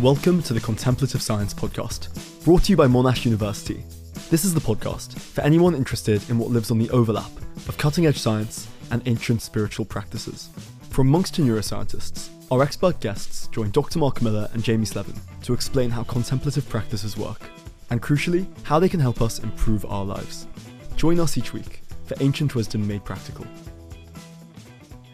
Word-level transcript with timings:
Welcome 0.00 0.44
to 0.44 0.54
the 0.54 0.60
Contemplative 0.60 1.20
Science 1.20 1.52
Podcast, 1.52 2.44
brought 2.44 2.62
to 2.62 2.70
you 2.70 2.76
by 2.76 2.86
Monash 2.86 3.24
University. 3.24 3.82
This 4.30 4.44
is 4.44 4.54
the 4.54 4.60
podcast 4.60 5.18
for 5.18 5.40
anyone 5.40 5.74
interested 5.74 6.22
in 6.30 6.38
what 6.38 6.50
lives 6.50 6.70
on 6.70 6.78
the 6.78 6.88
overlap 6.90 7.32
of 7.66 7.76
cutting 7.78 8.06
edge 8.06 8.16
science 8.16 8.68
and 8.92 9.02
ancient 9.08 9.42
spiritual 9.42 9.84
practices. 9.84 10.50
From 10.90 11.08
monks 11.08 11.32
to 11.32 11.42
neuroscientists, 11.42 12.28
our 12.52 12.62
expert 12.62 13.00
guests 13.00 13.48
join 13.48 13.72
Dr. 13.72 13.98
Mark 13.98 14.22
Miller 14.22 14.48
and 14.52 14.62
Jamie 14.62 14.84
Slevin 14.84 15.16
to 15.42 15.52
explain 15.52 15.90
how 15.90 16.04
contemplative 16.04 16.68
practices 16.68 17.16
work, 17.16 17.50
and 17.90 18.00
crucially, 18.00 18.46
how 18.62 18.78
they 18.78 18.88
can 18.88 19.00
help 19.00 19.20
us 19.20 19.40
improve 19.40 19.84
our 19.86 20.04
lives. 20.04 20.46
Join 20.94 21.18
us 21.18 21.36
each 21.36 21.52
week 21.52 21.82
for 22.04 22.14
ancient 22.20 22.54
wisdom 22.54 22.86
made 22.86 23.04
practical. 23.04 23.48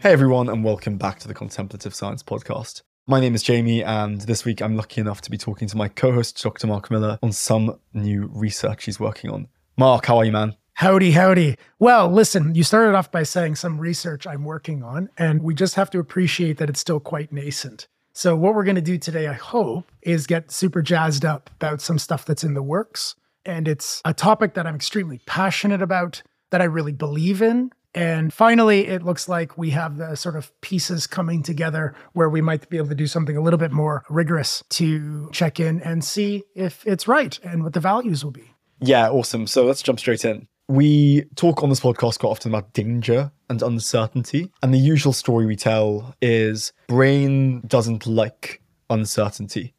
Hey 0.01 0.13
everyone, 0.13 0.47
and 0.49 0.63
welcome 0.63 0.97
back 0.97 1.17
to 1.21 1.27
the 1.27 1.33
Contemplative 1.33 1.95
Science 1.95 2.21
Podcast. 2.21 2.83
My 3.07 3.19
name 3.19 3.35
is 3.35 3.43
Jamie, 3.43 3.83
and 3.83 4.21
this 4.21 4.45
week 4.45 4.63
I'm 4.63 4.75
lucky 4.75 4.99
enough 4.99 5.21
to 5.21 5.29
be 5.29 5.37
talking 5.37 5.67
to 5.67 5.77
my 5.77 5.89
co 5.89 6.11
host, 6.11 6.41
Dr. 6.41 6.65
Mark 6.65 6.89
Miller, 6.89 7.19
on 7.21 7.31
some 7.33 7.79
new 7.93 8.31
research 8.33 8.85
he's 8.85 8.99
working 8.99 9.29
on. 9.29 9.47
Mark, 9.77 10.07
how 10.07 10.17
are 10.17 10.25
you, 10.25 10.31
man? 10.31 10.55
Howdy, 10.73 11.11
howdy. 11.11 11.55
Well, 11.77 12.09
listen, 12.09 12.55
you 12.55 12.63
started 12.63 12.95
off 12.95 13.11
by 13.11 13.21
saying 13.21 13.57
some 13.57 13.77
research 13.77 14.25
I'm 14.25 14.43
working 14.43 14.81
on, 14.81 15.09
and 15.19 15.43
we 15.43 15.53
just 15.53 15.75
have 15.75 15.91
to 15.91 15.99
appreciate 15.99 16.57
that 16.57 16.67
it's 16.67 16.79
still 16.79 16.99
quite 16.99 17.31
nascent. 17.31 17.87
So, 18.13 18.35
what 18.35 18.55
we're 18.55 18.63
going 18.63 18.73
to 18.73 18.81
do 18.81 18.97
today, 18.97 19.27
I 19.27 19.33
hope, 19.33 19.91
is 20.01 20.25
get 20.25 20.49
super 20.49 20.81
jazzed 20.81 21.25
up 21.25 21.51
about 21.57 21.81
some 21.81 21.99
stuff 21.99 22.25
that's 22.25 22.43
in 22.43 22.55
the 22.55 22.63
works. 22.63 23.13
And 23.45 23.67
it's 23.67 24.01
a 24.03 24.15
topic 24.15 24.55
that 24.55 24.65
I'm 24.65 24.73
extremely 24.73 25.19
passionate 25.27 25.83
about, 25.83 26.23
that 26.49 26.59
I 26.59 26.65
really 26.65 26.91
believe 26.91 27.43
in, 27.43 27.71
and 27.95 28.33
finally, 28.33 28.87
it 28.87 29.03
looks 29.03 29.29
like 29.29 29.57
we 29.57 29.69
have 29.69 29.95
the 29.95 30.15
sort 30.15 30.35
of 30.35 30.51
pieces 30.59 31.07
coming 31.07 31.41
together 31.41 31.95
where 32.11 32.29
we 32.29 32.41
might 32.41 32.69
be 32.69 32.75
able 32.75 32.89
to 32.89 32.95
do 32.95 33.07
something 33.07 33.37
a 33.37 33.41
little 33.41 33.57
bit 33.57 33.71
more 33.71 34.03
rigorous 34.09 34.61
to 34.71 35.29
check 35.31 35.61
in 35.61 35.81
and 35.81 36.03
see 36.03 36.43
if 36.55 36.85
it's 36.85 37.07
right 37.07 37.39
and 37.41 37.63
what 37.63 37.71
the 37.71 37.79
values 37.79 38.23
will 38.23 38.31
be. 38.31 38.51
Yeah, 38.81 39.09
awesome. 39.09 39.47
So 39.47 39.65
let's 39.65 39.81
jump 39.81 40.01
straight 40.01 40.25
in. 40.25 40.47
We 40.67 41.23
talk 41.35 41.63
on 41.63 41.69
this 41.69 41.79
podcast 41.79 42.19
quite 42.19 42.31
often 42.31 42.51
about 42.51 42.73
danger 42.73 43.31
and 43.49 43.61
uncertainty. 43.61 44.51
And 44.61 44.73
the 44.73 44.79
usual 44.79 45.13
story 45.13 45.45
we 45.45 45.55
tell 45.55 46.15
is 46.21 46.73
brain 46.87 47.61
doesn't 47.65 48.05
like 48.05 48.61
uncertainty, 48.89 49.73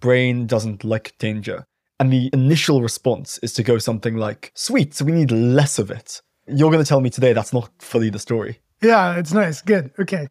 brain 0.00 0.48
doesn't 0.48 0.82
like 0.82 1.16
danger. 1.18 1.64
And 2.00 2.12
the 2.12 2.30
initial 2.32 2.82
response 2.82 3.38
is 3.42 3.52
to 3.52 3.62
go 3.62 3.78
something 3.78 4.16
like, 4.16 4.50
sweet, 4.54 4.94
so 4.94 5.04
we 5.04 5.12
need 5.12 5.30
less 5.30 5.78
of 5.78 5.90
it 5.90 6.22
you're 6.52 6.70
going 6.70 6.82
to 6.82 6.88
tell 6.88 7.00
me 7.00 7.10
today 7.10 7.32
that's 7.32 7.52
not 7.52 7.70
fully 7.78 8.10
the 8.10 8.18
story. 8.18 8.60
Yeah, 8.82 9.16
it's 9.16 9.32
nice. 9.32 9.60
Good. 9.62 9.90
Okay. 9.98 10.28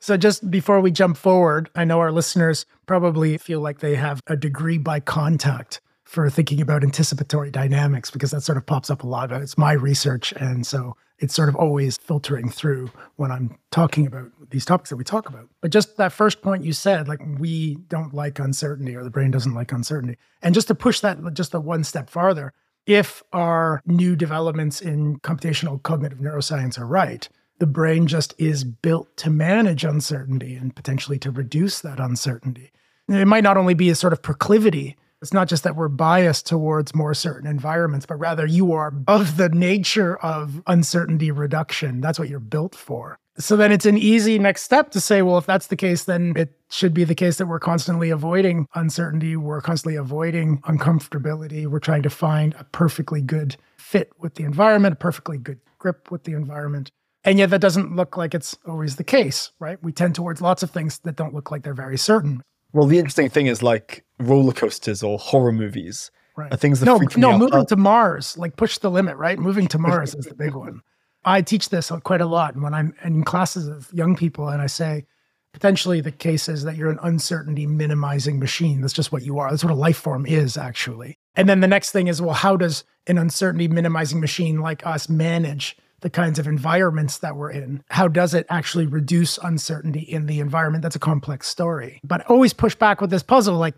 So, 0.00 0.16
just 0.16 0.50
before 0.50 0.80
we 0.80 0.90
jump 0.90 1.16
forward, 1.16 1.70
I 1.76 1.84
know 1.84 2.00
our 2.00 2.10
listeners 2.10 2.66
probably 2.86 3.38
feel 3.38 3.60
like 3.60 3.78
they 3.78 3.94
have 3.94 4.20
a 4.26 4.36
degree 4.36 4.78
by 4.78 4.98
contact 4.98 5.80
for 6.12 6.28
thinking 6.28 6.60
about 6.60 6.84
anticipatory 6.84 7.50
dynamics 7.50 8.10
because 8.10 8.32
that 8.32 8.42
sort 8.42 8.58
of 8.58 8.66
pops 8.66 8.90
up 8.90 9.02
a 9.02 9.06
lot. 9.06 9.32
Uh, 9.32 9.40
it's 9.40 9.56
my 9.56 9.72
research. 9.72 10.32
And 10.32 10.66
so 10.66 10.94
it's 11.18 11.32
sort 11.32 11.48
of 11.48 11.56
always 11.56 11.96
filtering 11.96 12.50
through 12.50 12.90
when 13.16 13.30
I'm 13.30 13.56
talking 13.70 14.06
about 14.06 14.30
these 14.50 14.66
topics 14.66 14.90
that 14.90 14.96
we 14.96 15.04
talk 15.04 15.26
about. 15.26 15.48
But 15.62 15.70
just 15.70 15.96
that 15.96 16.12
first 16.12 16.42
point 16.42 16.64
you 16.64 16.74
said, 16.74 17.08
like 17.08 17.20
we 17.38 17.76
don't 17.88 18.12
like 18.12 18.38
uncertainty 18.38 18.94
or 18.94 19.04
the 19.04 19.10
brain 19.10 19.30
doesn't 19.30 19.54
like 19.54 19.72
uncertainty. 19.72 20.18
And 20.42 20.54
just 20.54 20.68
to 20.68 20.74
push 20.74 21.00
that 21.00 21.32
just 21.32 21.54
a 21.54 21.60
one 21.60 21.82
step 21.82 22.10
farther, 22.10 22.52
if 22.86 23.22
our 23.32 23.82
new 23.86 24.16
developments 24.16 24.80
in 24.80 25.18
computational 25.20 25.82
cognitive 25.82 26.18
neuroscience 26.18 26.78
are 26.78 26.86
right, 26.86 27.28
the 27.58 27.66
brain 27.66 28.06
just 28.06 28.34
is 28.38 28.64
built 28.64 29.16
to 29.18 29.30
manage 29.30 29.84
uncertainty 29.84 30.54
and 30.56 30.74
potentially 30.74 31.18
to 31.20 31.30
reduce 31.30 31.80
that 31.80 32.00
uncertainty. 32.00 32.72
It 33.08 33.28
might 33.28 33.44
not 33.44 33.56
only 33.56 33.74
be 33.74 33.90
a 33.90 33.94
sort 33.94 34.12
of 34.12 34.22
proclivity. 34.22 34.96
It's 35.20 35.32
not 35.32 35.48
just 35.48 35.62
that 35.62 35.76
we're 35.76 35.88
biased 35.88 36.46
towards 36.46 36.94
more 36.94 37.14
certain 37.14 37.48
environments, 37.48 38.06
but 38.06 38.16
rather 38.16 38.46
you 38.46 38.72
are 38.72 38.92
of 39.06 39.36
the 39.36 39.48
nature 39.48 40.16
of 40.16 40.60
uncertainty 40.66 41.30
reduction. 41.30 42.00
That's 42.00 42.18
what 42.18 42.28
you're 42.28 42.40
built 42.40 42.74
for. 42.74 43.18
So 43.38 43.56
then 43.56 43.72
it's 43.72 43.86
an 43.86 43.96
easy 43.96 44.38
next 44.38 44.62
step 44.62 44.90
to 44.90 45.00
say, 45.00 45.22
well, 45.22 45.38
if 45.38 45.46
that's 45.46 45.68
the 45.68 45.76
case, 45.76 46.04
then 46.04 46.34
it 46.36 46.52
should 46.70 46.92
be 46.92 47.04
the 47.04 47.14
case 47.14 47.38
that 47.38 47.46
we're 47.46 47.58
constantly 47.58 48.10
avoiding 48.10 48.66
uncertainty, 48.74 49.36
we're 49.36 49.62
constantly 49.62 49.96
avoiding 49.96 50.58
uncomfortability, 50.62 51.66
we're 51.66 51.78
trying 51.78 52.02
to 52.02 52.10
find 52.10 52.54
a 52.58 52.64
perfectly 52.64 53.22
good 53.22 53.56
fit 53.78 54.10
with 54.18 54.34
the 54.34 54.44
environment, 54.44 54.92
a 54.92 54.96
perfectly 54.96 55.38
good 55.38 55.58
grip 55.78 56.10
with 56.10 56.24
the 56.24 56.32
environment. 56.32 56.90
And 57.24 57.38
yet 57.38 57.50
that 57.50 57.60
doesn't 57.60 57.96
look 57.96 58.16
like 58.16 58.34
it's 58.34 58.56
always 58.66 58.96
the 58.96 59.04
case, 59.04 59.50
right? 59.60 59.82
We 59.82 59.92
tend 59.92 60.14
towards 60.14 60.42
lots 60.42 60.62
of 60.62 60.70
things 60.70 60.98
that 61.00 61.16
don't 61.16 61.34
look 61.34 61.50
like 61.50 61.62
they're 61.62 61.72
very 61.72 61.98
certain. 61.98 62.42
Well, 62.72 62.86
the 62.86 62.98
interesting 62.98 63.30
thing 63.30 63.46
is 63.46 63.62
like 63.62 64.04
roller 64.18 64.52
coasters 64.52 65.02
or 65.02 65.18
horror 65.18 65.52
movies. 65.52 66.10
Right. 66.36 66.52
Are 66.52 66.56
things 66.56 66.80
that 66.80 66.86
no, 66.86 66.96
freak 66.96 67.16
no, 67.16 67.28
me 67.28 67.34
out. 67.34 67.40
moving 67.40 67.58
Uh, 67.60 67.64
to 67.66 67.76
Mars, 67.76 68.38
like 68.38 68.56
push 68.56 68.78
the 68.78 68.90
limit, 68.90 69.16
right? 69.16 69.38
Moving 69.38 69.68
to 69.68 69.78
Mars 69.78 70.14
is 70.14 70.24
the 70.24 70.34
big 70.34 70.54
one. 70.54 70.80
I 71.24 71.42
teach 71.42 71.68
this 71.68 71.92
quite 72.02 72.20
a 72.20 72.26
lot 72.26 72.54
And 72.54 72.62
when 72.62 72.74
I'm 72.74 72.94
in 73.04 73.24
classes 73.24 73.68
of 73.68 73.92
young 73.92 74.16
people 74.16 74.48
and 74.48 74.60
I 74.60 74.66
say, 74.66 75.06
potentially 75.52 76.00
the 76.00 76.12
case 76.12 76.48
is 76.48 76.64
that 76.64 76.76
you're 76.76 76.90
an 76.90 76.98
uncertainty 77.02 77.66
minimizing 77.66 78.38
machine. 78.38 78.80
That's 78.80 78.92
just 78.92 79.12
what 79.12 79.22
you 79.22 79.38
are. 79.38 79.50
That's 79.50 79.64
what 79.64 79.72
a 79.72 79.76
life 79.76 79.98
form 79.98 80.26
is, 80.26 80.56
actually. 80.56 81.18
And 81.34 81.48
then 81.48 81.60
the 81.60 81.68
next 81.68 81.92
thing 81.92 82.08
is, 82.08 82.20
well, 82.20 82.34
how 82.34 82.56
does 82.56 82.84
an 83.06 83.18
uncertainty 83.18 83.68
minimizing 83.68 84.20
machine 84.20 84.60
like 84.60 84.86
us 84.86 85.08
manage 85.08 85.76
the 86.00 86.10
kinds 86.10 86.38
of 86.38 86.46
environments 86.46 87.18
that 87.18 87.36
we're 87.36 87.50
in? 87.50 87.82
How 87.90 88.08
does 88.08 88.34
it 88.34 88.46
actually 88.50 88.86
reduce 88.86 89.38
uncertainty 89.38 90.00
in 90.00 90.26
the 90.26 90.40
environment? 90.40 90.82
That's 90.82 90.96
a 90.96 91.00
complex 91.00 91.48
story. 91.48 92.00
But 92.02 92.26
always 92.26 92.52
push 92.52 92.74
back 92.74 93.00
with 93.00 93.10
this 93.10 93.22
puzzle, 93.22 93.56
like, 93.56 93.76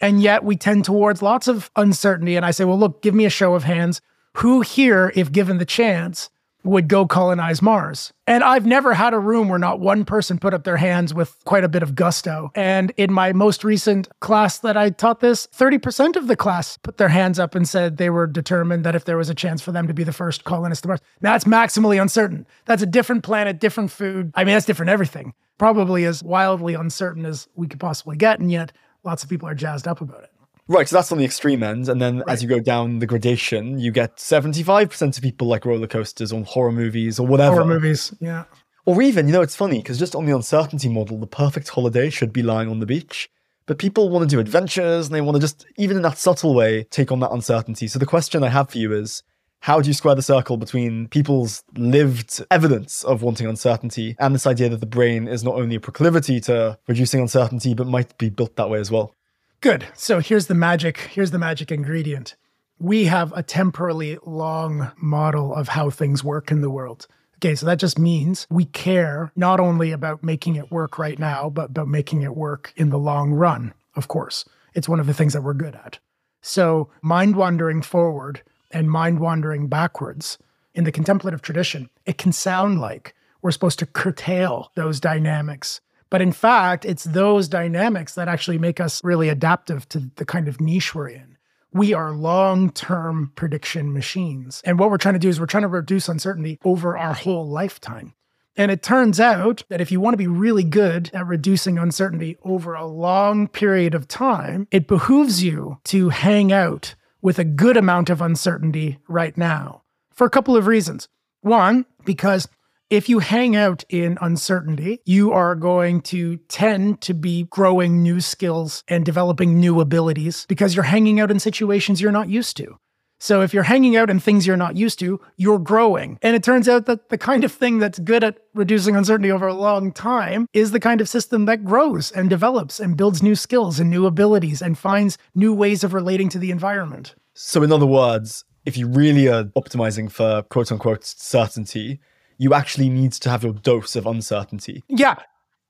and 0.00 0.22
yet 0.22 0.44
we 0.44 0.56
tend 0.56 0.84
towards 0.84 1.22
lots 1.22 1.48
of 1.48 1.70
uncertainty. 1.76 2.36
And 2.36 2.44
I 2.46 2.50
say, 2.50 2.64
well, 2.64 2.78
look, 2.78 3.02
give 3.02 3.14
me 3.14 3.24
a 3.24 3.30
show 3.30 3.54
of 3.54 3.64
hands. 3.64 4.00
Who 4.34 4.60
here, 4.60 5.12
if 5.14 5.32
given 5.32 5.58
the 5.58 5.64
chance, 5.64 6.28
would 6.66 6.88
go 6.88 7.06
colonize 7.06 7.62
Mars. 7.62 8.12
And 8.26 8.42
I've 8.42 8.66
never 8.66 8.92
had 8.94 9.14
a 9.14 9.18
room 9.18 9.48
where 9.48 9.58
not 9.58 9.80
one 9.80 10.04
person 10.04 10.38
put 10.38 10.52
up 10.52 10.64
their 10.64 10.76
hands 10.76 11.14
with 11.14 11.36
quite 11.44 11.64
a 11.64 11.68
bit 11.68 11.82
of 11.82 11.94
gusto. 11.94 12.50
And 12.54 12.92
in 12.96 13.12
my 13.12 13.32
most 13.32 13.64
recent 13.64 14.08
class 14.20 14.58
that 14.58 14.76
I 14.76 14.90
taught 14.90 15.20
this, 15.20 15.46
30% 15.46 16.16
of 16.16 16.26
the 16.26 16.36
class 16.36 16.76
put 16.78 16.96
their 16.96 17.08
hands 17.08 17.38
up 17.38 17.54
and 17.54 17.68
said 17.68 17.96
they 17.96 18.10
were 18.10 18.26
determined 18.26 18.84
that 18.84 18.94
if 18.94 19.04
there 19.04 19.16
was 19.16 19.30
a 19.30 19.34
chance 19.34 19.62
for 19.62 19.72
them 19.72 19.86
to 19.86 19.94
be 19.94 20.04
the 20.04 20.12
first 20.12 20.44
colonist 20.44 20.82
to 20.82 20.88
Mars. 20.88 21.00
Now, 21.20 21.32
that's 21.32 21.44
maximally 21.44 22.00
uncertain. 22.00 22.46
That's 22.64 22.82
a 22.82 22.86
different 22.86 23.22
planet, 23.22 23.60
different 23.60 23.90
food. 23.90 24.32
I 24.34 24.44
mean, 24.44 24.54
that's 24.54 24.66
different 24.66 24.90
everything. 24.90 25.34
Probably 25.58 26.04
as 26.04 26.22
wildly 26.22 26.74
uncertain 26.74 27.24
as 27.24 27.48
we 27.54 27.68
could 27.68 27.80
possibly 27.80 28.16
get. 28.16 28.40
And 28.40 28.50
yet, 28.50 28.72
lots 29.04 29.22
of 29.22 29.30
people 29.30 29.48
are 29.48 29.54
jazzed 29.54 29.88
up 29.88 30.00
about 30.00 30.24
it. 30.24 30.30
Right, 30.68 30.88
so 30.88 30.96
that's 30.96 31.12
on 31.12 31.18
the 31.18 31.24
extreme 31.24 31.62
end. 31.62 31.88
And 31.88 32.00
then 32.00 32.24
as 32.26 32.42
you 32.42 32.48
go 32.48 32.58
down 32.58 32.98
the 32.98 33.06
gradation, 33.06 33.78
you 33.78 33.92
get 33.92 34.16
75% 34.16 35.16
of 35.16 35.22
people 35.22 35.46
like 35.46 35.64
roller 35.64 35.86
coasters 35.86 36.32
or 36.32 36.42
horror 36.44 36.72
movies 36.72 37.20
or 37.20 37.26
whatever. 37.26 37.62
Horror 37.62 37.66
movies, 37.66 38.12
yeah. 38.20 38.44
Or 38.84 39.00
even, 39.02 39.26
you 39.26 39.32
know, 39.32 39.42
it's 39.42 39.56
funny 39.56 39.78
because 39.78 39.98
just 39.98 40.14
on 40.14 40.26
the 40.26 40.34
uncertainty 40.34 40.88
model, 40.88 41.18
the 41.18 41.26
perfect 41.26 41.68
holiday 41.68 42.10
should 42.10 42.32
be 42.32 42.42
lying 42.42 42.68
on 42.68 42.80
the 42.80 42.86
beach. 42.86 43.28
But 43.66 43.78
people 43.78 44.08
want 44.10 44.28
to 44.28 44.36
do 44.36 44.40
adventures 44.40 45.06
and 45.06 45.14
they 45.14 45.20
want 45.20 45.36
to 45.36 45.40
just, 45.40 45.66
even 45.76 45.96
in 45.96 46.02
that 46.02 46.18
subtle 46.18 46.54
way, 46.54 46.84
take 46.84 47.10
on 47.10 47.20
that 47.20 47.32
uncertainty. 47.32 47.88
So 47.88 47.98
the 47.98 48.06
question 48.06 48.44
I 48.44 48.48
have 48.48 48.70
for 48.70 48.78
you 48.78 48.92
is 48.92 49.24
how 49.60 49.80
do 49.80 49.88
you 49.88 49.94
square 49.94 50.14
the 50.14 50.22
circle 50.22 50.56
between 50.56 51.08
people's 51.08 51.64
lived 51.76 52.44
evidence 52.52 53.02
of 53.02 53.22
wanting 53.22 53.48
uncertainty 53.48 54.14
and 54.20 54.34
this 54.34 54.46
idea 54.46 54.68
that 54.68 54.80
the 54.80 54.86
brain 54.86 55.26
is 55.26 55.42
not 55.42 55.56
only 55.56 55.76
a 55.76 55.80
proclivity 55.80 56.40
to 56.42 56.78
reducing 56.86 57.20
uncertainty, 57.20 57.74
but 57.74 57.88
might 57.88 58.16
be 58.18 58.30
built 58.30 58.54
that 58.56 58.70
way 58.70 58.78
as 58.78 58.90
well? 58.90 59.12
Good. 59.60 59.86
So 59.94 60.20
here's 60.20 60.46
the 60.46 60.54
magic. 60.54 60.98
Here's 60.98 61.30
the 61.30 61.38
magic 61.38 61.72
ingredient. 61.72 62.36
We 62.78 63.06
have 63.06 63.32
a 63.32 63.42
temporally 63.42 64.18
long 64.24 64.92
model 64.98 65.54
of 65.54 65.68
how 65.68 65.88
things 65.90 66.22
work 66.22 66.50
in 66.50 66.60
the 66.60 66.70
world. 66.70 67.06
Okay, 67.38 67.54
so 67.54 67.66
that 67.66 67.78
just 67.78 67.98
means 67.98 68.46
we 68.50 68.64
care 68.66 69.32
not 69.36 69.60
only 69.60 69.92
about 69.92 70.22
making 70.22 70.56
it 70.56 70.70
work 70.70 70.98
right 70.98 71.18
now, 71.18 71.50
but 71.50 71.70
about 71.70 71.88
making 71.88 72.22
it 72.22 72.34
work 72.34 72.72
in 72.76 72.90
the 72.90 72.98
long 72.98 73.32
run, 73.32 73.72
of 73.94 74.08
course. 74.08 74.44
It's 74.74 74.88
one 74.88 75.00
of 75.00 75.06
the 75.06 75.14
things 75.14 75.32
that 75.32 75.42
we're 75.42 75.54
good 75.54 75.74
at. 75.74 75.98
So, 76.42 76.90
mind 77.02 77.36
wandering 77.36 77.82
forward 77.82 78.42
and 78.70 78.90
mind 78.90 79.20
wandering 79.20 79.68
backwards 79.68 80.38
in 80.74 80.84
the 80.84 80.92
contemplative 80.92 81.42
tradition, 81.42 81.88
it 82.04 82.18
can 82.18 82.32
sound 82.32 82.80
like 82.80 83.14
we're 83.42 83.50
supposed 83.50 83.78
to 83.80 83.86
curtail 83.86 84.70
those 84.74 85.00
dynamics 85.00 85.80
but 86.10 86.22
in 86.22 86.32
fact, 86.32 86.84
it's 86.84 87.04
those 87.04 87.48
dynamics 87.48 88.14
that 88.14 88.28
actually 88.28 88.58
make 88.58 88.80
us 88.80 89.02
really 89.02 89.28
adaptive 89.28 89.88
to 89.90 90.10
the 90.16 90.24
kind 90.24 90.48
of 90.48 90.60
niche 90.60 90.94
we're 90.94 91.08
in. 91.08 91.36
We 91.72 91.92
are 91.92 92.12
long 92.12 92.70
term 92.70 93.32
prediction 93.34 93.92
machines. 93.92 94.62
And 94.64 94.78
what 94.78 94.90
we're 94.90 94.98
trying 94.98 95.14
to 95.14 95.20
do 95.20 95.28
is 95.28 95.38
we're 95.38 95.46
trying 95.46 95.62
to 95.62 95.68
reduce 95.68 96.08
uncertainty 96.08 96.58
over 96.64 96.96
our 96.96 97.12
whole 97.12 97.48
lifetime. 97.48 98.14
And 98.56 98.70
it 98.70 98.82
turns 98.82 99.20
out 99.20 99.62
that 99.68 99.82
if 99.82 99.92
you 99.92 100.00
want 100.00 100.14
to 100.14 100.18
be 100.18 100.26
really 100.26 100.64
good 100.64 101.10
at 101.12 101.26
reducing 101.26 101.76
uncertainty 101.76 102.38
over 102.42 102.74
a 102.74 102.86
long 102.86 103.48
period 103.48 103.94
of 103.94 104.08
time, 104.08 104.66
it 104.70 104.88
behooves 104.88 105.42
you 105.42 105.78
to 105.84 106.08
hang 106.08 106.52
out 106.52 106.94
with 107.20 107.38
a 107.38 107.44
good 107.44 107.76
amount 107.76 108.08
of 108.08 108.22
uncertainty 108.22 108.98
right 109.08 109.36
now 109.36 109.82
for 110.14 110.26
a 110.26 110.30
couple 110.30 110.56
of 110.56 110.66
reasons. 110.66 111.08
One, 111.42 111.84
because 112.06 112.48
If 112.88 113.08
you 113.08 113.18
hang 113.18 113.56
out 113.56 113.82
in 113.88 114.16
uncertainty, 114.20 115.00
you 115.04 115.32
are 115.32 115.56
going 115.56 116.02
to 116.02 116.36
tend 116.48 117.00
to 117.00 117.14
be 117.14 117.42
growing 117.50 118.00
new 118.00 118.20
skills 118.20 118.84
and 118.86 119.04
developing 119.04 119.58
new 119.58 119.80
abilities 119.80 120.46
because 120.48 120.76
you're 120.76 120.84
hanging 120.84 121.18
out 121.18 121.32
in 121.32 121.40
situations 121.40 122.00
you're 122.00 122.12
not 122.12 122.28
used 122.28 122.56
to. 122.58 122.78
So 123.18 123.40
if 123.40 123.52
you're 123.52 123.64
hanging 123.64 123.96
out 123.96 124.08
in 124.08 124.20
things 124.20 124.46
you're 124.46 124.56
not 124.56 124.76
used 124.76 125.00
to, 125.00 125.20
you're 125.36 125.58
growing. 125.58 126.16
And 126.22 126.36
it 126.36 126.44
turns 126.44 126.68
out 126.68 126.86
that 126.86 127.08
the 127.08 127.18
kind 127.18 127.42
of 127.42 127.50
thing 127.50 127.80
that's 127.80 127.98
good 127.98 128.22
at 128.22 128.38
reducing 128.54 128.94
uncertainty 128.94 129.32
over 129.32 129.48
a 129.48 129.54
long 129.54 129.90
time 129.90 130.46
is 130.52 130.70
the 130.70 130.78
kind 130.78 131.00
of 131.00 131.08
system 131.08 131.46
that 131.46 131.64
grows 131.64 132.12
and 132.12 132.30
develops 132.30 132.78
and 132.78 132.96
builds 132.96 133.20
new 133.20 133.34
skills 133.34 133.80
and 133.80 133.90
new 133.90 134.06
abilities 134.06 134.62
and 134.62 134.78
finds 134.78 135.18
new 135.34 135.52
ways 135.52 135.82
of 135.82 135.92
relating 135.92 136.28
to 136.28 136.38
the 136.38 136.52
environment. 136.52 137.16
So, 137.34 137.64
in 137.64 137.72
other 137.72 137.84
words, 137.84 138.44
if 138.64 138.76
you 138.76 138.86
really 138.86 139.26
are 139.26 139.44
optimizing 139.56 140.08
for 140.08 140.42
quote 140.42 140.70
unquote 140.70 141.04
certainty, 141.04 141.98
you 142.38 142.54
actually 142.54 142.88
need 142.88 143.12
to 143.12 143.30
have 143.30 143.42
your 143.42 143.52
dose 143.52 143.96
of 143.96 144.06
uncertainty. 144.06 144.84
Yeah. 144.88 145.16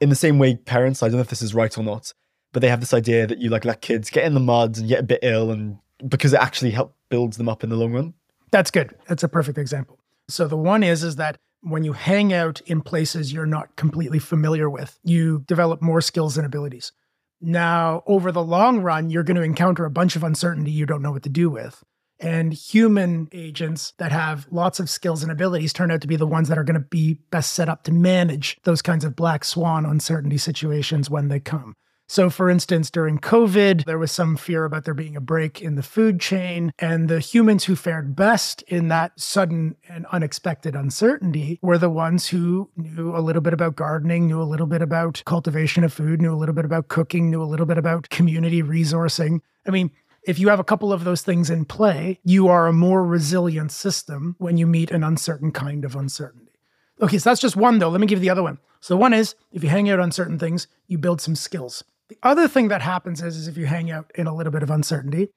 In 0.01 0.09
the 0.09 0.17
same 0.17 0.39
way, 0.39 0.57
parents, 0.57 1.03
I 1.03 1.09
don't 1.09 1.17
know 1.17 1.23
if 1.23 1.29
this 1.29 1.43
is 1.43 1.55
right 1.55 1.77
or 1.77 1.83
not, 1.83 2.13
but 2.53 2.61
they 2.61 2.69
have 2.69 2.81
this 2.81 2.95
idea 2.95 3.27
that 3.27 3.39
you 3.39 3.51
like 3.51 3.65
let 3.65 3.81
kids 3.81 4.11
get 4.11 4.25
in 4.25 4.35
the 4.35 4.41
mud 4.41 4.77
and 4.79 4.89
get 4.89 5.01
a 5.01 5.05
bit 5.05 5.21
ill 5.23 5.51
and 5.51 5.79
because 6.07 6.33
it 6.33 6.41
actually 6.41 6.71
help 6.71 6.95
builds 7.09 7.37
them 7.37 7.49
up 7.49 7.65
in 7.65 7.71
the 7.71 7.77
long 7.77 7.93
run. 7.93 8.15
That's 8.51 8.71
good. 8.71 8.95
That's 9.09 9.23
a 9.23 9.29
perfect 9.29 9.59
example. 9.59 9.99
So 10.29 10.47
the 10.47 10.57
one 10.57 10.83
is 10.83 11.03
is 11.03 11.17
that 11.17 11.39
when 11.63 11.85
you 11.85 11.93
hang 11.93 12.33
out 12.33 12.61
in 12.67 12.81
places 12.81 13.33
you're 13.33 13.47
not 13.47 13.77
completely 13.77 14.19
familiar 14.19 14.69
with, 14.69 14.99
you 15.03 15.45
develop 15.47 15.83
more 15.83 16.01
skills 16.01 16.37
and 16.37 16.47
abilities. 16.47 16.93
Now, 17.41 18.03
over 18.07 18.33
the 18.33 18.43
long 18.43 18.81
run, 18.81 19.11
you're 19.11 19.23
going 19.23 19.37
to 19.37 19.43
encounter 19.43 19.85
a 19.85 19.91
bunch 19.91 20.17
of 20.17 20.25
uncertainty 20.25 20.71
you 20.71 20.87
don't 20.87 21.03
know 21.03 21.13
what 21.13 21.23
to 21.25 21.29
do 21.29 21.51
with. 21.51 21.83
And 22.19 22.53
human 22.53 23.29
agents 23.33 23.93
that 23.99 24.13
have 24.13 24.47
lots 24.51 24.81
of 24.81 24.89
skills 24.89 25.23
and 25.23 25.31
abilities 25.31 25.73
turn 25.73 25.91
out 25.91 26.01
to 26.01 26.07
be 26.07 26.17
the 26.17 26.27
ones 26.27 26.49
that 26.49 26.59
are 26.59 26.65
going 26.65 26.81
to 26.81 26.89
be 26.89 27.15
best 27.31 27.53
set 27.53 27.69
up 27.69 27.83
to 27.85 27.93
manage 27.93 28.59
those 28.65 28.83
kinds 28.83 29.05
of 29.05 29.17
black 29.17 29.45
swan 29.45 29.85
uncertainty 29.85 30.39
situations 30.39 31.11
when 31.11 31.29
they 31.29 31.41
come. 31.41 31.75
So, 32.09 32.31
for 32.31 32.49
instance, 32.49 32.89
during 32.89 33.19
COVID, 33.19 33.85
there 33.85 33.99
was 33.99 34.13
some 34.13 34.37
fear 34.37 34.65
about 34.65 34.85
there 34.85 34.95
being 34.95 35.17
a 35.17 35.21
break 35.21 35.61
in 35.61 35.75
the 35.75 35.83
food 35.83 36.21
chain. 36.21 36.73
And 36.79 37.09
the 37.09 37.19
humans 37.19 37.65
who 37.65 37.75
fared 37.75 38.15
best 38.15 38.63
in 38.63 38.89
that 38.89 39.19
sudden 39.19 39.75
and 39.89 40.07
unexpected 40.13 40.77
uncertainty 40.77 41.59
were 41.63 41.79
the 41.79 41.91
ones 41.91 42.29
who 42.29 42.71
knew 42.77 43.15
a 43.15 43.19
little 43.19 43.43
bit 43.43 43.53
about 43.53 43.75
gardening, 43.75 44.29
knew 44.29 44.41
a 44.41 44.45
little 44.45 44.69
bit 44.69 44.83
about 44.83 45.23
cultivation 45.27 45.83
of 45.83 45.93
food, 45.93 46.23
knew 46.23 46.33
a 46.33 46.39
little 46.39 46.55
bit 46.55 46.65
about 46.65 46.87
cooking, 46.87 47.29
knew 47.29 47.43
a 47.43 47.45
little 47.45 47.67
bit 47.67 47.79
about 47.79 48.09
community 48.09 48.63
resourcing. 48.63 49.41
I 49.67 49.73
mean, 49.73 49.91
if 50.27 50.39
you 50.39 50.49
have 50.49 50.61
a 50.61 50.65
couple 50.65 50.93
of 50.93 51.05
those 51.05 51.23
things 51.23 51.49
in 51.49 51.65
play, 51.65 52.19
you 52.25 52.49
are 52.49 52.67
a 52.67 52.73
more 52.73 53.05
resilient 53.05 53.73
system 53.73 54.35
when 54.39 54.59
you 54.59 54.67
meet 54.67 54.91
an 54.91 55.05
uncertain 55.05 55.53
kind 55.53 55.85
of 55.85 55.95
uncertainty. 55.95 56.53
Okay, 57.01 57.19
so 57.19 57.31
that's 57.31 57.41
just 57.41 57.57
one 57.57 57.79
though. 57.79 57.89
Let 57.89 58.01
me 58.01 58.07
give 58.07 58.19
you 58.19 58.23
the 58.23 58.31
other 58.31 58.43
one. 58.43 58.59
So, 58.81 58.97
one 58.97 59.13
is 59.13 59.35
if 59.53 59.63
you 59.63 59.71
hang 59.71 59.89
out 59.89 60.01
on 60.01 60.13
certain 60.13 60.39
things, 60.39 60.67
you 60.87 60.99
build 60.99 61.21
some 61.21 61.37
skills. 61.37 61.85
The 62.09 62.19
other 62.23 62.49
thing 62.49 62.69
that 62.69 62.83
happens 62.83 63.23
is, 63.23 63.37
is 63.37 63.49
if 63.49 63.57
you 63.57 63.67
hang 63.67 63.91
out 63.91 64.11
in 64.15 64.27
a 64.27 64.35
little 64.35 64.53
bit 64.53 64.63
of 64.63 64.71
uncertainty, 64.71 65.29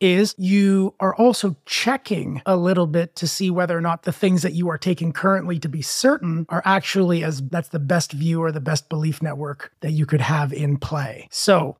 is 0.00 0.34
you 0.38 0.94
are 1.00 1.14
also 1.16 1.56
checking 1.66 2.40
a 2.46 2.56
little 2.56 2.86
bit 2.86 3.16
to 3.16 3.26
see 3.26 3.50
whether 3.50 3.76
or 3.76 3.80
not 3.80 4.04
the 4.04 4.12
things 4.12 4.42
that 4.42 4.52
you 4.52 4.68
are 4.68 4.78
taking 4.78 5.12
currently 5.12 5.58
to 5.58 5.68
be 5.68 5.82
certain 5.82 6.46
are 6.48 6.62
actually 6.64 7.24
as 7.24 7.42
that's 7.42 7.70
the 7.70 7.78
best 7.78 8.12
view 8.12 8.40
or 8.40 8.52
the 8.52 8.60
best 8.60 8.88
belief 8.88 9.20
network 9.22 9.72
that 9.80 9.92
you 9.92 10.06
could 10.06 10.20
have 10.20 10.52
in 10.52 10.76
play. 10.76 11.26
So 11.30 11.78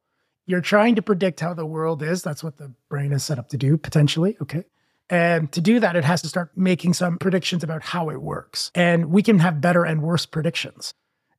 you're 0.49 0.63
trying 0.63 0.95
to 0.95 1.03
predict 1.03 1.41
how 1.41 1.53
the 1.53 1.67
world 1.67 2.03
is. 2.03 2.23
That's 2.23 2.43
what 2.43 2.57
the 2.57 2.73
brain 2.89 3.13
is 3.13 3.23
set 3.23 3.39
up 3.39 3.51
to 3.51 3.59
do, 3.59 3.77
potentially. 3.77 4.37
Okay. 4.41 4.65
And 5.11 5.53
to 5.53 5.61
do 5.61 5.79
that, 5.79 5.95
it 5.95 6.05
has 6.05 6.23
to 6.23 6.29
start 6.29 6.51
making 6.57 6.95
some 6.95 7.19
predictions 7.19 7.63
about 7.63 7.83
how 7.83 8.09
it 8.09 8.23
works. 8.23 8.71
And 8.75 9.11
we 9.11 9.23
can 9.23 9.39
have 9.41 9.61
better 9.61 9.85
and 9.85 10.03
worse 10.03 10.25
predictions. 10.25 10.95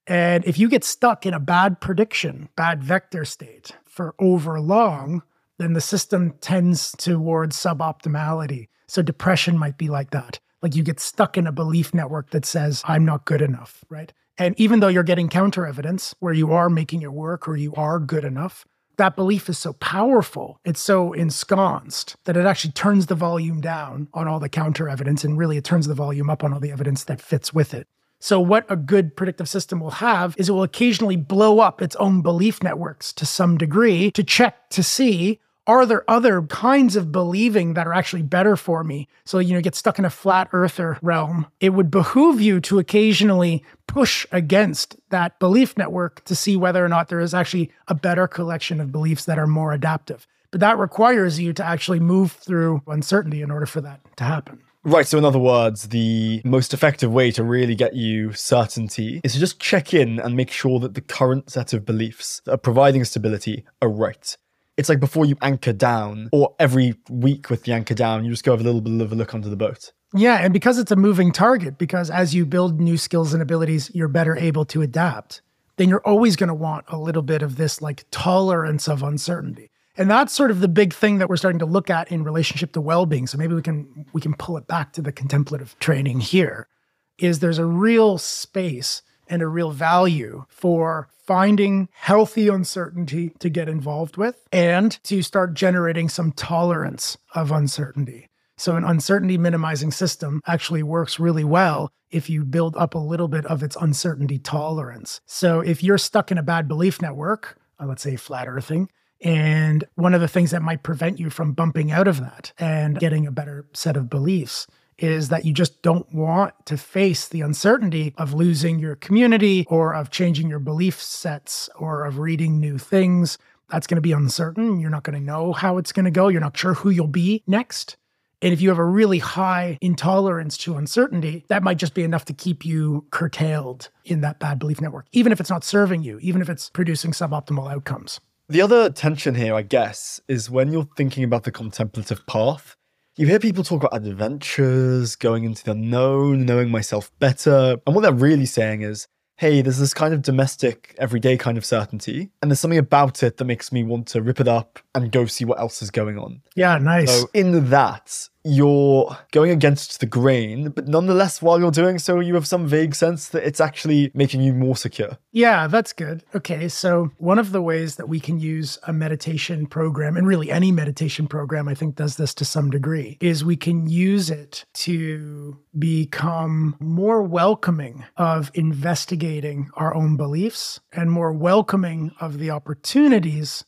And 0.05 0.45
if 0.45 0.59
you 0.59 0.69
get 0.69 0.83
stuck 0.83 1.25
in 1.25 1.33
a 1.33 1.39
bad 1.39 1.81
prediction, 1.81 2.49
bad 2.55 2.83
vector 2.83 3.25
state 3.25 3.71
for 3.85 4.13
over 4.19 4.61
long, 4.61 5.23
then 5.57 5.73
the 5.73 5.81
system 5.81 6.33
tends 6.39 6.91
towards 6.93 7.57
suboptimality. 7.57 8.69
So 8.87 9.01
depression 9.01 9.57
might 9.57 9.77
be 9.77 9.89
like 9.89 10.11
that. 10.11 10.39
Like 10.61 10.75
you 10.75 10.83
get 10.83 10.99
stuck 10.99 11.35
in 11.35 11.47
a 11.47 11.51
belief 11.51 11.95
network 11.95 12.29
that 12.29 12.45
says, 12.45 12.83
I'm 12.85 13.05
not 13.05 13.25
good 13.25 13.41
enough, 13.41 13.83
right? 13.89 14.13
And 14.37 14.59
even 14.59 14.79
though 14.79 14.87
you're 14.87 15.03
getting 15.03 15.29
counter 15.29 15.65
evidence 15.65 16.13
where 16.19 16.33
you 16.33 16.53
are 16.53 16.69
making 16.69 17.01
it 17.01 17.11
work 17.11 17.47
or 17.47 17.55
you 17.55 17.73
are 17.73 17.99
good 17.99 18.23
enough, 18.23 18.65
that 18.99 19.15
belief 19.15 19.49
is 19.49 19.57
so 19.57 19.73
powerful, 19.73 20.59
it's 20.63 20.79
so 20.79 21.13
ensconced 21.13 22.15
that 22.25 22.37
it 22.37 22.45
actually 22.45 22.73
turns 22.73 23.07
the 23.07 23.15
volume 23.15 23.61
down 23.61 24.07
on 24.13 24.27
all 24.27 24.39
the 24.39 24.49
counter 24.49 24.87
evidence 24.87 25.23
and 25.23 25.37
really 25.37 25.57
it 25.57 25.63
turns 25.63 25.87
the 25.87 25.95
volume 25.95 26.29
up 26.29 26.43
on 26.43 26.53
all 26.53 26.59
the 26.59 26.71
evidence 26.71 27.05
that 27.05 27.19
fits 27.21 27.53
with 27.53 27.73
it. 27.73 27.87
So, 28.21 28.39
what 28.41 28.65
a 28.69 28.75
good 28.75 29.15
predictive 29.15 29.47
system 29.47 29.79
will 29.79 29.91
have 29.91 30.35
is 30.37 30.49
it 30.49 30.51
will 30.51 30.63
occasionally 30.63 31.15
blow 31.15 31.59
up 31.59 31.81
its 31.81 31.95
own 31.95 32.21
belief 32.21 32.61
networks 32.61 33.13
to 33.13 33.25
some 33.25 33.57
degree 33.57 34.11
to 34.11 34.23
check 34.23 34.69
to 34.71 34.83
see 34.83 35.39
are 35.69 35.85
there 35.85 36.03
other 36.09 36.41
kinds 36.41 36.95
of 36.95 37.11
believing 37.11 37.75
that 37.75 37.85
are 37.85 37.93
actually 37.93 38.23
better 38.23 38.55
for 38.55 38.83
me? 38.83 39.07
So, 39.23 39.37
you 39.37 39.53
know, 39.53 39.61
get 39.61 39.75
stuck 39.75 39.99
in 39.99 40.05
a 40.05 40.09
flat 40.09 40.49
earther 40.51 40.97
realm. 41.03 41.45
It 41.59 41.69
would 41.69 41.91
behoove 41.91 42.41
you 42.41 42.59
to 42.61 42.79
occasionally 42.79 43.63
push 43.85 44.25
against 44.31 44.95
that 45.09 45.37
belief 45.37 45.77
network 45.77 46.25
to 46.25 46.35
see 46.35 46.57
whether 46.57 46.83
or 46.83 46.89
not 46.89 47.09
there 47.09 47.19
is 47.19 47.35
actually 47.35 47.71
a 47.87 47.93
better 47.93 48.27
collection 48.27 48.81
of 48.81 48.91
beliefs 48.91 49.25
that 49.25 49.37
are 49.37 49.45
more 49.45 49.71
adaptive. 49.71 50.25
But 50.49 50.59
that 50.61 50.79
requires 50.79 51.39
you 51.39 51.53
to 51.53 51.63
actually 51.63 51.99
move 51.99 52.31
through 52.31 52.81
uncertainty 52.87 53.43
in 53.43 53.51
order 53.51 53.67
for 53.67 53.81
that 53.81 53.99
to 54.17 54.23
happen. 54.23 54.63
Right. 54.83 55.05
So, 55.05 55.19
in 55.19 55.25
other 55.25 55.37
words, 55.37 55.89
the 55.89 56.41
most 56.43 56.73
effective 56.73 57.11
way 57.11 57.29
to 57.31 57.43
really 57.43 57.75
get 57.75 57.95
you 57.95 58.33
certainty 58.33 59.21
is 59.23 59.33
to 59.33 59.39
just 59.39 59.59
check 59.59 59.93
in 59.93 60.19
and 60.19 60.35
make 60.35 60.49
sure 60.49 60.79
that 60.79 60.95
the 60.95 61.01
current 61.01 61.51
set 61.51 61.73
of 61.73 61.85
beliefs 61.85 62.41
that 62.45 62.53
are 62.53 62.57
providing 62.57 63.05
stability 63.05 63.65
are 63.83 63.89
right 63.89 64.35
it's 64.79 64.87
like 64.87 65.01
before 65.01 65.25
you 65.25 65.35
anchor 65.41 65.73
down, 65.73 66.29
or 66.31 66.55
every 66.57 66.95
week 67.09 67.49
with 67.49 67.63
the 67.63 67.73
anchor 67.73 67.93
down, 67.93 68.23
you 68.23 68.31
just 68.31 68.45
go 68.45 68.51
have 68.51 68.61
a 68.61 68.63
little 68.63 68.79
bit 68.79 69.01
of 69.01 69.11
a 69.11 69.15
look 69.15 69.33
under 69.33 69.49
the 69.49 69.57
boat. 69.57 69.91
Yeah, 70.15 70.37
and 70.37 70.53
because 70.53 70.79
it's 70.79 70.89
a 70.89 70.95
moving 70.95 71.33
target, 71.33 71.77
because 71.77 72.09
as 72.09 72.33
you 72.33 72.45
build 72.45 72.79
new 72.79 72.97
skills 72.97 73.33
and 73.33 73.43
abilities, 73.43 73.91
you're 73.93 74.07
better 74.07 74.37
able 74.37 74.63
to 74.65 74.81
adapt, 74.81 75.41
then 75.75 75.89
you're 75.89 76.07
always 76.07 76.37
going 76.37 76.47
to 76.47 76.53
want 76.53 76.85
a 76.87 76.97
little 76.97 77.21
bit 77.21 77.41
of 77.41 77.57
this 77.57 77.81
like 77.81 78.05
tolerance 78.09 78.87
of 78.87 79.03
uncertainty. 79.03 79.69
And 79.97 80.09
that's 80.09 80.31
sort 80.31 80.49
of 80.49 80.61
the 80.61 80.69
big 80.69 80.93
thing 80.93 81.17
that 81.17 81.27
we're 81.27 81.35
starting 81.35 81.59
to 81.59 81.65
look 81.65 81.89
at 81.89 82.09
in 82.09 82.23
relationship 82.23 82.71
to 82.71 82.79
well-being. 82.79 83.27
So 83.27 83.37
maybe 83.37 83.55
we 83.55 83.61
can 83.61 84.05
we 84.13 84.21
can 84.21 84.33
pull 84.33 84.55
it 84.55 84.65
back 84.65 84.93
to 84.93 85.01
the 85.01 85.11
contemplative 85.11 85.75
training 85.79 86.21
here 86.21 86.69
is 87.17 87.39
there's 87.39 87.59
a 87.59 87.65
real 87.65 88.17
space 88.17 89.01
and 89.29 89.41
a 89.41 89.47
real 89.47 89.71
value 89.71 90.45
for 90.49 91.07
finding 91.25 91.87
healthy 91.93 92.47
uncertainty 92.47 93.29
to 93.39 93.49
get 93.49 93.69
involved 93.69 94.17
with 94.17 94.47
and 94.51 95.01
to 95.03 95.21
start 95.21 95.53
generating 95.53 96.09
some 96.09 96.31
tolerance 96.31 97.17
of 97.35 97.51
uncertainty. 97.51 98.27
So, 98.57 98.75
an 98.75 98.83
uncertainty 98.83 99.37
minimizing 99.37 99.91
system 99.91 100.41
actually 100.45 100.83
works 100.83 101.19
really 101.19 101.45
well 101.45 101.91
if 102.11 102.29
you 102.29 102.43
build 102.43 102.75
up 102.75 102.93
a 102.93 102.97
little 102.97 103.29
bit 103.29 103.45
of 103.45 103.63
its 103.63 103.77
uncertainty 103.79 104.37
tolerance. 104.37 105.21
So, 105.25 105.61
if 105.61 105.81
you're 105.81 105.97
stuck 105.97 106.29
in 106.31 106.37
a 106.37 106.43
bad 106.43 106.67
belief 106.67 107.01
network, 107.01 107.57
uh, 107.79 107.85
let's 107.85 108.01
say 108.01 108.17
flat 108.17 108.47
earthing, 108.49 108.89
and 109.21 109.83
one 109.95 110.13
of 110.13 110.21
the 110.21 110.27
things 110.27 110.51
that 110.51 110.61
might 110.61 110.83
prevent 110.83 111.19
you 111.19 111.29
from 111.29 111.53
bumping 111.53 111.91
out 111.91 112.07
of 112.07 112.19
that 112.19 112.53
and 112.57 112.99
getting 112.99 113.27
a 113.27 113.31
better 113.31 113.65
set 113.73 113.95
of 113.95 114.09
beliefs 114.09 114.67
is 115.03 115.29
that 115.29 115.45
you 115.45 115.53
just 115.53 115.81
don't 115.81 116.13
want 116.13 116.53
to 116.65 116.77
face 116.77 117.27
the 117.27 117.41
uncertainty 117.41 118.13
of 118.17 118.33
losing 118.33 118.79
your 118.79 118.95
community 118.95 119.65
or 119.69 119.93
of 119.93 120.09
changing 120.09 120.49
your 120.49 120.59
belief 120.59 121.01
sets 121.01 121.69
or 121.77 122.05
of 122.05 122.19
reading 122.19 122.59
new 122.59 122.77
things. 122.77 123.37
That's 123.69 123.87
going 123.87 123.97
to 123.97 124.01
be 124.01 124.11
uncertain. 124.11 124.79
You're 124.79 124.89
not 124.89 125.03
going 125.03 125.19
to 125.19 125.25
know 125.25 125.53
how 125.53 125.77
it's 125.77 125.91
going 125.91 126.05
to 126.05 126.11
go. 126.11 126.27
You're 126.27 126.41
not 126.41 126.57
sure 126.57 126.73
who 126.73 126.89
you'll 126.89 127.07
be 127.07 127.43
next. 127.47 127.97
And 128.41 128.53
if 128.53 128.61
you 128.61 128.69
have 128.69 128.77
a 128.77 128.85
really 128.85 129.19
high 129.19 129.77
intolerance 129.81 130.57
to 130.59 130.77
uncertainty, 130.77 131.43
that 131.49 131.61
might 131.61 131.77
just 131.77 131.93
be 131.93 132.03
enough 132.03 132.23
to 132.25 132.33
keep 132.33 132.65
you 132.65 133.05
curtailed 133.11 133.89
in 134.05 134.21
that 134.21 134.39
bad 134.39 134.59
belief 134.59 134.79
network, 134.79 135.07
even 135.11 135.33
if 135.33 135.41
it's 135.41 135.49
not 135.49 135.65
serving 135.65 136.03
you, 136.03 136.19
even 136.19 136.41
if 136.41 136.49
it's 136.49 136.69
producing 136.69 137.11
suboptimal 137.11 137.69
outcomes. 137.69 138.21
The 138.47 138.61
other 138.61 138.89
tension 138.89 139.35
here, 139.35 139.53
I 139.53 139.61
guess, 139.61 140.21
is 140.27 140.49
when 140.49 140.71
you're 140.71 140.87
thinking 140.95 141.23
about 141.23 141.43
the 141.43 141.51
contemplative 141.51 142.25
path, 142.25 142.75
you 143.15 143.27
hear 143.27 143.39
people 143.39 143.63
talk 143.63 143.83
about 143.83 144.05
adventures, 144.05 145.15
going 145.15 145.43
into 145.43 145.63
the 145.63 145.71
unknown, 145.71 146.45
knowing 146.45 146.69
myself 146.69 147.11
better. 147.19 147.77
And 147.85 147.95
what 147.95 148.01
they're 148.01 148.13
really 148.13 148.45
saying 148.45 148.81
is, 148.81 149.07
hey, 149.39 149.61
there's 149.61 149.77
this 149.77 149.93
kind 149.93 150.13
of 150.13 150.21
domestic, 150.21 150.93
everyday 150.97 151.37
kind 151.37 151.57
of 151.57 151.63
certainty. 151.63 152.29
And 152.41 152.51
there's 152.51 152.59
something 152.59 152.77
about 152.77 153.23
it 153.23 153.37
that 153.37 153.45
makes 153.45 153.71
me 153.71 153.83
want 153.83 154.07
to 154.09 154.21
rip 154.21 154.41
it 154.41 154.49
up 154.49 154.79
and 154.93 155.11
go 155.11 155.25
see 155.25 155.45
what 155.45 155.59
else 155.59 155.81
is 155.81 155.91
going 155.91 156.17
on. 156.17 156.41
Yeah, 156.55 156.77
nice. 156.77 157.21
So, 157.21 157.29
in 157.33 157.69
that, 157.69 158.27
you're 158.43 159.17
going 159.31 159.51
against 159.51 159.99
the 159.99 160.05
grain, 160.05 160.69
but 160.69 160.87
nonetheless, 160.87 161.41
while 161.41 161.59
you're 161.59 161.71
doing 161.71 161.99
so, 161.99 162.19
you 162.19 162.35
have 162.35 162.47
some 162.47 162.67
vague 162.67 162.95
sense 162.95 163.29
that 163.29 163.45
it's 163.45 163.59
actually 163.59 164.11
making 164.13 164.41
you 164.41 164.53
more 164.53 164.75
secure. 164.75 165.17
Yeah, 165.31 165.67
that's 165.67 165.91
good. 165.91 166.23
Okay, 166.33 166.69
so 166.69 167.11
one 167.17 167.37
of 167.37 167.51
the 167.51 167.61
ways 167.61 167.97
that 167.97 168.07
we 168.07 168.19
can 168.19 168.39
use 168.39 168.77
a 168.83 168.93
meditation 168.93 169.67
program, 169.67 170.15
and 170.15 170.25
really 170.25 170.49
any 170.51 170.71
meditation 170.71 171.27
program, 171.27 171.67
I 171.67 171.73
think, 171.73 171.95
does 171.95 172.15
this 172.15 172.33
to 172.35 172.45
some 172.45 172.69
degree, 172.69 173.17
is 173.19 173.43
we 173.43 173.57
can 173.57 173.89
use 173.89 174.29
it 174.29 174.65
to 174.75 175.59
become 175.77 176.77
more 176.79 177.21
welcoming 177.21 178.05
of 178.15 178.51
investigating 178.53 179.69
our 179.75 179.93
own 179.93 180.15
beliefs 180.15 180.79
and 180.93 181.11
more 181.11 181.33
welcoming 181.33 182.11
of 182.19 182.39
the 182.39 182.51
opportunities 182.51 183.65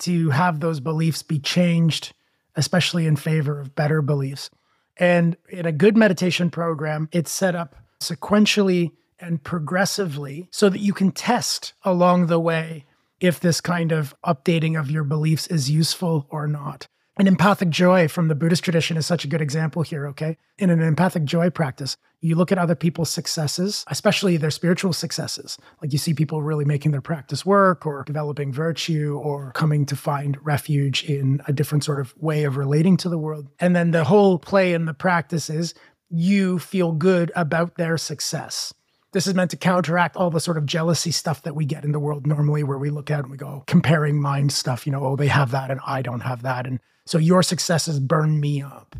to 0.00 0.30
have 0.30 0.60
those 0.60 0.80
beliefs 0.80 1.22
be 1.22 1.38
changed 1.38 2.14
especially 2.56 3.06
in 3.06 3.16
favor 3.16 3.60
of 3.60 3.74
better 3.74 4.02
beliefs. 4.02 4.50
And 4.96 5.36
in 5.48 5.66
a 5.66 5.72
good 5.72 5.96
meditation 5.96 6.50
program, 6.50 7.08
it's 7.12 7.30
set 7.30 7.54
up 7.54 7.76
sequentially 8.00 8.92
and 9.18 9.42
progressively 9.42 10.48
so 10.50 10.68
that 10.68 10.80
you 10.80 10.92
can 10.92 11.10
test 11.10 11.72
along 11.84 12.26
the 12.26 12.40
way 12.40 12.84
if 13.20 13.40
this 13.40 13.60
kind 13.60 13.92
of 13.92 14.14
updating 14.24 14.78
of 14.78 14.90
your 14.90 15.04
beliefs 15.04 15.46
is 15.46 15.70
useful 15.70 16.26
or 16.30 16.46
not. 16.46 16.86
An 17.16 17.28
empathic 17.28 17.68
joy 17.68 18.08
from 18.08 18.26
the 18.26 18.34
Buddhist 18.34 18.64
tradition 18.64 18.96
is 18.96 19.06
such 19.06 19.24
a 19.24 19.28
good 19.28 19.40
example 19.40 19.82
here, 19.82 20.08
okay? 20.08 20.36
In 20.58 20.68
an 20.68 20.82
empathic 20.82 21.22
joy 21.22 21.48
practice, 21.48 21.96
you 22.20 22.34
look 22.34 22.50
at 22.50 22.58
other 22.58 22.74
people's 22.74 23.08
successes, 23.08 23.84
especially 23.86 24.36
their 24.36 24.50
spiritual 24.50 24.92
successes. 24.92 25.56
Like 25.80 25.92
you 25.92 25.98
see 25.98 26.12
people 26.12 26.42
really 26.42 26.64
making 26.64 26.90
their 26.90 27.00
practice 27.00 27.46
work 27.46 27.86
or 27.86 28.02
developing 28.02 28.52
virtue 28.52 29.16
or 29.22 29.52
coming 29.52 29.86
to 29.86 29.94
find 29.94 30.44
refuge 30.44 31.04
in 31.04 31.40
a 31.46 31.52
different 31.52 31.84
sort 31.84 32.00
of 32.00 32.12
way 32.16 32.42
of 32.42 32.56
relating 32.56 32.96
to 32.96 33.08
the 33.08 33.18
world. 33.18 33.48
And 33.60 33.76
then 33.76 33.92
the 33.92 34.02
whole 34.02 34.36
play 34.36 34.74
in 34.74 34.86
the 34.86 34.94
practice 34.94 35.48
is 35.48 35.72
you 36.10 36.58
feel 36.58 36.90
good 36.90 37.30
about 37.36 37.76
their 37.76 37.96
success. 37.96 38.74
This 39.12 39.28
is 39.28 39.34
meant 39.34 39.52
to 39.52 39.56
counteract 39.56 40.16
all 40.16 40.30
the 40.30 40.40
sort 40.40 40.58
of 40.58 40.66
jealousy 40.66 41.12
stuff 41.12 41.42
that 41.42 41.54
we 41.54 41.64
get 41.64 41.84
in 41.84 41.92
the 41.92 42.00
world 42.00 42.26
normally, 42.26 42.64
where 42.64 42.78
we 42.78 42.90
look 42.90 43.12
at 43.12 43.20
and 43.20 43.30
we 43.30 43.36
go 43.36 43.62
comparing 43.68 44.20
mind 44.20 44.50
stuff, 44.50 44.84
you 44.84 44.90
know, 44.90 45.04
oh, 45.04 45.14
they 45.14 45.28
have 45.28 45.52
that 45.52 45.70
and 45.70 45.78
I 45.86 46.02
don't 46.02 46.22
have 46.22 46.42
that. 46.42 46.66
And 46.66 46.80
so 47.06 47.18
your 47.18 47.42
successes 47.42 48.00
burn 48.00 48.40
me 48.40 48.62
up. 48.62 48.96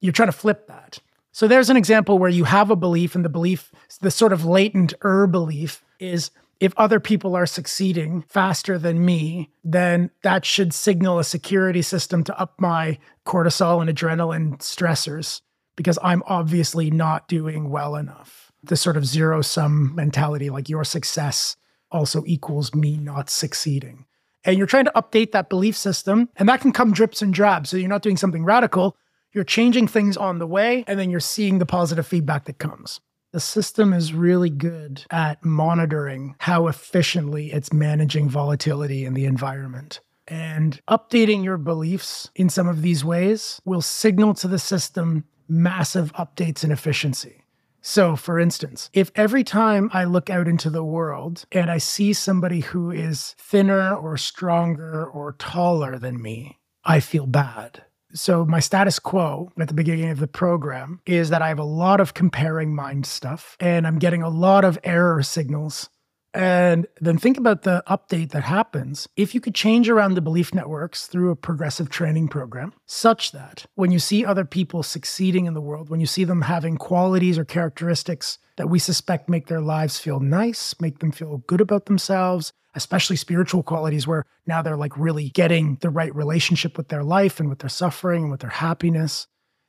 You're 0.00 0.12
trying 0.12 0.28
to 0.28 0.32
flip 0.32 0.66
that. 0.68 0.98
So 1.32 1.48
there's 1.48 1.70
an 1.70 1.76
example 1.76 2.18
where 2.18 2.30
you 2.30 2.44
have 2.44 2.70
a 2.70 2.76
belief, 2.76 3.14
and 3.14 3.24
the 3.24 3.30
belief, 3.30 3.72
the 4.00 4.10
sort 4.10 4.32
of 4.32 4.44
latent 4.44 4.92
er 5.04 5.26
belief 5.26 5.82
is 5.98 6.30
if 6.60 6.74
other 6.76 7.00
people 7.00 7.34
are 7.34 7.46
succeeding 7.46 8.22
faster 8.28 8.78
than 8.78 9.04
me, 9.04 9.50
then 9.64 10.10
that 10.22 10.44
should 10.44 10.72
signal 10.72 11.18
a 11.18 11.24
security 11.24 11.82
system 11.82 12.22
to 12.24 12.38
up 12.38 12.54
my 12.60 12.98
cortisol 13.26 13.80
and 13.80 13.90
adrenaline 13.90 14.58
stressors 14.58 15.40
because 15.74 15.98
I'm 16.02 16.22
obviously 16.26 16.90
not 16.90 17.28
doing 17.28 17.70
well 17.70 17.96
enough. 17.96 18.52
The 18.62 18.76
sort 18.76 18.96
of 18.96 19.06
zero 19.06 19.42
sum 19.42 19.94
mentality, 19.94 20.50
like 20.50 20.68
your 20.68 20.84
success 20.84 21.56
also 21.90 22.22
equals 22.26 22.74
me 22.74 22.96
not 22.96 23.28
succeeding 23.28 24.04
and 24.44 24.58
you're 24.58 24.66
trying 24.66 24.84
to 24.86 24.92
update 24.96 25.32
that 25.32 25.48
belief 25.48 25.76
system. 25.76 26.28
And 26.36 26.48
that 26.48 26.60
can 26.60 26.72
come 26.72 26.92
drips 26.92 27.22
and 27.22 27.32
drabs. 27.32 27.70
So 27.70 27.76
you're 27.76 27.88
not 27.88 28.02
doing 28.02 28.16
something 28.16 28.44
radical, 28.44 28.96
you're 29.32 29.44
changing 29.44 29.88
things 29.88 30.16
on 30.16 30.38
the 30.38 30.46
way, 30.46 30.84
and 30.86 30.98
then 30.98 31.10
you're 31.10 31.20
seeing 31.20 31.58
the 31.58 31.66
positive 31.66 32.06
feedback 32.06 32.44
that 32.44 32.58
comes. 32.58 33.00
The 33.32 33.40
system 33.40 33.94
is 33.94 34.12
really 34.12 34.50
good 34.50 35.06
at 35.10 35.42
monitoring 35.42 36.36
how 36.38 36.66
efficiently 36.66 37.50
it's 37.50 37.72
managing 37.72 38.28
volatility 38.28 39.06
in 39.06 39.14
the 39.14 39.24
environment. 39.24 40.00
And 40.28 40.80
updating 40.86 41.42
your 41.42 41.56
beliefs 41.56 42.30
in 42.34 42.50
some 42.50 42.68
of 42.68 42.82
these 42.82 43.04
ways 43.04 43.60
will 43.64 43.80
signal 43.80 44.34
to 44.34 44.48
the 44.48 44.58
system 44.58 45.24
massive 45.48 46.12
updates 46.12 46.62
in 46.62 46.70
efficiency. 46.70 47.41
So, 47.84 48.14
for 48.14 48.38
instance, 48.38 48.90
if 48.92 49.10
every 49.16 49.42
time 49.42 49.90
I 49.92 50.04
look 50.04 50.30
out 50.30 50.46
into 50.46 50.70
the 50.70 50.84
world 50.84 51.44
and 51.50 51.68
I 51.68 51.78
see 51.78 52.12
somebody 52.12 52.60
who 52.60 52.92
is 52.92 53.34
thinner 53.38 53.92
or 53.92 54.16
stronger 54.16 55.04
or 55.04 55.32
taller 55.32 55.98
than 55.98 56.22
me, 56.22 56.60
I 56.84 57.00
feel 57.00 57.26
bad. 57.26 57.82
So, 58.14 58.44
my 58.44 58.60
status 58.60 59.00
quo 59.00 59.50
at 59.58 59.66
the 59.66 59.74
beginning 59.74 60.10
of 60.10 60.20
the 60.20 60.28
program 60.28 61.00
is 61.06 61.30
that 61.30 61.42
I 61.42 61.48
have 61.48 61.58
a 61.58 61.64
lot 61.64 61.98
of 61.98 62.14
comparing 62.14 62.72
mind 62.72 63.04
stuff 63.04 63.56
and 63.58 63.84
I'm 63.84 63.98
getting 63.98 64.22
a 64.22 64.28
lot 64.28 64.64
of 64.64 64.78
error 64.84 65.22
signals 65.24 65.90
and 66.34 66.86
then 67.00 67.18
think 67.18 67.36
about 67.36 67.62
the 67.62 67.82
update 67.86 68.30
that 68.30 68.42
happens 68.42 69.06
if 69.16 69.34
you 69.34 69.40
could 69.40 69.54
change 69.54 69.90
around 69.90 70.14
the 70.14 70.22
belief 70.22 70.54
networks 70.54 71.06
through 71.06 71.30
a 71.30 71.36
progressive 71.36 71.90
training 71.90 72.28
program, 72.28 72.72
such 72.86 73.32
that 73.32 73.66
when 73.74 73.90
you 73.90 73.98
see 73.98 74.24
other 74.24 74.44
people 74.44 74.82
succeeding 74.82 75.44
in 75.44 75.52
the 75.52 75.60
world, 75.60 75.90
when 75.90 76.00
you 76.00 76.06
see 76.06 76.24
them 76.24 76.42
having 76.42 76.78
qualities 76.78 77.38
or 77.38 77.44
characteristics 77.44 78.38
that 78.56 78.70
we 78.70 78.78
suspect 78.78 79.28
make 79.28 79.46
their 79.46 79.60
lives 79.60 79.98
feel 79.98 80.20
nice, 80.20 80.74
make 80.80 81.00
them 81.00 81.12
feel 81.12 81.38
good 81.46 81.60
about 81.60 81.84
themselves, 81.84 82.52
especially 82.74 83.16
spiritual 83.16 83.62
qualities 83.62 84.06
where 84.06 84.24
now 84.46 84.62
they're 84.62 84.76
like 84.76 84.96
really 84.96 85.28
getting 85.30 85.76
the 85.82 85.90
right 85.90 86.14
relationship 86.14 86.78
with 86.78 86.88
their 86.88 87.04
life 87.04 87.40
and 87.40 87.50
with 87.50 87.58
their 87.58 87.68
suffering 87.68 88.22
and 88.22 88.30
with 88.30 88.40
their 88.40 88.50
happiness, 88.50 89.26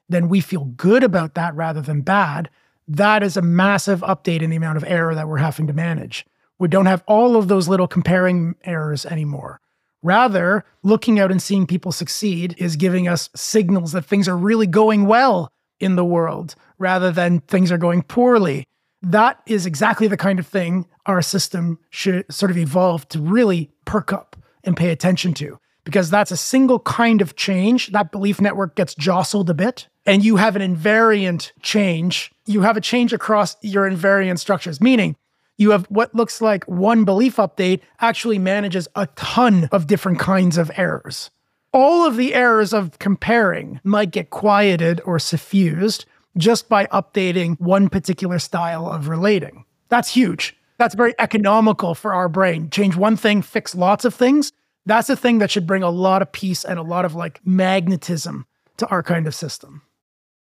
then 0.07 0.29
we 0.29 0.39
feel 0.39 0.65
good 0.65 1.03
about 1.03 1.35
that 1.35 1.53
rather 1.55 1.81
than 1.81 2.01
bad. 2.01 2.49
That 2.87 3.23
is 3.23 3.35
a 3.35 3.41
massive 3.41 3.99
update 4.01 4.41
in 4.41 4.49
the 4.49 4.55
amount 4.55 4.77
of 4.77 4.83
error 4.85 5.15
that 5.15 5.27
we're 5.27 5.37
having 5.37 5.67
to 5.67 5.73
manage. 5.73 6.25
We 6.63 6.69
don't 6.69 6.85
have 6.85 7.03
all 7.07 7.35
of 7.35 7.49
those 7.49 7.67
little 7.67 7.89
comparing 7.89 8.55
errors 8.63 9.05
anymore. 9.05 9.59
Rather, 10.01 10.63
looking 10.81 11.19
out 11.19 11.29
and 11.29 11.41
seeing 11.41 11.67
people 11.67 11.91
succeed 11.91 12.55
is 12.57 12.77
giving 12.77 13.05
us 13.05 13.29
signals 13.35 13.91
that 13.91 14.05
things 14.05 14.29
are 14.29 14.37
really 14.37 14.65
going 14.65 15.05
well 15.05 15.51
in 15.81 15.97
the 15.97 16.05
world 16.05 16.55
rather 16.77 17.11
than 17.11 17.41
things 17.41 17.69
are 17.69 17.77
going 17.77 18.01
poorly. 18.01 18.63
That 19.01 19.41
is 19.45 19.65
exactly 19.65 20.07
the 20.07 20.15
kind 20.15 20.39
of 20.39 20.47
thing 20.47 20.87
our 21.05 21.21
system 21.21 21.79
should 21.89 22.33
sort 22.33 22.49
of 22.49 22.57
evolve 22.57 23.09
to 23.09 23.19
really 23.19 23.69
perk 23.83 24.13
up 24.13 24.37
and 24.63 24.77
pay 24.77 24.89
attention 24.89 25.33
to 25.33 25.59
because 25.83 26.09
that's 26.09 26.31
a 26.31 26.37
single 26.37 26.79
kind 26.79 27.21
of 27.21 27.35
change. 27.35 27.87
That 27.87 28.09
belief 28.09 28.39
network 28.39 28.77
gets 28.77 28.95
jostled 28.95 29.49
a 29.49 29.53
bit, 29.53 29.89
and 30.05 30.23
you 30.23 30.37
have 30.37 30.55
an 30.55 30.61
invariant 30.61 31.51
change. 31.61 32.31
You 32.45 32.61
have 32.61 32.77
a 32.77 32.81
change 32.81 33.11
across 33.11 33.57
your 33.61 33.89
invariant 33.89 34.39
structures, 34.39 34.79
meaning 34.79 35.17
you 35.63 35.71
have 35.71 35.85
what 35.87 36.13
looks 36.13 36.41
like 36.41 36.63
one 36.65 37.05
belief 37.05 37.37
update 37.37 37.81
actually 37.99 38.37
manages 38.37 38.87
a 38.95 39.07
ton 39.15 39.67
of 39.71 39.87
different 39.87 40.19
kinds 40.19 40.57
of 40.57 40.69
errors. 40.75 41.31
All 41.73 42.05
of 42.05 42.17
the 42.17 42.35
errors 42.35 42.73
of 42.73 42.99
comparing 42.99 43.79
might 43.83 44.11
get 44.11 44.29
quieted 44.29 45.01
or 45.05 45.17
suffused 45.17 46.05
just 46.37 46.69
by 46.69 46.85
updating 46.87 47.59
one 47.59 47.89
particular 47.89 48.37
style 48.37 48.87
of 48.87 49.07
relating. 49.07 49.65
That's 49.89 50.13
huge. 50.13 50.55
That's 50.77 50.95
very 50.95 51.15
economical 51.17 51.95
for 51.95 52.13
our 52.13 52.29
brain. 52.29 52.69
Change 52.69 52.95
one 52.95 53.15
thing, 53.15 53.41
fix 53.41 53.73
lots 53.73 54.05
of 54.05 54.13
things. 54.13 54.51
That's 54.85 55.09
a 55.09 55.15
thing 55.15 55.39
that 55.39 55.49
should 55.49 55.65
bring 55.65 55.83
a 55.83 55.89
lot 55.89 56.21
of 56.21 56.31
peace 56.31 56.65
and 56.65 56.77
a 56.77 56.83
lot 56.83 57.05
of 57.05 57.15
like 57.15 57.39
magnetism 57.45 58.45
to 58.77 58.87
our 58.87 59.01
kind 59.01 59.27
of 59.27 59.33
system. 59.33 59.81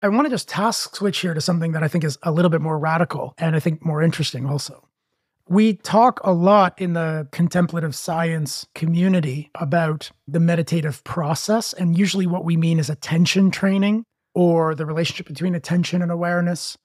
I 0.01 0.09
want 0.09 0.25
to 0.25 0.29
just 0.29 0.49
task 0.49 0.95
switch 0.95 1.19
here 1.19 1.33
to 1.33 1.41
something 1.41 1.71
that 1.71 1.83
I 1.83 1.87
think 1.87 2.03
is 2.03 2.17
a 2.23 2.31
little 2.31 2.49
bit 2.49 2.61
more 2.61 2.77
radical 2.77 3.33
and 3.37 3.55
I 3.55 3.59
think 3.59 3.85
more 3.85 4.01
interesting 4.01 4.45
also. 4.45 4.87
We 5.49 5.73
talk 5.73 6.21
a 6.23 6.31
lot 6.31 6.79
in 6.79 6.93
the 6.93 7.27
contemplative 7.31 7.95
science 7.95 8.65
community 8.73 9.51
about 9.55 10.09
the 10.25 10.39
meditative 10.39 11.03
process. 11.03 11.73
And 11.73 11.97
usually, 11.97 12.25
what 12.25 12.45
we 12.45 12.55
mean 12.55 12.79
is 12.79 12.89
attention 12.89 13.51
training 13.51 14.05
or 14.33 14.73
the 14.73 14.85
relationship 14.85 15.27
between 15.27 15.53
attention 15.53 16.01
and 16.01 16.11
awareness. 16.11 16.77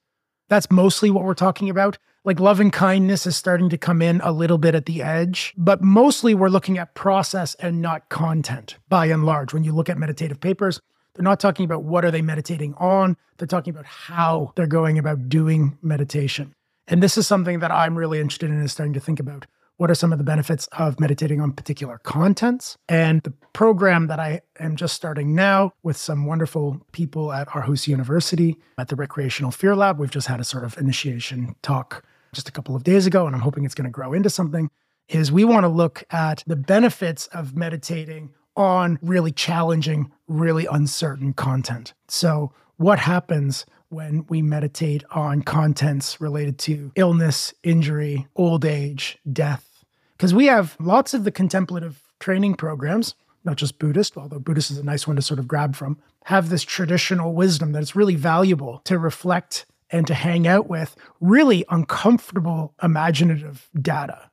That's 0.48 0.70
mostly 0.70 1.10
what 1.10 1.24
we're 1.24 1.34
talking 1.34 1.70
about. 1.70 1.98
Like 2.24 2.40
loving 2.40 2.70
kindness 2.70 3.26
is 3.26 3.36
starting 3.36 3.68
to 3.70 3.78
come 3.78 4.02
in 4.02 4.20
a 4.22 4.32
little 4.32 4.58
bit 4.58 4.74
at 4.74 4.86
the 4.86 5.02
edge, 5.02 5.54
but 5.56 5.82
mostly 5.82 6.34
we're 6.34 6.48
looking 6.48 6.78
at 6.78 6.94
process 6.94 7.54
and 7.56 7.80
not 7.80 8.08
content 8.08 8.76
by 8.88 9.06
and 9.06 9.24
large. 9.24 9.54
When 9.54 9.64
you 9.64 9.72
look 9.72 9.88
at 9.88 9.98
meditative 9.98 10.40
papers, 10.40 10.80
they're 11.14 11.22
not 11.22 11.40
talking 11.40 11.64
about 11.64 11.84
what 11.84 12.04
are 12.04 12.10
they 12.10 12.22
meditating 12.22 12.74
on, 12.74 13.16
they're 13.36 13.46
talking 13.46 13.72
about 13.72 13.86
how 13.86 14.52
they're 14.56 14.66
going 14.66 14.98
about 14.98 15.28
doing 15.28 15.78
meditation. 15.80 16.54
And 16.88 17.02
this 17.02 17.18
is 17.18 17.26
something 17.26 17.58
that 17.58 17.70
I'm 17.70 17.96
really 17.96 18.18
interested 18.18 18.50
in 18.50 18.60
is 18.62 18.72
starting 18.72 18.94
to 18.94 19.00
think 19.00 19.20
about. 19.20 19.46
What 19.76 19.90
are 19.90 19.94
some 19.94 20.10
of 20.10 20.18
the 20.18 20.24
benefits 20.24 20.66
of 20.72 20.98
meditating 20.98 21.40
on 21.40 21.52
particular 21.52 21.98
contents? 21.98 22.76
And 22.88 23.22
the 23.22 23.32
program 23.52 24.08
that 24.08 24.18
I 24.18 24.40
am 24.58 24.74
just 24.74 24.94
starting 24.94 25.34
now 25.36 25.72
with 25.84 25.96
some 25.96 26.26
wonderful 26.26 26.84
people 26.90 27.32
at 27.32 27.46
Aarhus 27.48 27.86
University 27.86 28.56
at 28.78 28.88
the 28.88 28.96
Recreational 28.96 29.52
Fear 29.52 29.76
Lab. 29.76 29.98
We've 29.98 30.10
just 30.10 30.26
had 30.26 30.40
a 30.40 30.44
sort 30.44 30.64
of 30.64 30.76
initiation 30.78 31.54
talk 31.62 32.02
just 32.34 32.48
a 32.48 32.52
couple 32.52 32.74
of 32.74 32.82
days 32.82 33.06
ago, 33.06 33.26
and 33.26 33.36
I'm 33.36 33.42
hoping 33.42 33.64
it's 33.64 33.74
going 33.74 33.84
to 33.84 33.90
grow 33.90 34.12
into 34.12 34.30
something. 34.30 34.68
Is 35.08 35.30
we 35.30 35.44
want 35.44 35.64
to 35.64 35.68
look 35.68 36.04
at 36.10 36.42
the 36.46 36.56
benefits 36.56 37.26
of 37.28 37.54
meditating 37.54 38.30
on 38.56 38.98
really 39.00 39.30
challenging, 39.30 40.10
really 40.26 40.66
uncertain 40.66 41.32
content. 41.34 41.94
So, 42.08 42.52
what 42.78 42.98
happens 42.98 43.64
when 43.90 44.26
we 44.28 44.42
meditate 44.42 45.04
on 45.12 45.42
contents 45.42 46.20
related 46.20 46.58
to 46.58 46.90
illness, 46.96 47.54
injury, 47.62 48.26
old 48.34 48.64
age, 48.64 49.18
death? 49.32 49.84
Because 50.16 50.34
we 50.34 50.46
have 50.46 50.76
lots 50.80 51.14
of 51.14 51.24
the 51.24 51.30
contemplative 51.30 52.02
training 52.18 52.54
programs 52.54 53.14
not 53.44 53.56
just 53.56 53.78
Buddhist, 53.78 54.16
although 54.16 54.38
Buddhist 54.38 54.70
is 54.70 54.78
a 54.78 54.84
nice 54.84 55.06
one 55.06 55.16
to 55.16 55.22
sort 55.22 55.40
of 55.40 55.48
grab 55.48 55.74
from, 55.74 55.98
have 56.24 56.50
this 56.50 56.62
traditional 56.62 57.34
wisdom 57.34 57.72
that 57.72 57.82
it's 57.82 57.96
really 57.96 58.14
valuable 58.14 58.80
to 58.84 58.98
reflect 58.98 59.64
and 59.90 60.06
to 60.06 60.14
hang 60.14 60.46
out 60.46 60.68
with 60.68 60.96
really 61.20 61.64
uncomfortable 61.70 62.74
imaginative 62.82 63.70
data. 63.80 64.30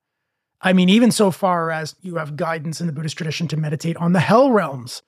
I 0.62 0.74
mean, 0.74 0.90
even 0.90 1.12
so 1.12 1.32
far 1.32 1.72
as 1.72 1.96
you 2.02 2.16
have 2.16 2.36
guidance 2.36 2.82
in 2.82 2.88
the 2.88 2.94
Buddhist 2.94 3.18
tradition 3.18 3.48
to 3.50 3.58
meditate 3.58 3.96
on 3.98 4.14
the 4.14 4.20
hell 4.20 4.52
realms. 4.52 5.02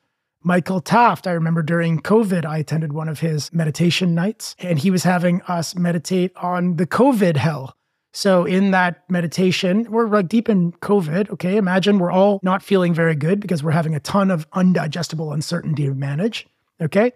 Michael 0.43 0.81
Taft, 0.81 1.27
I 1.27 1.31
remember 1.31 1.61
during 1.61 1.99
COVID, 1.99 2.45
I 2.45 2.59
attended 2.59 2.93
one 2.93 3.09
of 3.09 3.19
his 3.19 3.51
meditation 3.51 4.13
nights, 4.13 4.55
and 4.59 4.79
he 4.79 4.91
was 4.91 5.03
having 5.03 5.41
us 5.43 5.75
meditate 5.75 6.31
on 6.37 6.77
the 6.77 6.87
COVID 6.87 7.37
hell. 7.37 7.75
So, 8.13 8.45
in 8.45 8.71
that 8.71 9.03
meditation, 9.09 9.85
we're 9.91 10.07
like 10.07 10.27
deep 10.27 10.49
in 10.49 10.71
COVID. 10.71 11.29
Okay. 11.31 11.57
Imagine 11.57 11.99
we're 11.99 12.11
all 12.11 12.39
not 12.41 12.63
feeling 12.63 12.93
very 12.93 13.13
good 13.13 13.39
because 13.39 13.63
we're 13.63 13.71
having 13.71 13.93
a 13.93 13.99
ton 13.99 14.31
of 14.31 14.49
undigestible 14.51 15.33
uncertainty 15.33 15.85
to 15.85 15.93
manage. 15.93 16.47
Okay. 16.81 17.11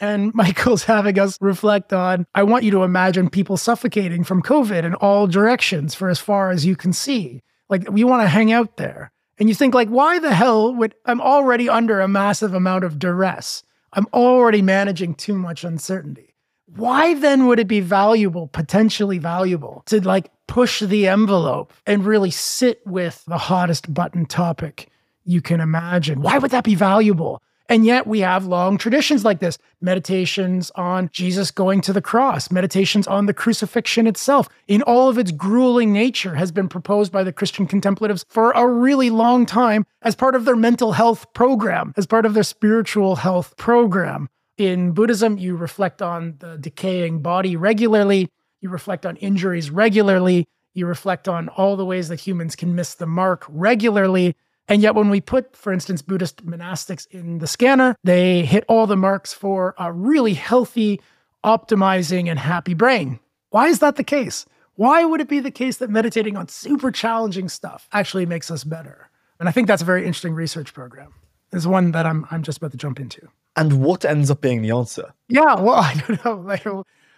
And 0.00 0.32
Michael's 0.34 0.84
having 0.84 1.18
us 1.18 1.36
reflect 1.40 1.92
on 1.92 2.26
I 2.34 2.44
want 2.44 2.64
you 2.64 2.70
to 2.70 2.82
imagine 2.82 3.28
people 3.28 3.56
suffocating 3.56 4.24
from 4.24 4.42
COVID 4.42 4.84
in 4.84 4.94
all 4.94 5.26
directions 5.26 5.94
for 5.94 6.08
as 6.08 6.18
far 6.18 6.50
as 6.50 6.64
you 6.64 6.76
can 6.76 6.92
see. 6.92 7.42
Like 7.68 7.90
we 7.90 8.04
want 8.04 8.22
to 8.22 8.28
hang 8.28 8.50
out 8.50 8.78
there. 8.78 9.12
And 9.38 9.48
you 9.48 9.54
think 9.54 9.74
like 9.74 9.88
why 9.88 10.18
the 10.18 10.34
hell 10.34 10.74
would 10.74 10.94
I'm 11.04 11.20
already 11.20 11.68
under 11.68 12.00
a 12.00 12.08
massive 12.08 12.54
amount 12.54 12.84
of 12.84 12.98
duress. 12.98 13.62
I'm 13.92 14.06
already 14.12 14.62
managing 14.62 15.14
too 15.14 15.34
much 15.34 15.64
uncertainty. 15.64 16.34
Why 16.76 17.14
then 17.14 17.46
would 17.46 17.58
it 17.58 17.68
be 17.68 17.80
valuable, 17.80 18.48
potentially 18.48 19.18
valuable 19.18 19.82
to 19.86 20.00
like 20.06 20.30
push 20.46 20.80
the 20.80 21.08
envelope 21.08 21.72
and 21.86 22.04
really 22.04 22.30
sit 22.30 22.86
with 22.86 23.24
the 23.26 23.38
hottest 23.38 23.92
button 23.92 24.26
topic 24.26 24.88
you 25.24 25.40
can 25.40 25.60
imagine? 25.60 26.20
Why 26.20 26.38
would 26.38 26.50
that 26.50 26.64
be 26.64 26.74
valuable? 26.74 27.40
And 27.68 27.84
yet 27.84 28.06
we 28.06 28.20
have 28.20 28.46
long 28.46 28.78
traditions 28.78 29.24
like 29.24 29.40
this 29.40 29.58
meditations 29.80 30.72
on 30.74 31.10
Jesus 31.12 31.50
going 31.50 31.80
to 31.82 31.92
the 31.92 32.00
cross, 32.00 32.50
meditations 32.50 33.06
on 33.06 33.26
the 33.26 33.34
crucifixion 33.34 34.06
itself, 34.06 34.48
in 34.66 34.82
all 34.82 35.08
of 35.08 35.18
its 35.18 35.32
grueling 35.32 35.92
nature, 35.92 36.34
has 36.34 36.50
been 36.50 36.68
proposed 36.68 37.12
by 37.12 37.22
the 37.22 37.32
Christian 37.32 37.66
contemplatives 37.66 38.24
for 38.28 38.52
a 38.52 38.66
really 38.66 39.10
long 39.10 39.44
time 39.44 39.84
as 40.02 40.16
part 40.16 40.34
of 40.34 40.46
their 40.46 40.56
mental 40.56 40.92
health 40.92 41.32
program, 41.34 41.92
as 41.96 42.06
part 42.06 42.24
of 42.24 42.34
their 42.34 42.42
spiritual 42.42 43.16
health 43.16 43.56
program. 43.56 44.28
In 44.56 44.92
Buddhism, 44.92 45.38
you 45.38 45.54
reflect 45.54 46.02
on 46.02 46.36
the 46.38 46.56
decaying 46.58 47.20
body 47.20 47.54
regularly, 47.54 48.28
you 48.60 48.70
reflect 48.70 49.06
on 49.06 49.16
injuries 49.16 49.70
regularly, 49.70 50.48
you 50.74 50.86
reflect 50.86 51.28
on 51.28 51.48
all 51.50 51.76
the 51.76 51.84
ways 51.84 52.08
that 52.08 52.20
humans 52.20 52.56
can 52.56 52.74
miss 52.74 52.94
the 52.94 53.06
mark 53.06 53.44
regularly. 53.48 54.34
And 54.68 54.82
yet, 54.82 54.94
when 54.94 55.08
we 55.08 55.20
put, 55.20 55.56
for 55.56 55.72
instance, 55.72 56.02
Buddhist 56.02 56.44
monastics 56.44 57.06
in 57.10 57.38
the 57.38 57.46
scanner, 57.46 57.96
they 58.04 58.44
hit 58.44 58.64
all 58.68 58.86
the 58.86 58.96
marks 58.96 59.32
for 59.32 59.74
a 59.78 59.90
really 59.90 60.34
healthy, 60.34 61.00
optimizing, 61.44 62.28
and 62.28 62.38
happy 62.38 62.74
brain. 62.74 63.18
Why 63.50 63.68
is 63.68 63.78
that 63.78 63.96
the 63.96 64.04
case? 64.04 64.44
Why 64.74 65.04
would 65.04 65.20
it 65.20 65.28
be 65.28 65.40
the 65.40 65.50
case 65.50 65.78
that 65.78 65.90
meditating 65.90 66.36
on 66.36 66.48
super 66.48 66.90
challenging 66.90 67.48
stuff 67.48 67.88
actually 67.92 68.26
makes 68.26 68.50
us 68.50 68.62
better? 68.62 69.10
And 69.40 69.48
I 69.48 69.52
think 69.52 69.68
that's 69.68 69.82
a 69.82 69.86
very 69.86 70.02
interesting 70.02 70.34
research 70.34 70.74
program. 70.74 71.14
It's 71.52 71.66
one 71.66 71.92
that 71.92 72.04
I'm, 72.04 72.26
I'm 72.30 72.42
just 72.42 72.58
about 72.58 72.72
to 72.72 72.76
jump 72.76 73.00
into. 73.00 73.26
And 73.56 73.82
what 73.82 74.04
ends 74.04 74.30
up 74.30 74.40
being 74.40 74.62
the 74.62 74.70
answer? 74.70 75.14
Yeah, 75.28 75.60
well, 75.60 75.74
I 75.76 75.94
don't 76.06 76.24
know. 76.24 76.36
Like, 76.36 76.66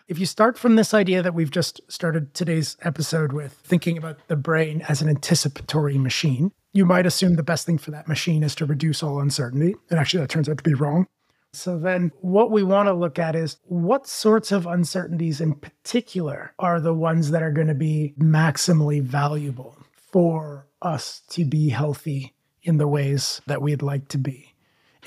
if 0.09 0.19
you 0.19 0.27
start 0.27 0.57
from 0.57 0.77
this 0.77 0.95
idea 0.95 1.23
that 1.23 1.35
we've 1.35 1.51
just 1.51 1.81
started 1.89 2.33
today's 2.33 2.77
episode 2.83 3.33
with, 3.33 3.53
thinking 3.53 3.99
about 3.99 4.19
the 4.29 4.37
brain 4.37 4.83
as 4.89 5.03
an 5.03 5.09
anticipatory 5.09 5.99
machine, 5.99 6.53
you 6.73 6.85
might 6.85 7.07
assume 7.07 7.35
the 7.35 7.43
best 7.43 7.67
thing 7.67 7.79
for 7.79 7.91
that 7.91 8.09
machine 8.09 8.43
is 8.43 8.55
to 8.57 8.67
reduce 8.67 9.03
all 9.03 9.21
uncertainty. 9.21 9.75
And 9.91 9.99
actually, 9.99 10.21
that 10.21 10.31
turns 10.31 10.49
out 10.49 10.59
to 10.59 10.65
be 10.65 10.75
wrong. 10.75 11.07
So, 11.53 11.79
then 11.79 12.13
what 12.21 12.53
we 12.53 12.63
want 12.63 12.87
to 12.87 12.93
look 12.93 13.19
at 13.19 13.35
is 13.35 13.57
what 13.65 14.07
sorts 14.07 14.53
of 14.53 14.67
uncertainties 14.67 15.41
in 15.41 15.55
particular 15.55 16.55
are 16.61 16.81
the 16.81 16.95
ones 16.95 17.33
that 17.33 17.43
are 17.43 17.51
going 17.51 17.67
to 17.67 17.75
be 17.75 18.15
maximally 18.19 19.03
valuable 19.03 19.77
for 20.13 20.67
us 20.81 21.23
to 21.31 21.45
be 21.45 21.71
healthy 21.71 22.35
in 22.63 22.77
the 22.77 22.89
ways 22.89 23.41
that 23.47 23.63
we'd 23.63 23.83
like 23.83 24.07
to 24.09 24.19
be. 24.19 24.55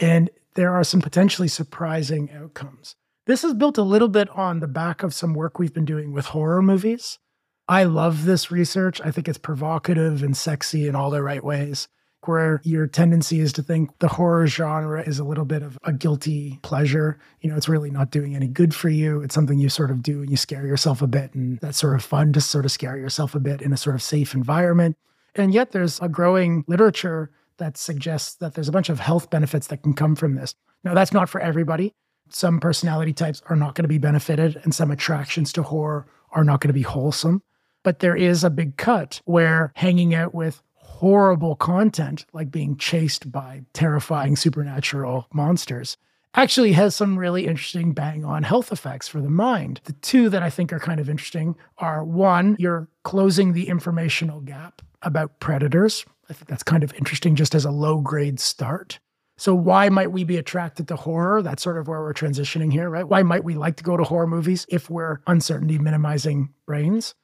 And 0.02 0.30
there 0.56 0.74
are 0.74 0.84
some 0.84 1.02
potentially 1.02 1.48
surprising 1.48 2.30
outcomes. 2.32 2.96
This 3.26 3.44
is 3.44 3.54
built 3.54 3.78
a 3.78 3.84
little 3.84 4.10
bit 4.10 4.30
on 4.32 4.60
the 4.60 4.68
back 4.68 5.02
of 5.02 5.14
some 5.14 5.34
work 5.34 5.58
we've 5.58 5.74
been 5.74 5.86
doing 5.86 6.12
with 6.12 6.28
horror 6.28 6.62
movies. 6.62 7.20
I 7.68 7.84
love 7.84 8.26
this 8.26 8.52
research. 8.52 9.00
I 9.04 9.12
think 9.12 9.28
it's 9.28 9.38
provocative 9.38 10.22
and 10.22 10.36
sexy 10.36 10.88
in 10.88 10.96
all 10.96 11.10
the 11.10 11.24
right 11.24 11.44
ways, 11.44 11.88
where 12.26 12.62
your 12.64 12.88
tendency 12.88 13.40
is 13.40 13.54
to 13.54 13.64
think 13.64 13.98
the 14.00 14.10
horror 14.10 14.48
genre 14.48 15.02
is 15.02 15.20
a 15.20 15.24
little 15.24 15.46
bit 15.46 15.64
of 15.64 15.78
a 15.84 15.94
guilty 15.94 16.60
pleasure. 16.62 17.20
You 17.42 17.50
know, 17.50 17.56
it's 17.56 17.70
really 17.70 17.90
not 17.90 18.12
doing 18.12 18.36
any 18.36 18.48
good 18.48 18.76
for 18.76 18.90
you. 18.90 19.22
It's 19.22 19.36
something 19.36 19.60
you 19.60 19.70
sort 19.70 19.92
of 19.92 20.04
do 20.04 20.22
and 20.22 20.30
you 20.30 20.38
scare 20.38 20.68
yourself 20.68 21.02
a 21.02 21.08
bit. 21.08 21.34
And 21.34 21.60
that's 21.60 21.78
sort 21.78 21.96
of 21.96 22.04
fun 22.04 22.34
to 22.34 22.42
sort 22.42 22.66
of 22.66 22.72
scare 22.72 22.98
yourself 22.98 23.34
a 23.34 23.40
bit 23.40 23.62
in 23.62 23.72
a 23.72 23.78
sort 23.78 23.96
of 23.96 24.02
safe 24.02 24.34
environment. 24.34 24.98
And 25.36 25.54
yet 25.54 25.72
there's 25.72 26.00
a 26.02 26.10
growing 26.10 26.66
literature 26.68 27.32
that 27.58 27.78
suggests 27.78 28.36
that 28.36 28.56
there's 28.56 28.70
a 28.70 28.74
bunch 28.74 28.90
of 28.90 29.00
health 29.00 29.30
benefits 29.30 29.68
that 29.68 29.84
can 29.84 29.94
come 29.94 30.16
from 30.16 30.36
this. 30.36 30.54
Now, 30.84 30.94
that's 30.94 31.14
not 31.14 31.30
for 31.30 31.40
everybody 31.40 31.94
some 32.30 32.60
personality 32.60 33.14
types 33.14 33.42
are 33.48 33.56
not 33.56 33.76
going 33.76 33.84
to 33.84 33.90
be 33.90 33.98
benefited 33.98 34.60
and 34.64 34.74
some 34.74 34.92
attractions 34.92 35.54
to 35.54 35.64
horror 35.64 36.08
are 36.32 36.44
not 36.44 36.62
going 36.62 36.70
to 36.70 36.74
be 36.74 36.82
wholesome. 36.82 37.44
But 37.84 38.00
there 38.00 38.16
is 38.16 38.44
a 38.44 38.50
big 38.50 38.78
cut 38.78 39.22
where 39.26 39.72
hanging 39.76 40.16
out 40.16 40.34
with 40.34 40.62
horrible 40.76 41.56
content, 41.56 42.26
like 42.34 42.50
being 42.50 42.78
chased 42.78 43.32
by 43.32 43.64
terrifying 43.74 44.36
supernatural 44.36 45.28
monsters, 45.34 45.98
actually 46.36 46.72
has 46.72 46.96
some 46.96 47.20
really 47.20 47.46
interesting 47.46 47.94
bang 47.94 48.26
on 48.26 48.44
health 48.44 48.72
effects 48.72 49.08
for 49.08 49.22
the 49.22 49.30
mind. 49.30 49.82
The 49.84 49.94
two 49.94 50.30
that 50.30 50.42
I 50.42 50.50
think 50.50 50.72
are 50.74 50.80
kind 50.80 51.00
of 51.00 51.10
interesting 51.10 51.56
are 51.78 52.04
one, 52.04 52.56
you're 52.58 52.88
closing 53.04 53.54
the 53.54 53.68
informational 53.68 54.42
gap 54.42 54.82
about 55.02 55.40
predators. 55.40 56.06
I 56.30 56.34
think 56.34 56.48
that's 56.48 56.64
kind 56.64 56.84
of 56.84 56.94
interesting 56.94 57.36
just 57.36 57.54
as 57.54 57.66
a 57.66 57.72
low 57.72 58.00
grade 58.00 58.40
start. 58.40 59.00
So 59.38 59.54
why 59.54 59.90
might 59.90 60.12
we 60.12 60.24
be 60.24 60.38
attracted 60.38 60.88
to 60.88 60.96
horror? 60.96 61.42
That's 61.42 61.64
sort 61.64 61.78
of 61.78 61.88
where 61.88 62.02
we're 62.02 62.14
transitioning 62.14 62.72
here, 62.72 62.90
right? 62.90 63.08
Why 63.08 63.24
might 63.24 63.44
we 63.44 63.56
like 63.56 63.76
to 63.78 63.84
go 63.84 63.98
to 63.98 64.04
horror 64.04 64.28
movies 64.28 64.66
if 64.70 64.90
we're 64.90 65.20
uncertainty 65.28 65.80
minimizing 65.80 66.54
brains? 66.66 67.16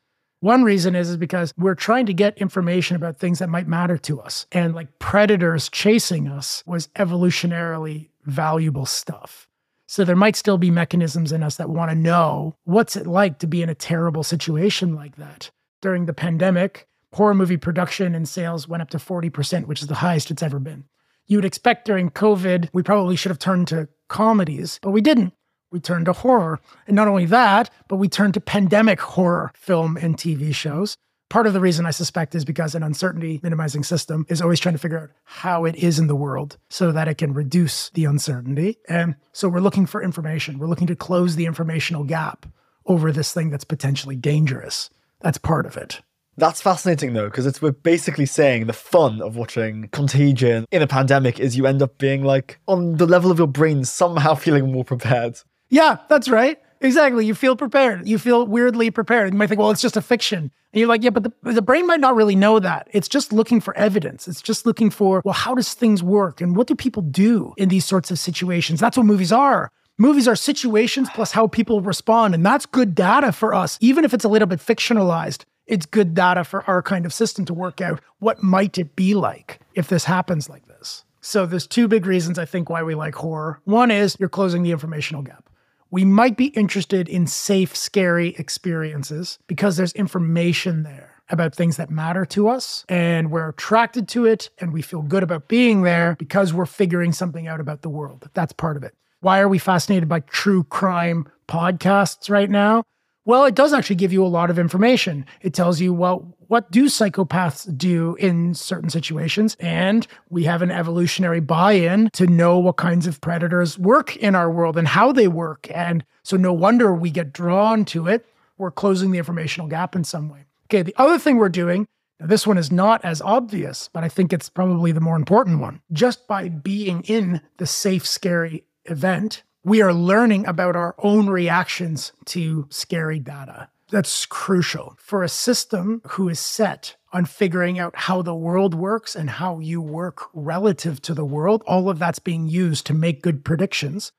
One 0.42 0.64
reason 0.64 0.96
is, 0.96 1.10
is 1.10 1.18
because 1.18 1.54
we're 1.58 1.76
trying 1.76 2.06
to 2.06 2.14
get 2.14 2.38
information 2.38 2.96
about 2.96 3.18
things 3.18 3.40
that 3.40 3.50
might 3.50 3.68
matter 3.68 3.98
to 3.98 4.22
us. 4.22 4.46
And 4.52 4.74
like 4.74 5.00
predators 5.00 5.70
chasing 5.70 6.28
us 6.28 6.64
was 6.66 6.88
evolutionarily 6.96 8.10
valuable 8.24 8.86
stuff. 8.86 9.48
So 9.88 10.06
there 10.06 10.16
might 10.16 10.36
still 10.36 10.58
be 10.58 10.72
mechanisms 10.72 11.32
in 11.32 11.44
us 11.44 11.58
that 11.58 11.70
want 11.70 11.92
to 11.92 11.96
know 11.96 12.56
what's 12.64 12.96
it 12.96 13.08
like 13.08 13.40
to 13.40 13.48
be 13.48 13.62
in 13.62 13.70
a 13.70 13.76
terrible 13.76 14.24
situation 14.24 14.96
like 14.96 15.16
that. 15.18 15.50
During 15.82 16.06
the 16.06 16.14
pandemic, 16.14 16.88
horror 17.14 17.34
movie 17.34 17.58
production 17.58 18.14
and 18.14 18.30
sales 18.30 18.68
went 18.68 18.82
up 18.82 18.92
to 18.92 18.98
40%, 18.98 19.66
which 19.66 19.82
is 19.82 19.88
the 19.88 19.96
highest 19.96 20.32
it's 20.32 20.44
ever 20.44 20.60
been 20.60 20.86
you 21.30 21.38
would 21.38 21.46
expect 21.46 21.86
during 21.86 22.10
COVID, 22.10 22.70
we 22.74 22.84
probably 22.84 23.16
should 23.16 23.30
have 23.30 23.40
turned 23.40 23.68
to 23.68 23.88
comedies, 24.10 24.80
but 24.82 24.92
we 24.92 25.00
didn't. 25.00 25.34
We 25.72 25.80
turned 25.80 26.06
to 26.06 26.14
horror. 26.14 26.60
And 26.88 26.96
not 26.96 27.08
only 27.08 27.26
that, 27.26 27.70
but 27.88 27.98
we 27.98 28.10
turned 28.10 28.34
to 28.36 28.42
pandemic 28.42 29.00
horror 29.00 29.52
film 29.56 29.98
and 29.98 30.18
TV 30.18 30.54
shows. 30.54 30.98
Part 31.30 31.46
of 31.46 31.54
the 31.54 31.60
reason 31.60 31.86
I 31.86 31.92
suspect 31.92 32.34
is 32.34 32.44
because 32.44 32.74
an 32.74 32.82
uncertainty 32.82 33.40
minimizing 33.44 33.84
system 33.84 34.26
is 34.30 34.42
always 34.42 34.60
trying 34.60 34.74
to 34.74 34.80
figure 34.80 35.00
out 35.00 35.10
how 35.26 35.66
it 35.66 35.76
is 35.76 36.00
in 36.00 36.08
the 36.08 36.16
world 36.16 36.58
so 36.72 36.92
that 36.92 37.08
it 37.08 37.20
can 37.20 37.34
reduce 37.34 37.92
the 37.92 38.06
uncertainty. 38.06 38.78
And 38.90 39.16
so 39.32 39.48
we're 39.48 39.60
looking 39.60 39.86
for 39.86 40.02
information. 40.02 40.58
We're 40.58 40.68
looking 40.68 40.88
to 40.88 40.96
close 40.96 41.36
the 41.36 41.46
informational 41.46 42.04
gap 42.04 42.48
over 42.88 43.12
this 43.12 43.32
thing 43.32 43.52
that's 43.52 43.64
potentially 43.64 44.16
dangerous. 44.16 44.90
That's 45.22 45.38
part 45.38 45.68
of 45.68 45.78
it. 45.78 46.02
That's 46.40 46.62
fascinating 46.62 47.14
though, 47.14 47.26
because 47.26 47.62
we're 47.62 47.74
basically 47.74 48.26
saying 48.26 48.66
the 48.66 48.74
fun 48.74 49.22
of 49.22 49.36
watching 49.36 49.90
Contagion 49.90 50.66
in 50.72 50.82
a 50.82 50.88
pandemic 50.88 51.38
is 51.40 51.58
you 51.58 51.68
end 51.68 51.82
up 51.82 51.98
being 51.98 52.24
like 52.24 52.60
on 52.66 52.96
the 52.96 53.06
level 53.06 53.30
of 53.30 53.38
your 53.38 53.48
brain 53.48 53.84
somehow 53.84 54.36
feeling 54.36 54.72
more 54.72 54.86
prepared. 54.86 55.38
Yeah, 55.70 55.98
that's 56.08 56.30
right. 56.30 56.60
Exactly. 56.82 57.26
You 57.26 57.36
feel 57.36 57.56
prepared. 57.56 58.08
You 58.08 58.18
feel 58.18 58.46
weirdly 58.46 58.90
prepared. 58.90 59.34
You 59.34 59.38
might 59.38 59.48
think, 59.48 59.60
well, 59.60 59.72
it's 59.72 59.82
just 59.82 59.98
a 59.98 60.02
fiction. 60.02 60.52
And 60.72 60.80
you're 60.80 60.88
like, 60.88 61.04
yeah, 61.04 61.10
but 61.10 61.24
the, 61.24 61.34
the 61.52 61.62
brain 61.62 61.86
might 61.86 62.00
not 62.00 62.16
really 62.16 62.36
know 62.36 62.60
that. 62.60 62.88
It's 62.92 63.08
just 63.08 63.34
looking 63.34 63.60
for 63.60 63.76
evidence. 63.76 64.28
It's 64.28 64.42
just 64.42 64.66
looking 64.66 64.90
for, 64.90 65.22
well, 65.26 65.34
how 65.34 65.56
does 65.56 65.74
things 65.74 66.02
work? 66.02 66.42
And 66.42 66.56
what 66.56 66.68
do 66.68 66.76
people 66.76 67.02
do 67.02 67.54
in 67.58 67.70
these 67.70 67.86
sorts 67.86 68.12
of 68.12 68.20
situations? 68.20 68.80
That's 68.80 68.96
what 68.96 69.06
movies 69.06 69.32
are. 69.32 69.72
Movies 69.98 70.28
are 70.28 70.36
situations 70.36 71.10
plus 71.14 71.32
how 71.32 71.48
people 71.48 71.82
respond. 71.82 72.34
And 72.34 72.46
that's 72.46 72.66
good 72.66 72.96
data 72.96 73.34
for 73.34 73.54
us, 73.54 73.78
even 73.82 74.06
if 74.06 74.14
it's 74.14 74.24
a 74.24 74.30
little 74.30 74.48
bit 74.48 74.60
fictionalized 74.60 75.44
it's 75.70 75.86
good 75.86 76.16
data 76.16 76.44
for 76.44 76.64
our 76.64 76.82
kind 76.82 77.06
of 77.06 77.14
system 77.14 77.46
to 77.46 77.54
work 77.54 77.80
out 77.80 78.02
what 78.18 78.42
might 78.44 78.78
it 78.78 78.96
be 78.96 79.14
like 79.14 79.60
if 79.76 79.88
this 79.88 80.04
happens 80.04 80.50
like 80.50 80.66
this. 80.68 81.06
So 81.22 81.46
there's 81.46 81.68
two 81.68 81.88
big 81.88 82.06
reasons 82.06 82.40
I 82.40 82.46
think 82.46 82.70
why 82.70 82.82
we 82.82 82.96
like 82.96 83.14
horror. 83.14 83.62
One 83.66 83.92
is 83.92 84.18
you're 84.20 84.30
closing 84.30 84.64
the 84.64 84.72
informational 84.72 85.22
gap. 85.22 85.49
We 85.92 86.06
might 86.06 86.38
be 86.38 86.48
interested 86.48 87.10
in 87.10 87.26
safe, 87.28 87.76
scary 87.76 88.36
experiences 88.38 89.40
because 89.48 89.76
there's 89.78 89.94
information 89.94 90.84
there. 90.84 91.16
about 91.32 91.54
things 91.54 91.78
that 91.78 91.92
matter 91.92 92.26
to 92.26 92.48
us 92.48 92.86
and 92.90 93.30
we're 93.30 93.50
attracted 93.50 94.08
to 94.10 94.26
it 94.26 94.50
and 94.58 94.74
we 94.74 94.82
feel 94.82 95.04
good 95.04 95.22
about 95.22 95.48
being 95.48 95.84
there 95.84 96.16
because 96.18 96.54
we're 96.54 96.66
figuring 96.66 97.12
something 97.12 97.48
out 97.48 97.60
about 97.60 97.84
the 97.84 97.90
world. 97.90 98.28
That's 98.34 98.52
part 98.54 98.78
of 98.78 98.84
it. 98.84 98.96
Why 99.22 99.40
are 99.40 99.48
we 99.48 99.60
fascinated 99.60 100.10
by 100.10 100.22
true 100.22 100.64
crime 100.64 101.28
podcasts 101.48 102.30
right 102.32 102.50
now? 102.50 102.84
Well, 103.26 103.46
it 103.46 103.54
does 103.54 103.74
actually 103.74 103.98
give 103.98 104.14
you 104.14 104.24
a 104.24 104.28
lot 104.28 104.50
of 104.50 104.58
information. 104.58 105.26
It 105.42 105.54
tells 105.54 105.80
you, 105.80 105.94
well, 105.94 106.36
what 106.48 106.72
do 106.72 106.86
psychopaths 106.86 107.78
do 107.78 108.16
in 108.16 108.56
certain 108.56 108.90
situations? 108.90 109.56
And 109.60 110.08
we 110.30 110.46
have 110.46 110.62
an 110.62 110.72
evolutionary 110.72 111.40
buy 111.40 111.74
in 111.74 112.10
to 112.14 112.26
know 112.26 112.58
what 112.58 112.78
kinds 112.78 113.06
of 113.06 113.22
predators 113.22 113.78
work 113.78 114.16
in 114.18 114.34
our 114.36 114.50
world 114.50 114.78
and 114.78 114.88
how 114.88 115.12
they 115.12 115.28
work. 115.28 115.68
And 115.72 116.04
so, 116.24 116.38
no 116.38 116.54
wonder 116.54 116.94
we 116.94 117.12
get 117.12 117.34
drawn 117.34 117.86
to 117.86 118.08
it. 118.08 118.26
We're 118.58 118.72
closing 118.72 119.12
the 119.12 119.20
informational 119.20 119.68
gap 119.68 119.96
in 119.96 120.04
some 120.04 120.30
way. 120.30 120.46
Okay, 120.66 120.82
the 120.82 120.96
other 120.98 121.20
thing 121.20 121.38
we're 121.38 121.50
doing, 121.50 121.88
now 122.20 122.28
this 122.28 122.48
one 122.48 122.58
is 122.58 122.72
not 122.72 123.04
as 123.06 123.22
obvious, 123.22 123.90
but 123.94 124.04
I 124.04 124.10
think 124.10 124.34
it's 124.34 124.50
probably 124.50 124.92
the 124.92 125.00
more 125.02 125.16
important 125.16 125.60
one. 125.60 125.82
Just 125.92 126.28
by 126.28 126.50
being 126.50 127.02
in 127.04 127.42
the 127.58 127.66
safe, 127.66 128.06
scary 128.08 128.66
event, 128.86 129.44
we 129.70 129.84
are 129.84 129.94
learning 129.94 130.48
about 130.48 130.76
our 130.76 130.96
own 130.98 131.30
reactions 131.30 132.12
to 132.26 132.66
scary 132.72 133.20
data. 133.20 133.70
That's 133.92 134.26
crucial 134.26 134.96
for 134.98 135.22
a 135.22 135.30
system 135.30 136.02
who 136.08 136.28
is 136.28 136.40
set 136.40 136.96
on 137.14 137.26
figuring 137.26 137.78
out 137.78 137.96
how 137.96 138.24
the 138.24 138.34
world 138.34 138.74
works 138.74 139.16
and 139.16 139.30
how 139.30 139.60
you 139.60 139.80
work 139.80 140.24
relative 140.34 141.04
to 141.04 141.14
the 141.14 141.24
world. 141.24 141.62
All 141.68 141.88
of 141.88 142.00
that's 142.00 142.18
being 142.18 142.48
used 142.48 142.88
to 142.88 142.96
make 142.96 143.22
good 143.22 143.46
predictions. 143.46 144.12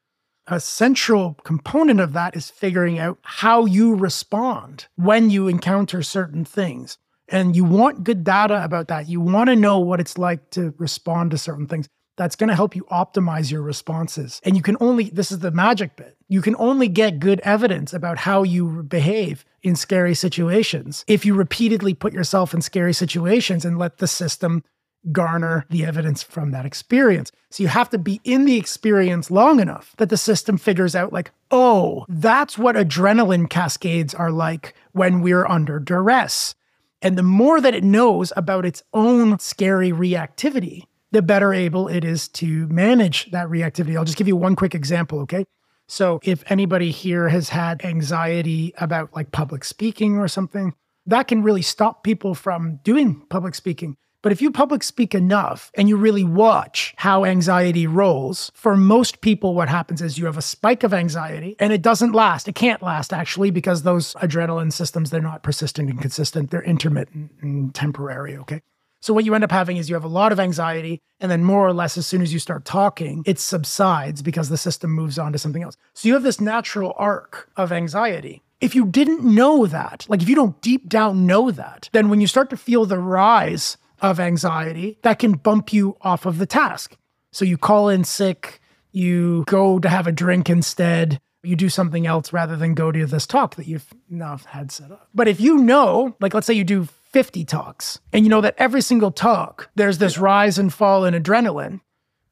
A 0.46 0.60
central 0.60 1.34
component 1.42 1.98
of 1.98 2.12
that 2.12 2.36
is 2.36 2.48
figuring 2.48 3.00
out 3.00 3.18
how 3.22 3.64
you 3.64 3.96
respond 3.96 4.86
when 4.94 5.30
you 5.30 5.48
encounter 5.48 6.00
certain 6.00 6.44
things. 6.44 6.96
And 7.28 7.56
you 7.56 7.64
want 7.64 8.04
good 8.04 8.22
data 8.22 8.62
about 8.62 8.86
that. 8.86 9.08
You 9.08 9.20
want 9.20 9.50
to 9.50 9.56
know 9.56 9.80
what 9.80 9.98
it's 9.98 10.16
like 10.16 10.50
to 10.50 10.74
respond 10.78 11.32
to 11.32 11.38
certain 11.38 11.66
things 11.66 11.88
that's 12.20 12.36
going 12.36 12.48
to 12.48 12.54
help 12.54 12.76
you 12.76 12.84
optimize 12.92 13.50
your 13.50 13.62
responses. 13.62 14.42
And 14.44 14.54
you 14.54 14.60
can 14.60 14.76
only, 14.78 15.04
this 15.04 15.32
is 15.32 15.38
the 15.38 15.50
magic 15.50 15.96
bit, 15.96 16.18
you 16.28 16.42
can 16.42 16.54
only 16.58 16.86
get 16.86 17.18
good 17.18 17.40
evidence 17.40 17.94
about 17.94 18.18
how 18.18 18.42
you 18.42 18.82
behave 18.82 19.46
in 19.62 19.74
scary 19.74 20.14
situations 20.14 21.02
if 21.08 21.24
you 21.24 21.32
repeatedly 21.34 21.94
put 21.94 22.12
yourself 22.12 22.52
in 22.52 22.60
scary 22.60 22.92
situations 22.92 23.64
and 23.64 23.78
let 23.78 23.96
the 23.96 24.06
system 24.06 24.62
garner 25.10 25.64
the 25.70 25.82
evidence 25.86 26.22
from 26.22 26.50
that 26.50 26.66
experience. 26.66 27.32
So 27.48 27.62
you 27.62 27.70
have 27.70 27.88
to 27.88 27.96
be 27.96 28.20
in 28.22 28.44
the 28.44 28.58
experience 28.58 29.30
long 29.30 29.58
enough 29.58 29.94
that 29.96 30.10
the 30.10 30.18
system 30.18 30.58
figures 30.58 30.94
out, 30.94 31.14
like, 31.14 31.30
oh, 31.50 32.04
that's 32.06 32.58
what 32.58 32.76
adrenaline 32.76 33.48
cascades 33.48 34.14
are 34.14 34.30
like 34.30 34.74
when 34.92 35.22
we're 35.22 35.46
under 35.46 35.78
duress. 35.78 36.54
And 37.00 37.16
the 37.16 37.22
more 37.22 37.62
that 37.62 37.74
it 37.74 37.82
knows 37.82 38.30
about 38.36 38.66
its 38.66 38.82
own 38.92 39.38
scary 39.38 39.90
reactivity, 39.90 40.84
the 41.12 41.22
better 41.22 41.52
able 41.52 41.88
it 41.88 42.04
is 42.04 42.28
to 42.28 42.66
manage 42.68 43.30
that 43.30 43.48
reactivity. 43.48 43.96
I'll 43.96 44.04
just 44.04 44.18
give 44.18 44.28
you 44.28 44.36
one 44.36 44.56
quick 44.56 44.74
example, 44.74 45.20
okay? 45.20 45.44
So, 45.88 46.20
if 46.22 46.44
anybody 46.50 46.92
here 46.92 47.28
has 47.28 47.48
had 47.48 47.84
anxiety 47.84 48.72
about 48.78 49.14
like 49.14 49.32
public 49.32 49.64
speaking 49.64 50.18
or 50.18 50.28
something, 50.28 50.74
that 51.06 51.26
can 51.26 51.42
really 51.42 51.62
stop 51.62 52.04
people 52.04 52.34
from 52.34 52.78
doing 52.84 53.26
public 53.28 53.56
speaking. 53.56 53.96
But 54.22 54.32
if 54.32 54.42
you 54.42 54.50
public 54.50 54.82
speak 54.82 55.14
enough 55.14 55.70
and 55.74 55.88
you 55.88 55.96
really 55.96 56.24
watch 56.24 56.94
how 56.98 57.24
anxiety 57.24 57.86
rolls, 57.86 58.52
for 58.54 58.76
most 58.76 59.22
people, 59.22 59.54
what 59.54 59.70
happens 59.70 60.02
is 60.02 60.18
you 60.18 60.26
have 60.26 60.36
a 60.36 60.42
spike 60.42 60.84
of 60.84 60.92
anxiety 60.92 61.56
and 61.58 61.72
it 61.72 61.80
doesn't 61.80 62.12
last. 62.12 62.46
It 62.46 62.54
can't 62.54 62.82
last 62.82 63.14
actually 63.14 63.50
because 63.50 63.82
those 63.82 64.12
adrenaline 64.14 64.72
systems, 64.72 65.08
they're 65.10 65.22
not 65.22 65.42
persistent 65.42 65.88
and 65.88 66.00
consistent. 66.00 66.50
They're 66.50 66.62
intermittent 66.62 67.32
and 67.40 67.74
temporary. 67.74 68.36
Okay. 68.36 68.60
So 69.00 69.14
what 69.14 69.24
you 69.24 69.34
end 69.34 69.44
up 69.44 69.50
having 69.50 69.78
is 69.78 69.88
you 69.88 69.94
have 69.94 70.04
a 70.04 70.08
lot 70.08 70.30
of 70.30 70.38
anxiety, 70.38 71.00
and 71.20 71.30
then 71.30 71.42
more 71.42 71.66
or 71.66 71.72
less, 71.72 71.96
as 71.96 72.06
soon 72.06 72.22
as 72.22 72.32
you 72.32 72.38
start 72.38 72.64
talking, 72.64 73.22
it 73.26 73.38
subsides 73.38 74.22
because 74.22 74.48
the 74.50 74.58
system 74.58 74.90
moves 74.90 75.18
on 75.18 75.32
to 75.32 75.38
something 75.38 75.62
else. 75.62 75.76
So 75.94 76.08
you 76.08 76.14
have 76.14 76.22
this 76.22 76.40
natural 76.40 76.94
arc 76.96 77.50
of 77.56 77.72
anxiety. 77.72 78.42
If 78.60 78.74
you 78.74 78.86
didn't 78.86 79.24
know 79.24 79.66
that, 79.66 80.04
like 80.08 80.20
if 80.20 80.28
you 80.28 80.34
don't 80.34 80.60
deep 80.60 80.86
down 80.86 81.26
know 81.26 81.50
that, 81.50 81.88
then 81.92 82.10
when 82.10 82.20
you 82.20 82.26
start 82.26 82.50
to 82.50 82.58
feel 82.58 82.84
the 82.84 82.98
rise 82.98 83.78
of 84.02 84.20
anxiety, 84.20 84.98
that 85.02 85.18
can 85.18 85.32
bump 85.32 85.72
you 85.72 85.96
off 86.02 86.26
of 86.26 86.38
the 86.38 86.46
task. 86.46 86.96
So 87.32 87.46
you 87.46 87.56
call 87.56 87.88
in 87.88 88.04
sick, 88.04 88.60
you 88.92 89.44
go 89.46 89.78
to 89.78 89.88
have 89.88 90.06
a 90.06 90.12
drink 90.12 90.50
instead, 90.50 91.20
you 91.42 91.56
do 91.56 91.70
something 91.70 92.06
else 92.06 92.34
rather 92.34 92.56
than 92.56 92.74
go 92.74 92.92
to 92.92 93.06
this 93.06 93.26
talk 93.26 93.54
that 93.56 93.66
you've 93.66 93.86
now 94.10 94.36
had 94.36 94.70
set 94.70 94.90
up. 94.90 95.08
But 95.14 95.26
if 95.26 95.40
you 95.40 95.56
know, 95.56 96.14
like 96.20 96.34
let's 96.34 96.46
say 96.46 96.52
you 96.52 96.64
do 96.64 96.86
50 97.10 97.44
talks. 97.44 98.00
And 98.12 98.24
you 98.24 98.30
know 98.30 98.40
that 98.40 98.54
every 98.56 98.82
single 98.82 99.10
talk, 99.10 99.70
there's 99.74 99.98
this 99.98 100.18
rise 100.18 100.58
and 100.58 100.72
fall 100.72 101.04
in 101.04 101.14
adrenaline. 101.14 101.80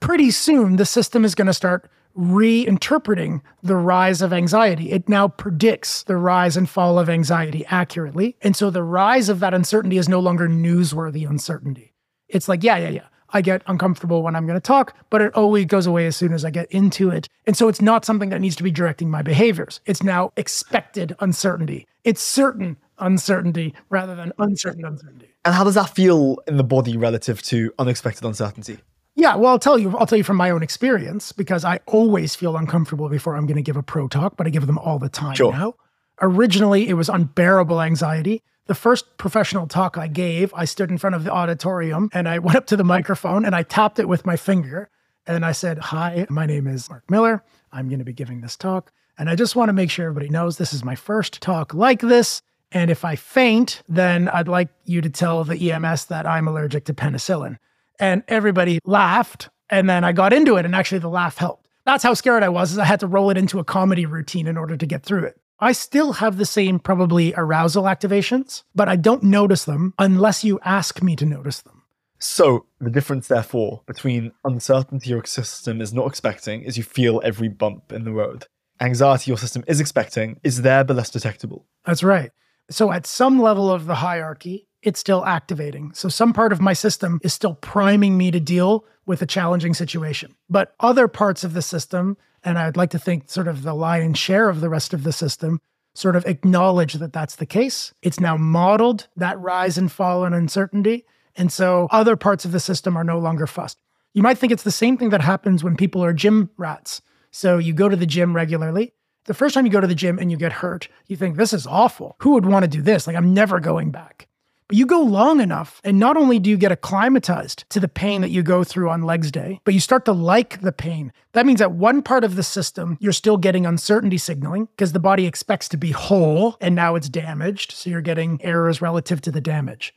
Pretty 0.01 0.31
soon, 0.31 0.77
the 0.77 0.87
system 0.87 1.25
is 1.25 1.35
going 1.35 1.47
to 1.47 1.55
start 1.55 1.91
reinterpreting 2.17 3.41
the 3.63 3.77
rise 3.77 4.23
of 4.23 4.33
anxiety. 4.33 4.91
It 4.91 5.09
now 5.09 5.29
predicts 5.29 6.03
the 6.05 6.17
rise 6.17 6.57
and 6.57 6.69
fall 6.69 6.99
of 6.99 7.09
anxiety 7.09 7.65
accurately. 7.67 8.37
And 8.43 8.57
so 8.57 8.71
the 8.71 8.83
rise 8.83 9.29
of 9.29 9.41
that 9.41 9.55
uncertainty 9.55 9.99
is 9.99 10.09
no 10.09 10.21
longer 10.21 10.49
newsworthy 10.49 11.29
uncertainty. 11.29 11.95
It's 12.29 12.49
like, 12.49 12.63
yeah, 12.63 12.77
yeah, 12.77 12.89
yeah. 12.89 13.07
I 13.31 13.43
get 13.43 13.63
uncomfortable 13.67 14.23
when 14.23 14.35
I'm 14.35 14.47
going 14.47 14.57
to 14.57 14.61
talk, 14.61 14.97
but 15.11 15.21
it 15.21 15.35
always 15.35 15.67
goes 15.67 15.87
away 15.87 16.07
as 16.07 16.17
soon 16.17 16.33
as 16.33 16.45
I 16.45 16.51
get 16.51 16.71
into 16.73 17.11
it. 17.11 17.29
And 17.47 17.57
so 17.57 17.69
it's 17.69 17.83
not 17.83 18.05
something 18.05 18.31
that 18.31 18.41
needs 18.41 18.57
to 18.57 18.63
be 18.63 18.71
directing 18.71 19.11
my 19.11 19.23
behaviors. 19.23 19.81
It's 19.85 20.03
now 20.03 20.33
expected 20.37 21.15
uncertainty. 21.21 21.87
It's 22.05 22.23
certain 22.23 22.79
uncertainty 22.99 23.75
rather 23.91 24.15
than 24.15 24.33
uncertain 24.39 24.85
uncertainty. 24.85 25.29
And 25.45 25.55
how 25.55 25.65
does 25.65 25.75
that 25.75 25.95
feel 25.95 26.39
in 26.47 26.57
the 26.57 26.65
body 26.65 26.97
relative 26.97 27.43
to 27.43 27.73
unexpected 27.79 28.25
uncertainty? 28.25 28.79
Yeah, 29.15 29.35
well, 29.35 29.51
I'll 29.51 29.59
tell 29.59 29.79
you. 29.79 29.97
I'll 29.99 30.07
tell 30.07 30.19
you 30.19 30.23
from 30.23 30.37
my 30.37 30.51
own 30.51 30.63
experience 30.63 31.33
because 31.33 31.65
I 31.65 31.81
always 31.87 32.37
feel 32.37 32.57
uncomfortable 32.57 33.09
before 33.09 33.35
I'm 33.35 33.47
going 33.47 33.57
to 33.57 33.63
give 33.63 33.77
a 33.77 33.83
pro 33.83 34.07
talk, 34.07 34.37
but 34.37 34.47
I 34.47 34.51
give 34.51 34.69
them 34.69 34.79
all 34.79 35.01
the 35.01 35.09
time 35.09 35.35
sure. 35.35 35.53
now. 35.53 35.75
Originally, 36.21 36.89
it 36.89 36.95
was 36.95 37.09
unbearable 37.09 37.81
anxiety. 37.81 38.43
The 38.67 38.77
first 38.77 39.17
professional 39.17 39.67
talk 39.67 39.99
I 39.99 40.07
gave, 40.07 40.53
I 40.55 40.67
stood 40.67 40.91
in 40.91 40.99
front 40.99 41.17
of 41.17 41.25
the 41.25 41.33
auditorium 41.33 42.11
and 42.13 42.29
I 42.29 42.39
went 42.41 42.57
up 42.57 42.67
to 42.67 42.77
the 42.77 42.85
microphone 42.85 43.45
and 43.45 43.57
I 43.57 43.65
tapped 43.65 43.99
it 43.99 44.09
with 44.09 44.25
my 44.25 44.37
finger 44.37 44.89
and 45.27 45.45
I 45.45 45.53
said, 45.53 45.79
"Hi, 45.79 46.27
my 46.31 46.47
name 46.47 46.67
is 46.67 46.89
Mark 46.89 47.11
Miller. 47.11 47.43
I'm 47.73 47.89
going 47.89 47.99
to 47.99 48.05
be 48.05 48.13
giving 48.13 48.41
this 48.41 48.57
talk, 48.57 48.93
and 49.19 49.29
I 49.29 49.35
just 49.35 49.57
want 49.57 49.69
to 49.69 49.73
make 49.73 49.91
sure 49.91 50.07
everybody 50.07 50.31
knows 50.31 50.57
this 50.57 50.73
is 50.73 50.85
my 50.85 50.95
first 50.95 51.41
talk 51.43 51.75
like 51.75 52.01
this." 52.01 52.41
And 52.73 52.91
if 52.91 53.05
I 53.05 53.17
faint, 53.17 53.83
then 53.89 54.29
I'd 54.29 54.49
like 54.49 54.69
you 54.85 55.01
to 55.01 55.11
tell 55.11 55.45
the 55.45 55.71
EMS 55.71 56.07
that 56.07 56.27
I'm 56.27 56.47
allergic 56.47 56.85
to 56.87 56.95
penicillin. 56.95 57.57
And 57.99 58.23
everybody 58.29 58.79
laughed. 58.85 59.49
And 59.71 59.89
then 59.89 60.05
I 60.05 60.13
got 60.13 60.33
into 60.33 60.57
it, 60.57 60.65
and 60.65 60.75
actually 60.75 61.01
the 61.01 61.09
laugh 61.09 61.39
helped. 61.39 61.69
That's 61.85 62.03
how 62.03 62.15
scared 62.15 62.43
I 62.43 62.49
was, 62.49 62.73
is 62.73 62.79
I 62.79 62.85
had 62.85 63.01
to 63.01 63.07
roll 63.07 63.31
it 63.31 63.37
into 63.37 63.59
a 63.59 63.65
comedy 63.65 64.07
routine 64.07 64.47
in 64.47 64.57
order 64.57 64.77
to 64.77 64.87
get 64.87 65.03
through 65.03 65.25
it. 65.25 65.41
I 65.61 65.73
still 65.73 66.13
have 66.15 66.37
the 66.37 66.47
same 66.47 66.79
probably 66.79 67.35
arousal 67.37 67.85
activations, 67.85 68.63
but 68.75 68.89
I 68.89 68.97
don't 68.97 69.25
notice 69.25 69.65
them 69.65 69.93
unless 69.99 70.45
you 70.45 70.61
ask 70.65 71.03
me 71.03 71.17
to 71.17 71.27
notice 71.27 71.61
them. 71.63 71.83
So 72.21 72.67
the 72.81 72.91
difference, 72.91 73.29
therefore, 73.29 73.83
between 73.87 74.33
uncertainty 74.45 75.11
your 75.11 75.25
system 75.25 75.81
is 75.81 75.93
not 75.93 76.07
expecting 76.07 76.63
is 76.63 76.77
you 76.77 76.83
feel 76.83 77.21
every 77.25 77.49
bump 77.49 77.93
in 77.93 78.05
the 78.05 78.13
road. 78.13 78.47
Anxiety 78.81 79.31
your 79.31 79.39
system 79.39 79.65
is 79.67 79.81
expecting 79.81 80.39
is 80.45 80.63
there 80.63 80.85
but 80.85 80.97
less 80.97 81.11
detectable. 81.11 81.67
That's 81.85 82.03
right. 82.03 82.31
So 82.71 82.93
at 82.93 83.07
some 83.07 83.41
level 83.41 83.71
of 83.71 83.87
the 83.87 83.97
hierarchy, 83.97 84.67
it's 84.83 85.01
still 85.01 85.25
activating. 85.25 85.93
So 85.95 86.09
some 86.09 86.33
part 86.33 86.53
of 86.53 86.61
my 86.61 86.73
system 86.73 87.19
is 87.23 87.33
still 87.33 87.55
priming 87.55 88.17
me 88.17 88.31
to 88.31 88.41
deal 88.41 88.85
with 89.07 89.23
a 89.23 89.27
challenging 89.27 89.75
situation. 89.75 90.35
But 90.49 90.75
other 90.81 91.09
parts 91.09 91.45
of 91.45 91.55
the 91.55 91.63
system, 91.63 92.17
and 92.45 92.59
I'd 92.59 92.77
like 92.77 92.91
to 92.91 92.99
think 92.99 93.31
sort 93.31 93.49
of 93.49 93.63
the 93.63 93.75
lion's 93.75 94.19
share 94.19 94.49
of 94.49 94.61
the 94.61 94.69
rest 94.69 94.93
of 94.93 95.03
the 95.03 95.13
system, 95.13 95.61
sort 95.95 96.15
of 96.15 96.27
acknowledge 96.27 96.95
that 96.95 97.13
that's 97.13 97.37
the 97.37 97.47
case. 97.47 97.93
It's 98.03 98.21
now 98.21 98.37
modeled 98.37 99.09
that 99.17 99.41
rise 99.41 99.79
and 99.79 99.91
fall 99.91 100.25
and 100.25 100.35
uncertainty. 100.35 101.05
And 101.35 101.51
so 101.51 101.89
other 101.91 102.17
parts 102.17 102.45
of 102.45 102.53
the 102.53 102.61
system 102.61 102.97
are 102.97 103.05
no 103.05 103.19
longer 103.19 103.47
fussed. 103.47 103.79
You 104.15 104.23
might 104.23 104.39
think 104.39 104.53
it's 104.53 104.63
the 104.63 104.71
same 104.71 104.97
thing 104.97 105.11
that 105.11 105.21
happens 105.21 105.65
when 105.65 105.77
people 105.77 106.05
are 106.05 106.13
gym 106.13 106.51
rats. 106.57 107.01
So 107.31 107.59
you 107.59 107.73
go 107.73 107.89
to 107.89 107.97
the 107.97 108.07
gym 108.07 108.35
regularly 108.35 108.95
the 109.29 109.35
first 109.35 109.55
time 109.55 109.67
you 109.67 109.71
go 109.71 109.81
to 109.81 109.87
the 109.87 109.95
gym 109.95 110.19
and 110.19 110.31
you 110.31 110.39
get 110.39 110.53
hurt, 110.55 110.89
you 111.07 111.15
think, 111.15 111.37
this 111.37 111.53
is 111.53 111.67
awful. 111.67 112.17
Who 112.21 112.33
would 112.33 112.47
want 112.47 112.65
to 112.65 112.69
do 112.69 112.81
this? 112.83 113.07
Like, 113.07 113.15
I'm 113.15 113.35
never 113.35 113.61
going 113.61 113.91
back. 113.91 114.27
But 114.69 114.79
you 114.79 114.87
go 114.87 115.01
long 115.01 115.41
enough, 115.41 115.81
and 115.85 115.99
not 115.99 116.17
only 116.17 116.39
do 116.39 116.49
you 116.49 116.57
get 116.57 116.73
acclimatized 116.73 117.69
to 117.71 117.79
the 117.79 117.89
pain 117.89 118.23
that 118.23 118.31
you 118.31 118.43
go 118.43 118.65
through 118.65 118.89
on 118.89 119.03
legs 119.03 119.31
day, 119.31 119.61
but 119.65 119.75
you 119.75 119.81
start 119.81 120.07
to 120.07 120.13
like 120.13 120.63
the 120.63 120.73
pain. 120.73 121.13
That 121.33 121.45
means 121.47 121.59
that 121.59 121.73
one 121.73 122.03
part 122.03 122.25
of 122.25 122.37
the 122.37 122.43
system, 122.43 122.97
you're 123.01 123.13
still 123.13 123.37
getting 123.37 123.67
uncertainty 123.67 124.19
signaling 124.19 124.67
because 124.67 124.93
the 124.93 124.99
body 124.99 125.27
expects 125.27 125.69
to 125.71 125.77
be 125.77 125.93
whole 125.93 126.57
and 126.61 126.75
now 126.75 126.95
it's 126.97 127.09
damaged. 127.09 127.73
So 127.73 127.91
you're 127.91 128.01
getting 128.01 128.43
errors 128.43 128.83
relative 128.83 129.21
to 129.23 129.31
the 129.31 129.41
damage. 129.41 129.95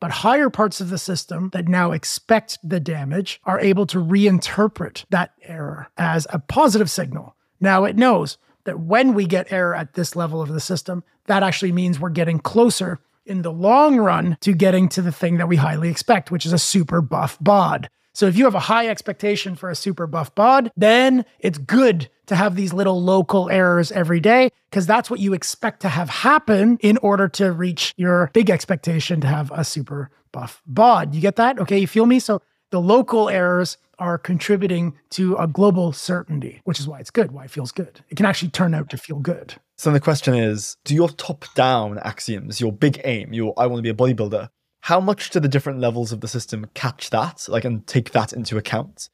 But 0.00 0.10
higher 0.10 0.50
parts 0.50 0.80
of 0.82 0.90
the 0.90 0.98
system 0.98 1.50
that 1.54 1.68
now 1.68 1.92
expect 1.92 2.58
the 2.62 2.80
damage 2.80 3.40
are 3.44 3.60
able 3.60 3.86
to 3.86 3.98
reinterpret 3.98 5.04
that 5.10 5.32
error 5.42 5.88
as 5.96 6.26
a 6.30 6.38
positive 6.38 6.90
signal. 6.90 7.36
Now 7.60 7.84
it 7.84 7.96
knows 7.96 8.36
that 8.66 8.80
when 8.80 9.14
we 9.14 9.26
get 9.26 9.50
error 9.50 9.74
at 9.74 9.94
this 9.94 10.14
level 10.14 10.42
of 10.42 10.48
the 10.48 10.60
system, 10.60 11.02
that 11.26 11.42
actually 11.42 11.72
means 11.72 11.98
we're 11.98 12.10
getting 12.10 12.38
closer 12.38 13.00
in 13.24 13.42
the 13.42 13.52
long 13.52 13.96
run 13.96 14.36
to 14.40 14.52
getting 14.52 14.88
to 14.90 15.02
the 15.02 15.10
thing 15.10 15.38
that 15.38 15.48
we 15.48 15.56
highly 15.56 15.88
expect, 15.88 16.30
which 16.30 16.46
is 16.46 16.52
a 16.52 16.58
super 16.58 17.00
buff 17.00 17.36
bod. 17.40 17.88
So 18.12 18.26
if 18.26 18.36
you 18.38 18.44
have 18.44 18.54
a 18.54 18.60
high 18.60 18.88
expectation 18.88 19.56
for 19.56 19.68
a 19.68 19.74
super 19.74 20.06
buff 20.06 20.34
bod, 20.34 20.70
then 20.76 21.24
it's 21.38 21.58
good 21.58 22.08
to 22.26 22.34
have 22.34 22.56
these 22.56 22.72
little 22.72 23.02
local 23.02 23.50
errors 23.50 23.92
every 23.92 24.20
day 24.20 24.50
because 24.70 24.86
that's 24.86 25.10
what 25.10 25.20
you 25.20 25.34
expect 25.34 25.80
to 25.80 25.88
have 25.88 26.08
happen 26.08 26.78
in 26.80 26.96
order 26.98 27.28
to 27.28 27.52
reach 27.52 27.92
your 27.96 28.30
big 28.32 28.48
expectation 28.48 29.20
to 29.20 29.26
have 29.26 29.50
a 29.52 29.64
super 29.64 30.10
buff 30.32 30.62
bod. 30.66 31.14
You 31.14 31.20
get 31.20 31.36
that? 31.36 31.58
Okay, 31.58 31.78
you 31.78 31.86
feel 31.86 32.06
me? 32.06 32.18
So 32.18 32.40
the 32.70 32.80
local 32.80 33.28
errors 33.28 33.76
are 33.98 34.18
contributing 34.18 34.94
to 35.10 35.36
a 35.36 35.46
global 35.46 35.92
certainty, 35.92 36.60
which 36.64 36.80
is 36.80 36.86
why 36.86 37.00
it's 37.00 37.10
good, 37.10 37.32
why 37.32 37.44
it 37.44 37.50
feels 37.50 37.72
good. 37.72 38.00
It 38.08 38.16
can 38.16 38.26
actually 38.26 38.50
turn 38.50 38.74
out 38.74 38.90
to 38.90 38.96
feel 38.96 39.18
good. 39.18 39.54
So 39.76 39.90
the 39.90 40.00
question 40.00 40.34
is 40.34 40.76
do 40.84 40.94
your 40.94 41.08
top 41.08 41.44
down 41.54 41.98
axioms, 41.98 42.60
your 42.60 42.72
big 42.72 43.00
aim, 43.04 43.32
your 43.32 43.54
I 43.56 43.66
want 43.66 43.78
to 43.78 43.82
be 43.82 43.90
a 43.90 43.94
bodybuilder, 43.94 44.48
how 44.80 45.00
much 45.00 45.30
do 45.30 45.40
the 45.40 45.48
different 45.48 45.80
levels 45.80 46.12
of 46.12 46.20
the 46.20 46.28
system 46.28 46.66
catch 46.74 47.10
that, 47.10 47.46
like, 47.48 47.64
and 47.64 47.86
take 47.86 48.12
that 48.12 48.32
into 48.32 48.56
account? 48.56 49.08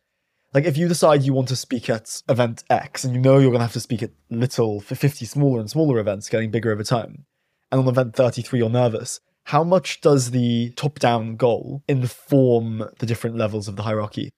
Like, 0.52 0.64
if 0.64 0.76
you 0.76 0.86
decide 0.86 1.22
you 1.22 1.32
want 1.32 1.48
to 1.48 1.56
speak 1.56 1.88
at 1.88 2.22
event 2.28 2.62
X 2.68 3.04
and 3.04 3.14
you 3.14 3.20
know 3.20 3.38
you're 3.38 3.50
going 3.50 3.60
to 3.60 3.64
have 3.64 3.72
to 3.72 3.80
speak 3.80 4.02
at 4.02 4.10
little 4.28 4.80
for 4.80 4.94
50 4.94 5.24
smaller 5.24 5.60
and 5.60 5.70
smaller 5.70 5.98
events, 5.98 6.28
getting 6.28 6.50
bigger 6.50 6.72
over 6.72 6.84
time, 6.84 7.24
and 7.70 7.80
on 7.80 7.88
event 7.88 8.14
33 8.14 8.58
you're 8.58 8.68
nervous, 8.68 9.20
how 9.44 9.64
much 9.64 10.02
does 10.02 10.30
the 10.30 10.70
top 10.76 10.98
down 10.98 11.36
goal 11.36 11.82
inform 11.88 12.84
the 12.98 13.06
different 13.06 13.36
levels 13.36 13.66
of 13.66 13.76
the 13.76 13.82
hierarchy? 13.82 14.30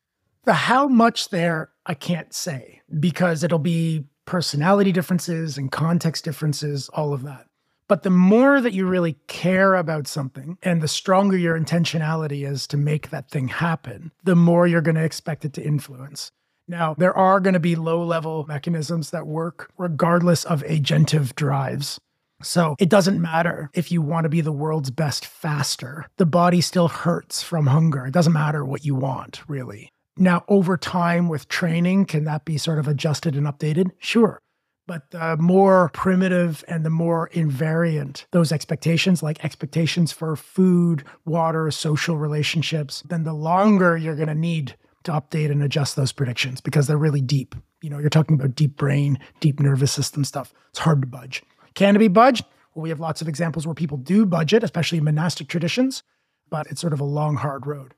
The 0.44 0.52
how 0.52 0.88
much 0.88 1.30
there, 1.30 1.70
I 1.86 1.94
can't 1.94 2.34
say 2.34 2.82
because 3.00 3.42
it'll 3.42 3.58
be 3.58 4.04
personality 4.26 4.92
differences 4.92 5.56
and 5.56 5.72
context 5.72 6.24
differences, 6.24 6.88
all 6.90 7.12
of 7.12 7.22
that. 7.22 7.46
But 7.88 8.02
the 8.02 8.10
more 8.10 8.60
that 8.60 8.72
you 8.72 8.86
really 8.86 9.16
care 9.26 9.74
about 9.74 10.06
something 10.06 10.56
and 10.62 10.80
the 10.80 10.88
stronger 10.88 11.36
your 11.36 11.58
intentionality 11.58 12.48
is 12.48 12.66
to 12.68 12.76
make 12.76 13.10
that 13.10 13.30
thing 13.30 13.48
happen, 13.48 14.10
the 14.24 14.36
more 14.36 14.66
you're 14.66 14.80
going 14.80 14.94
to 14.94 15.04
expect 15.04 15.44
it 15.44 15.52
to 15.54 15.64
influence. 15.64 16.30
Now, 16.66 16.94
there 16.96 17.16
are 17.16 17.40
going 17.40 17.54
to 17.54 17.60
be 17.60 17.76
low 17.76 18.02
level 18.02 18.44
mechanisms 18.48 19.10
that 19.10 19.26
work 19.26 19.70
regardless 19.76 20.44
of 20.44 20.62
agentive 20.62 21.34
drives. 21.34 22.00
So 22.42 22.74
it 22.78 22.88
doesn't 22.88 23.20
matter 23.20 23.70
if 23.74 23.92
you 23.92 24.00
want 24.02 24.24
to 24.24 24.30
be 24.30 24.40
the 24.40 24.52
world's 24.52 24.90
best 24.90 25.26
faster. 25.26 26.06
The 26.16 26.26
body 26.26 26.60
still 26.60 26.88
hurts 26.88 27.42
from 27.42 27.66
hunger. 27.66 28.06
It 28.06 28.14
doesn't 28.14 28.32
matter 28.32 28.64
what 28.64 28.84
you 28.84 28.94
want, 28.94 29.42
really. 29.48 29.90
Now, 30.16 30.44
over 30.48 30.76
time 30.76 31.28
with 31.28 31.48
training, 31.48 32.06
can 32.06 32.24
that 32.24 32.44
be 32.44 32.56
sort 32.56 32.78
of 32.78 32.86
adjusted 32.86 33.34
and 33.34 33.46
updated? 33.46 33.90
Sure. 33.98 34.38
But 34.86 35.10
the 35.10 35.36
more 35.38 35.90
primitive 35.94 36.62
and 36.68 36.84
the 36.84 36.90
more 36.90 37.30
invariant 37.30 38.26
those 38.32 38.52
expectations, 38.52 39.22
like 39.22 39.42
expectations 39.44 40.12
for 40.12 40.36
food, 40.36 41.04
water, 41.24 41.70
social 41.70 42.16
relationships, 42.16 43.02
then 43.08 43.24
the 43.24 43.32
longer 43.32 43.96
you're 43.96 44.14
going 44.14 44.28
to 44.28 44.34
need 44.34 44.76
to 45.04 45.12
update 45.12 45.50
and 45.50 45.62
adjust 45.62 45.96
those 45.96 46.12
predictions 46.12 46.60
because 46.60 46.86
they're 46.86 46.98
really 46.98 47.22
deep. 47.22 47.54
You 47.82 47.90
know, 47.90 47.98
you're 47.98 48.10
talking 48.10 48.34
about 48.34 48.54
deep 48.54 48.76
brain, 48.76 49.18
deep 49.40 49.58
nervous 49.58 49.92
system 49.92 50.24
stuff. 50.24 50.52
It's 50.70 50.78
hard 50.78 51.00
to 51.02 51.06
budge. 51.06 51.42
Can 51.74 51.96
it 51.96 51.98
be 51.98 52.08
budged? 52.08 52.44
Well, 52.74 52.82
we 52.82 52.88
have 52.90 53.00
lots 53.00 53.22
of 53.22 53.28
examples 53.28 53.66
where 53.66 53.74
people 53.74 53.96
do 53.96 54.26
budget, 54.26 54.62
especially 54.62 54.98
in 54.98 55.04
monastic 55.04 55.48
traditions, 55.48 56.02
but 56.50 56.66
it's 56.68 56.80
sort 56.80 56.92
of 56.92 57.00
a 57.00 57.04
long, 57.04 57.36
hard 57.36 57.66
road. 57.66 57.94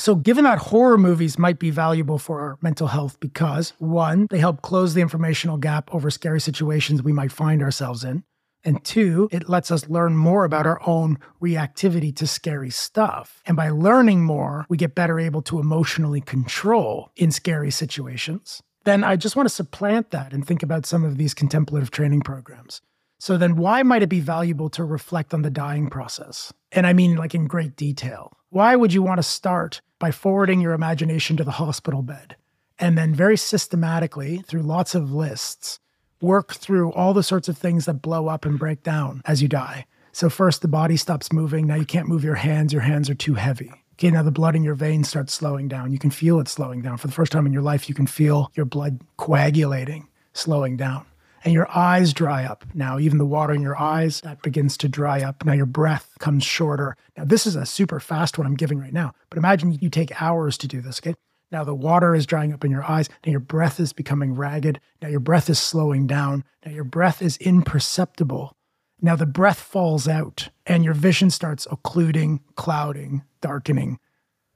So, 0.00 0.14
given 0.14 0.44
that 0.44 0.58
horror 0.58 0.96
movies 0.96 1.38
might 1.38 1.58
be 1.58 1.68
valuable 1.68 2.16
for 2.16 2.40
our 2.40 2.58
mental 2.62 2.86
health 2.86 3.20
because 3.20 3.74
one, 3.78 4.28
they 4.30 4.38
help 4.38 4.62
close 4.62 4.94
the 4.94 5.02
informational 5.02 5.58
gap 5.58 5.94
over 5.94 6.10
scary 6.10 6.40
situations 6.40 7.02
we 7.02 7.12
might 7.12 7.30
find 7.30 7.62
ourselves 7.62 8.02
in. 8.02 8.24
And 8.64 8.82
two, 8.82 9.28
it 9.30 9.50
lets 9.50 9.70
us 9.70 9.90
learn 9.90 10.16
more 10.16 10.46
about 10.46 10.66
our 10.66 10.80
own 10.86 11.18
reactivity 11.42 12.16
to 12.16 12.26
scary 12.26 12.70
stuff. 12.70 13.42
And 13.44 13.58
by 13.58 13.68
learning 13.68 14.24
more, 14.24 14.64
we 14.70 14.78
get 14.78 14.94
better 14.94 15.20
able 15.20 15.42
to 15.42 15.60
emotionally 15.60 16.22
control 16.22 17.10
in 17.14 17.30
scary 17.30 17.70
situations. 17.70 18.62
Then 18.84 19.04
I 19.04 19.16
just 19.16 19.36
want 19.36 19.50
to 19.50 19.54
supplant 19.54 20.12
that 20.12 20.32
and 20.32 20.46
think 20.46 20.62
about 20.62 20.86
some 20.86 21.04
of 21.04 21.18
these 21.18 21.34
contemplative 21.34 21.90
training 21.90 22.22
programs. 22.22 22.80
So 23.18 23.36
then 23.36 23.56
why 23.56 23.82
might 23.82 24.02
it 24.02 24.08
be 24.08 24.20
valuable 24.20 24.70
to 24.70 24.82
reflect 24.82 25.34
on 25.34 25.42
the 25.42 25.50
dying 25.50 25.90
process? 25.90 26.54
And 26.72 26.86
I 26.86 26.92
mean 26.92 27.16
like 27.16 27.34
in 27.34 27.46
great 27.46 27.76
detail. 27.76 28.32
Why 28.50 28.76
would 28.76 28.92
you 28.92 29.02
want 29.02 29.18
to 29.18 29.22
start 29.22 29.80
by 29.98 30.10
forwarding 30.10 30.60
your 30.60 30.72
imagination 30.72 31.36
to 31.36 31.44
the 31.44 31.52
hospital 31.52 32.02
bed 32.02 32.36
and 32.78 32.96
then 32.96 33.14
very 33.14 33.36
systematically 33.36 34.38
through 34.38 34.62
lots 34.62 34.94
of 34.94 35.12
lists 35.12 35.78
work 36.20 36.54
through 36.54 36.92
all 36.92 37.14
the 37.14 37.22
sorts 37.22 37.48
of 37.48 37.56
things 37.56 37.86
that 37.86 38.02
blow 38.02 38.28
up 38.28 38.44
and 38.44 38.58
break 38.58 38.82
down 38.82 39.22
as 39.24 39.42
you 39.42 39.48
die? 39.48 39.86
So 40.12 40.28
first 40.28 40.62
the 40.62 40.68
body 40.68 40.96
stops 40.96 41.32
moving. 41.32 41.66
Now 41.66 41.76
you 41.76 41.86
can't 41.86 42.08
move 42.08 42.24
your 42.24 42.34
hands. 42.34 42.72
Your 42.72 42.82
hands 42.82 43.08
are 43.08 43.14
too 43.14 43.34
heavy. 43.34 43.72
Okay, 43.94 44.10
now 44.10 44.22
the 44.22 44.30
blood 44.30 44.56
in 44.56 44.64
your 44.64 44.74
veins 44.74 45.08
starts 45.08 45.34
slowing 45.34 45.68
down. 45.68 45.92
You 45.92 45.98
can 45.98 46.10
feel 46.10 46.40
it 46.40 46.48
slowing 46.48 46.82
down. 46.82 46.96
For 46.96 47.06
the 47.06 47.12
first 47.12 47.32
time 47.32 47.46
in 47.46 47.52
your 47.52 47.62
life, 47.62 47.88
you 47.88 47.94
can 47.94 48.06
feel 48.06 48.50
your 48.54 48.64
blood 48.64 49.00
coagulating, 49.18 50.08
slowing 50.32 50.76
down 50.76 51.04
and 51.44 51.52
your 51.52 51.68
eyes 51.76 52.12
dry 52.12 52.44
up. 52.44 52.64
Now, 52.74 52.98
even 52.98 53.18
the 53.18 53.26
water 53.26 53.52
in 53.52 53.62
your 53.62 53.78
eyes, 53.78 54.20
that 54.22 54.42
begins 54.42 54.76
to 54.78 54.88
dry 54.88 55.22
up. 55.22 55.44
Now, 55.44 55.52
your 55.52 55.66
breath 55.66 56.10
comes 56.18 56.44
shorter. 56.44 56.96
Now, 57.16 57.24
this 57.24 57.46
is 57.46 57.56
a 57.56 57.66
super 57.66 58.00
fast 58.00 58.38
one 58.38 58.46
I'm 58.46 58.54
giving 58.54 58.78
right 58.78 58.92
now, 58.92 59.12
but 59.28 59.38
imagine 59.38 59.78
you 59.80 59.90
take 59.90 60.20
hours 60.20 60.58
to 60.58 60.68
do 60.68 60.80
this, 60.80 61.00
okay? 61.00 61.14
Now, 61.52 61.64
the 61.64 61.74
water 61.74 62.14
is 62.14 62.26
drying 62.26 62.52
up 62.52 62.64
in 62.64 62.70
your 62.70 62.88
eyes. 62.88 63.08
Now, 63.26 63.32
your 63.32 63.40
breath 63.40 63.80
is 63.80 63.92
becoming 63.92 64.34
ragged. 64.34 64.80
Now, 65.02 65.08
your 65.08 65.20
breath 65.20 65.50
is 65.50 65.58
slowing 65.58 66.06
down. 66.06 66.44
Now, 66.64 66.72
your 66.72 66.84
breath 66.84 67.20
is 67.22 67.36
imperceptible. 67.38 68.56
Now, 69.02 69.16
the 69.16 69.26
breath 69.26 69.58
falls 69.58 70.06
out 70.06 70.50
and 70.66 70.84
your 70.84 70.94
vision 70.94 71.30
starts 71.30 71.66
occluding, 71.70 72.40
clouding, 72.54 73.22
darkening. 73.40 73.98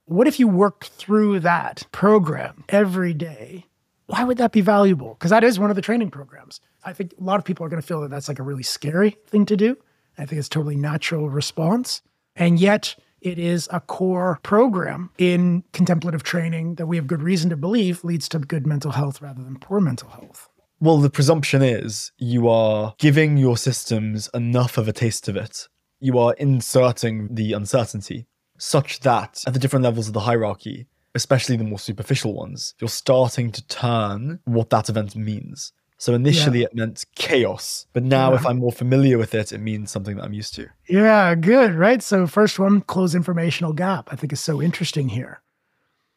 What 0.05 0.27
if 0.27 0.39
you 0.39 0.47
worked 0.47 0.89
through 0.89 1.39
that 1.41 1.87
program 1.91 2.63
every 2.69 3.13
day 3.13 3.65
why 4.07 4.23
would 4.23 4.37
that 4.37 4.51
be 4.51 4.61
valuable? 4.61 5.15
Because 5.15 5.31
that 5.31 5.43
is 5.43 5.59
one 5.59 5.69
of 5.69 5.75
the 5.75 5.81
training 5.81 6.11
programs. 6.11 6.61
I 6.83 6.93
think 6.93 7.13
a 7.19 7.23
lot 7.23 7.39
of 7.39 7.45
people 7.45 7.65
are 7.65 7.69
going 7.69 7.81
to 7.81 7.87
feel 7.87 8.01
that 8.01 8.09
that's 8.09 8.27
like 8.27 8.39
a 8.39 8.43
really 8.43 8.63
scary 8.63 9.17
thing 9.27 9.45
to 9.47 9.57
do. 9.57 9.77
I 10.17 10.25
think 10.25 10.39
it's 10.39 10.49
totally 10.49 10.75
natural 10.75 11.29
response. 11.29 12.01
And 12.35 12.59
yet, 12.59 12.95
it 13.21 13.39
is 13.39 13.67
a 13.71 13.79
core 13.79 14.39
program 14.43 15.09
in 15.17 15.63
contemplative 15.73 16.23
training 16.23 16.75
that 16.75 16.85
we 16.85 16.95
have 16.95 17.07
good 17.07 17.23
reason 17.23 17.49
to 17.49 17.57
believe 17.57 18.03
leads 18.03 18.29
to 18.29 18.39
good 18.39 18.67
mental 18.67 18.91
health 18.91 19.21
rather 19.21 19.43
than 19.43 19.57
poor 19.57 19.79
mental 19.79 20.09
health. 20.09 20.47
Well, 20.79 20.97
the 20.97 21.09
presumption 21.09 21.61
is 21.61 22.11
you 22.17 22.47
are 22.49 22.93
giving 22.99 23.37
your 23.37 23.57
systems 23.57 24.29
enough 24.33 24.77
of 24.77 24.87
a 24.87 24.93
taste 24.93 25.27
of 25.27 25.35
it. 25.35 25.67
You 25.99 26.19
are 26.19 26.33
inserting 26.33 27.33
the 27.33 27.53
uncertainty 27.53 28.27
such 28.57 28.99
that 28.99 29.43
at 29.47 29.53
the 29.53 29.59
different 29.59 29.83
levels 29.83 30.07
of 30.07 30.13
the 30.13 30.19
hierarchy, 30.21 30.87
especially 31.15 31.57
the 31.57 31.63
more 31.63 31.79
superficial 31.79 32.33
ones, 32.33 32.75
you're 32.79 32.89
starting 32.89 33.51
to 33.51 33.65
turn 33.67 34.39
what 34.45 34.69
that 34.69 34.89
event 34.89 35.15
means. 35.15 35.71
So 35.97 36.13
initially 36.13 36.59
yeah. 36.59 36.65
it 36.65 36.75
meant 36.75 37.05
chaos, 37.15 37.87
but 37.93 38.03
now 38.03 38.31
yeah. 38.31 38.35
if 38.35 38.45
I'm 38.45 38.57
more 38.57 38.71
familiar 38.71 39.17
with 39.17 39.33
it, 39.33 39.53
it 39.53 39.59
means 39.59 39.89
something 39.89 40.17
that 40.17 40.25
I'm 40.25 40.33
used 40.33 40.53
to. 40.55 40.67
Yeah, 40.89 41.33
good, 41.35 41.73
right? 41.73 42.03
So 42.03 42.27
first 42.27 42.59
one, 42.59 42.81
close 42.81 43.15
informational 43.15 43.71
gap, 43.71 44.09
I 44.11 44.17
think 44.17 44.33
is 44.33 44.41
so 44.41 44.61
interesting 44.61 45.09
here. 45.09 45.41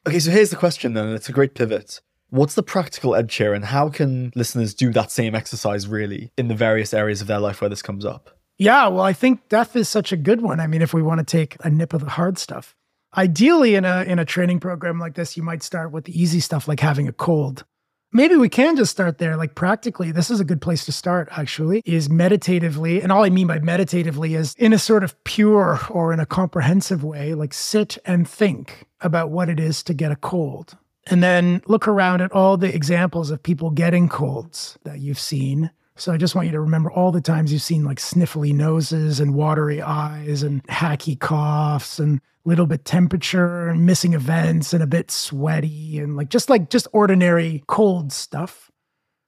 Okay, 0.06 0.18
so 0.18 0.32
here's 0.32 0.50
the 0.50 0.56
question 0.56 0.94
then, 0.94 1.08
it's 1.10 1.28
a 1.28 1.32
great 1.32 1.54
pivot. 1.54 2.00
What's 2.30 2.54
the 2.54 2.62
practical 2.62 3.14
edge 3.14 3.34
here, 3.36 3.54
and 3.54 3.64
how 3.64 3.88
can 3.88 4.32
listeners 4.34 4.74
do 4.74 4.92
that 4.92 5.10
same 5.10 5.34
exercise 5.34 5.86
really 5.86 6.32
in 6.36 6.48
the 6.48 6.54
various 6.54 6.92
areas 6.92 7.20
of 7.20 7.26
their 7.26 7.40
life 7.40 7.60
where 7.60 7.70
this 7.70 7.80
comes 7.80 8.04
up? 8.04 8.36
Yeah, 8.58 8.88
well, 8.88 9.04
I 9.04 9.12
think 9.12 9.48
death 9.48 9.76
is 9.76 9.88
such 9.88 10.12
a 10.12 10.16
good 10.16 10.42
one. 10.42 10.58
I 10.60 10.66
mean, 10.66 10.82
if 10.82 10.92
we 10.92 11.02
want 11.02 11.20
to 11.20 11.24
take 11.24 11.56
a 11.64 11.70
nip 11.70 11.92
of 11.94 12.00
the 12.00 12.10
hard 12.10 12.36
stuff, 12.36 12.74
ideally 13.16 13.74
in 13.74 13.84
a 13.84 14.02
in 14.02 14.18
a 14.18 14.24
training 14.24 14.60
program 14.60 14.98
like 14.98 15.14
this, 15.14 15.36
you 15.36 15.42
might 15.42 15.62
start 15.62 15.92
with 15.92 16.04
the 16.04 16.20
easy 16.20 16.40
stuff 16.40 16.68
like 16.68 16.80
having 16.80 17.08
a 17.08 17.12
cold. 17.12 17.64
Maybe 18.10 18.36
we 18.36 18.48
can 18.48 18.74
just 18.74 18.90
start 18.90 19.18
there. 19.18 19.36
Like 19.36 19.54
practically, 19.54 20.12
this 20.12 20.30
is 20.30 20.40
a 20.40 20.44
good 20.44 20.62
place 20.62 20.86
to 20.86 20.92
start, 20.92 21.28
actually, 21.30 21.82
is 21.84 22.08
meditatively. 22.08 23.02
And 23.02 23.12
all 23.12 23.22
I 23.22 23.28
mean 23.28 23.46
by 23.46 23.58
meditatively 23.58 24.34
is 24.34 24.54
in 24.54 24.72
a 24.72 24.78
sort 24.78 25.04
of 25.04 25.22
pure 25.24 25.78
or 25.90 26.14
in 26.14 26.20
a 26.20 26.24
comprehensive 26.24 27.04
way, 27.04 27.34
like 27.34 27.52
sit 27.52 27.98
and 28.06 28.26
think 28.26 28.86
about 29.02 29.30
what 29.30 29.50
it 29.50 29.60
is 29.60 29.82
to 29.82 29.94
get 29.94 30.10
a 30.10 30.16
cold. 30.16 30.78
And 31.06 31.22
then 31.22 31.62
look 31.66 31.86
around 31.86 32.22
at 32.22 32.32
all 32.32 32.56
the 32.56 32.74
examples 32.74 33.30
of 33.30 33.42
people 33.42 33.70
getting 33.70 34.08
colds 34.08 34.78
that 34.84 35.00
you've 35.00 35.18
seen. 35.18 35.70
So 35.96 36.12
I 36.12 36.16
just 36.16 36.34
want 36.34 36.46
you 36.46 36.52
to 36.52 36.60
remember 36.60 36.90
all 36.90 37.12
the 37.12 37.20
times 37.20 37.52
you've 37.52 37.60
seen 37.60 37.84
like 37.84 37.98
sniffly 37.98 38.54
noses 38.54 39.20
and 39.20 39.34
watery 39.34 39.82
eyes 39.82 40.42
and 40.42 40.64
hacky 40.68 41.18
coughs 41.18 41.98
and 41.98 42.20
little 42.48 42.66
bit 42.66 42.84
temperature 42.84 43.68
and 43.68 43.86
missing 43.86 44.14
events 44.14 44.72
and 44.72 44.82
a 44.82 44.86
bit 44.86 45.10
sweaty 45.10 45.98
and 45.98 46.16
like 46.16 46.30
just 46.30 46.50
like 46.50 46.70
just 46.70 46.88
ordinary 46.92 47.62
cold 47.66 48.12
stuff. 48.12 48.70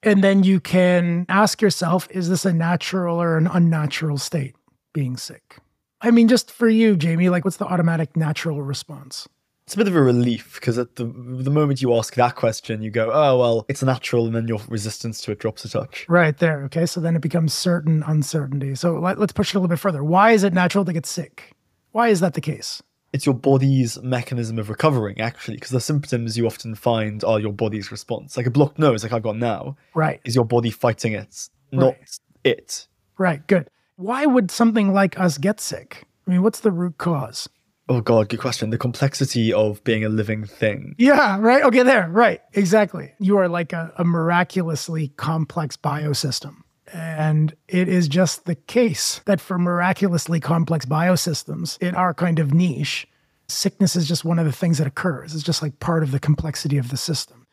And 0.02 0.24
then 0.24 0.42
you 0.42 0.60
can 0.60 1.26
ask 1.28 1.60
yourself, 1.60 2.08
is 2.10 2.28
this 2.28 2.44
a 2.44 2.52
natural 2.52 3.20
or 3.20 3.36
an 3.36 3.46
unnatural 3.46 4.16
state 4.18 4.56
being 4.94 5.16
sick? 5.16 5.58
I 6.00 6.10
mean, 6.10 6.26
just 6.26 6.50
for 6.50 6.68
you, 6.68 6.96
Jamie, 6.96 7.28
like 7.28 7.44
what's 7.44 7.58
the 7.58 7.66
automatic 7.66 8.16
natural 8.16 8.62
response? 8.62 9.28
it's 9.70 9.76
a 9.76 9.78
bit 9.78 9.86
of 9.86 9.94
a 9.94 10.02
relief 10.02 10.54
because 10.54 10.78
at 10.78 10.96
the 10.96 11.04
the 11.04 11.50
moment 11.50 11.80
you 11.80 11.94
ask 11.94 12.16
that 12.16 12.34
question, 12.34 12.82
you 12.82 12.90
go, 12.90 13.12
"Oh 13.12 13.38
well, 13.38 13.66
it's 13.68 13.84
natural," 13.84 14.26
and 14.26 14.34
then 14.34 14.48
your 14.48 14.60
resistance 14.68 15.20
to 15.20 15.30
it 15.30 15.38
drops 15.38 15.64
a 15.64 15.68
touch. 15.68 16.06
Right 16.08 16.36
there. 16.36 16.64
Okay, 16.64 16.86
so 16.86 17.00
then 17.00 17.14
it 17.14 17.22
becomes 17.22 17.54
certain 17.54 18.02
uncertainty. 18.04 18.74
So 18.74 18.98
let, 18.98 19.20
let's 19.20 19.32
push 19.32 19.50
it 19.50 19.54
a 19.54 19.60
little 19.60 19.68
bit 19.68 19.78
further. 19.78 20.02
Why 20.02 20.32
is 20.32 20.42
it 20.42 20.52
natural 20.52 20.84
to 20.86 20.92
get 20.92 21.06
sick? 21.06 21.52
Why 21.92 22.08
is 22.08 22.18
that 22.18 22.34
the 22.34 22.40
case? 22.40 22.82
It's 23.12 23.26
your 23.26 23.34
body's 23.34 24.00
mechanism 24.02 24.58
of 24.58 24.68
recovering, 24.70 25.20
actually, 25.20 25.56
because 25.56 25.70
the 25.70 25.80
symptoms 25.80 26.36
you 26.38 26.46
often 26.46 26.74
find 26.76 27.24
are 27.24 27.40
your 27.40 27.52
body's 27.52 27.90
response. 27.90 28.36
Like 28.36 28.46
a 28.46 28.50
blocked 28.50 28.78
nose, 28.78 29.02
like 29.02 29.12
I've 29.12 29.22
got 29.22 29.36
now, 29.36 29.76
Right. 29.94 30.20
is 30.24 30.34
your 30.36 30.44
body 30.44 30.70
fighting 30.70 31.12
it, 31.14 31.48
not 31.72 31.94
Right. 31.98 32.18
it. 32.44 32.86
Right. 33.18 33.44
Good. 33.48 33.68
Why 33.96 34.26
would 34.26 34.50
something 34.50 34.92
like 34.92 35.18
us 35.18 35.38
get 35.38 35.60
sick? 35.60 36.04
I 36.26 36.30
mean, 36.30 36.42
what's 36.42 36.60
the 36.60 36.70
root 36.70 36.98
cause? 36.98 37.48
Oh 37.88 38.00
god, 38.00 38.28
good 38.28 38.38
question. 38.38 38.70
The 38.70 38.78
complexity 38.78 39.52
of 39.52 39.82
being 39.82 40.04
a 40.04 40.08
living 40.08 40.44
thing. 40.46 40.94
Yeah, 40.96 41.38
right. 41.40 41.64
Okay, 41.64 41.82
there. 41.82 42.08
Right. 42.08 42.40
Exactly. 42.52 43.12
You 43.18 43.36
are 43.38 43.48
like 43.48 43.72
a, 43.72 43.92
a 43.98 44.04
miraculously 44.04 45.08
complex 45.16 45.76
biosystem. 45.76 46.58
And 46.92 47.54
it 47.68 47.88
is 47.88 48.08
just 48.08 48.44
the 48.46 48.54
case 48.56 49.20
that 49.26 49.40
for 49.40 49.58
miraculously 49.58 50.40
complex 50.40 50.84
biosystems 50.86 51.78
in 51.80 51.94
our 51.94 52.12
kind 52.14 52.38
of 52.38 52.52
niche, 52.52 53.06
sickness 53.48 53.96
is 53.96 54.08
just 54.08 54.24
one 54.24 54.38
of 54.38 54.44
the 54.46 54.52
things 54.52 54.78
that 54.78 54.86
occurs. 54.86 55.34
It's 55.34 55.42
just 55.44 55.62
like 55.62 55.78
part 55.80 56.02
of 56.02 56.10
the 56.10 56.18
complexity 56.20 56.78
of 56.78 56.90
the 56.90 56.96
system. 56.96 57.46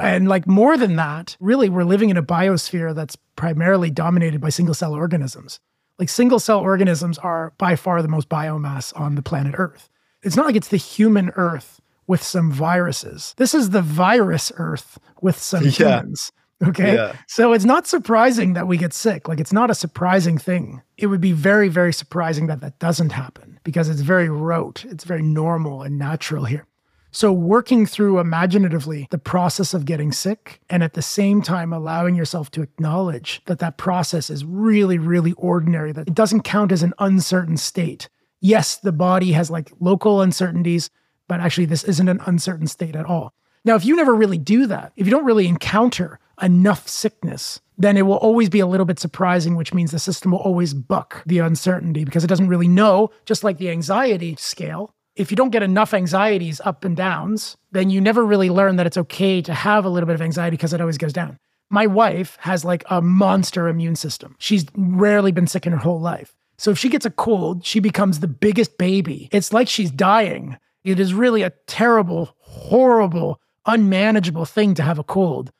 And 0.00 0.28
like 0.28 0.46
more 0.46 0.76
than 0.76 0.96
that, 0.96 1.36
really, 1.40 1.68
we're 1.68 1.84
living 1.84 2.10
in 2.10 2.16
a 2.16 2.22
biosphere 2.22 2.94
that's 2.94 3.16
primarily 3.36 3.90
dominated 3.90 4.40
by 4.40 4.48
single 4.48 4.74
cell 4.74 4.94
organisms. 4.94 5.60
Like 5.98 6.08
single 6.08 6.38
cell 6.40 6.58
organisms 6.60 7.18
are 7.18 7.52
by 7.58 7.76
far 7.76 8.00
the 8.00 8.08
most 8.08 8.28
biomass 8.28 8.98
on 8.98 9.14
the 9.14 9.22
planet 9.22 9.54
Earth. 9.58 9.88
It's 10.22 10.36
not 10.36 10.46
like 10.46 10.56
it's 10.56 10.68
the 10.68 10.76
human 10.78 11.30
Earth 11.36 11.80
with 12.06 12.22
some 12.22 12.50
viruses. 12.50 13.34
This 13.36 13.54
is 13.54 13.70
the 13.70 13.82
virus 13.82 14.50
Earth 14.56 14.98
with 15.20 15.38
some 15.38 15.64
Yeah. 15.64 15.70
humans. 15.70 16.32
Okay. 16.62 16.94
Yeah. 16.94 17.16
So 17.26 17.52
it's 17.52 17.64
not 17.64 17.86
surprising 17.86 18.52
that 18.52 18.66
we 18.66 18.76
get 18.76 18.92
sick. 18.92 19.28
Like 19.28 19.40
it's 19.40 19.52
not 19.52 19.70
a 19.70 19.74
surprising 19.74 20.38
thing. 20.38 20.82
It 20.96 21.06
would 21.06 21.20
be 21.20 21.32
very, 21.32 21.68
very 21.68 21.92
surprising 21.92 22.46
that 22.46 22.60
that 22.60 22.78
doesn't 22.78 23.10
happen 23.10 23.58
because 23.64 23.88
it's 23.88 24.00
very 24.00 24.28
rote. 24.28 24.84
It's 24.84 25.04
very 25.04 25.22
normal 25.22 25.82
and 25.82 25.98
natural 25.98 26.44
here. 26.44 26.66
So, 27.14 27.30
working 27.30 27.84
through 27.84 28.20
imaginatively 28.20 29.06
the 29.10 29.18
process 29.18 29.74
of 29.74 29.84
getting 29.84 30.12
sick 30.12 30.62
and 30.70 30.82
at 30.82 30.94
the 30.94 31.02
same 31.02 31.42
time 31.42 31.70
allowing 31.70 32.14
yourself 32.14 32.50
to 32.52 32.62
acknowledge 32.62 33.42
that 33.44 33.58
that 33.58 33.76
process 33.76 34.30
is 34.30 34.46
really, 34.46 34.96
really 34.96 35.32
ordinary, 35.32 35.92
that 35.92 36.08
it 36.08 36.14
doesn't 36.14 36.40
count 36.40 36.72
as 36.72 36.82
an 36.82 36.94
uncertain 36.98 37.58
state. 37.58 38.08
Yes, 38.40 38.78
the 38.78 38.92
body 38.92 39.32
has 39.32 39.50
like 39.50 39.70
local 39.78 40.22
uncertainties, 40.22 40.88
but 41.28 41.38
actually, 41.40 41.66
this 41.66 41.84
isn't 41.84 42.08
an 42.08 42.20
uncertain 42.24 42.66
state 42.66 42.96
at 42.96 43.04
all. 43.04 43.34
Now, 43.62 43.74
if 43.74 43.84
you 43.84 43.94
never 43.94 44.14
really 44.14 44.38
do 44.38 44.66
that, 44.68 44.92
if 44.96 45.06
you 45.06 45.10
don't 45.10 45.26
really 45.26 45.46
encounter 45.46 46.18
enough 46.42 46.88
sickness, 46.88 47.60
then 47.78 47.96
it 47.96 48.02
will 48.02 48.16
always 48.16 48.48
be 48.48 48.60
a 48.60 48.66
little 48.66 48.86
bit 48.86 48.98
surprising, 48.98 49.56
which 49.56 49.72
means 49.72 49.90
the 49.90 49.98
system 49.98 50.32
will 50.32 50.38
always 50.40 50.74
buck 50.74 51.22
the 51.24 51.38
uncertainty 51.38 52.04
because 52.04 52.24
it 52.24 52.28
doesn't 52.28 52.48
really 52.48 52.68
know, 52.68 53.10
just 53.24 53.44
like 53.44 53.58
the 53.58 53.70
anxiety 53.70 54.36
scale 54.36 54.94
if 55.16 55.30
you 55.30 55.36
don't 55.36 55.50
get 55.50 55.62
enough 55.62 55.92
anxieties 55.92 56.60
up 56.64 56.84
and 56.84 56.96
downs, 56.96 57.56
then 57.70 57.90
you 57.90 58.00
never 58.00 58.24
really 58.24 58.50
learn 58.50 58.76
that 58.76 58.86
it's 58.86 58.96
okay 58.96 59.42
to 59.42 59.52
have 59.52 59.84
a 59.84 59.88
little 59.88 60.06
bit 60.06 60.14
of 60.14 60.22
anxiety 60.22 60.56
because 60.56 60.72
it 60.72 60.80
always 60.80 60.98
goes 60.98 61.12
down. 61.12 61.38
My 61.70 61.86
wife 61.86 62.36
has 62.40 62.64
like 62.64 62.84
a 62.90 63.00
monster 63.00 63.68
immune 63.68 63.96
system. 63.96 64.36
She's 64.38 64.66
rarely 64.74 65.32
been 65.32 65.46
sick 65.46 65.66
in 65.66 65.72
her 65.72 65.78
whole 65.78 66.00
life. 66.00 66.34
So 66.58 66.70
if 66.70 66.78
she 66.78 66.88
gets 66.88 67.06
a 67.06 67.10
cold, 67.10 67.64
she 67.64 67.80
becomes 67.80 68.20
the 68.20 68.28
biggest 68.28 68.78
baby. 68.78 69.28
It's 69.32 69.52
like 69.52 69.68
she's 69.68 69.90
dying. 69.90 70.58
It 70.84 71.00
is 71.00 71.14
really 71.14 71.42
a 71.42 71.52
terrible, 71.66 72.34
horrible, 72.38 73.40
unmanageable 73.66 74.44
thing 74.44 74.74
to 74.74 74.82
have 74.82 74.98
a 74.98 75.04
cold. 75.04 75.50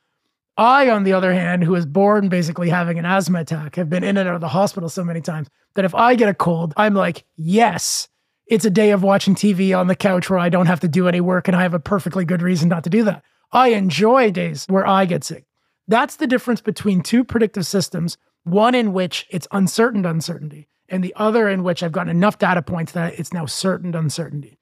I, 0.55 0.89
on 0.89 1.03
the 1.03 1.13
other 1.13 1.33
hand, 1.33 1.63
who 1.63 1.71
was 1.71 1.85
born 1.85 2.29
basically 2.29 2.69
having 2.69 2.99
an 2.99 3.05
asthma 3.05 3.39
attack, 3.39 3.75
have 3.75 3.89
been 3.89 4.03
in 4.03 4.17
and 4.17 4.29
out 4.29 4.35
of 4.35 4.41
the 4.41 4.49
hospital 4.49 4.87
so 4.87 5.03
many 5.03 5.19
times 5.19 5.49
that 5.75 5.85
if 5.85 5.95
I 5.95 6.15
get 6.15 6.29
a 6.29 6.33
cold, 6.33 6.73
I'm 6.77 6.93
like, 6.93 7.25
yes, 7.35 8.07
it's 8.45 8.65
a 8.65 8.69
day 8.69 8.91
of 8.91 9.01
watching 9.01 9.33
TV 9.33 9.77
on 9.77 9.87
the 9.87 9.95
couch 9.95 10.29
where 10.29 10.37
I 10.37 10.49
don't 10.49 10.67
have 10.67 10.81
to 10.81 10.87
do 10.87 11.07
any 11.07 11.21
work 11.21 11.47
and 11.47 11.57
I 11.57 11.63
have 11.63 11.73
a 11.73 11.79
perfectly 11.79 12.23
good 12.23 12.41
reason 12.41 12.69
not 12.69 12.83
to 12.83 12.89
do 12.89 13.03
that. 13.05 13.23
I 13.51 13.69
enjoy 13.69 14.31
days 14.31 14.65
where 14.67 14.85
I 14.85 15.05
get 15.05 15.23
sick. 15.23 15.45
That's 15.87 16.17
the 16.17 16.27
difference 16.27 16.61
between 16.61 17.01
two 17.01 17.23
predictive 17.23 17.65
systems, 17.65 18.17
one 18.43 18.75
in 18.75 18.93
which 18.93 19.25
it's 19.29 19.47
uncertain 19.51 20.05
uncertainty, 20.05 20.67
and 20.87 21.03
the 21.03 21.13
other 21.15 21.49
in 21.49 21.63
which 21.63 21.81
I've 21.81 21.91
gotten 21.91 22.15
enough 22.15 22.37
data 22.37 22.61
points 22.61 22.91
that 22.91 23.19
it's 23.19 23.33
now 23.33 23.45
certain 23.45 23.95
uncertainty. 23.95 24.59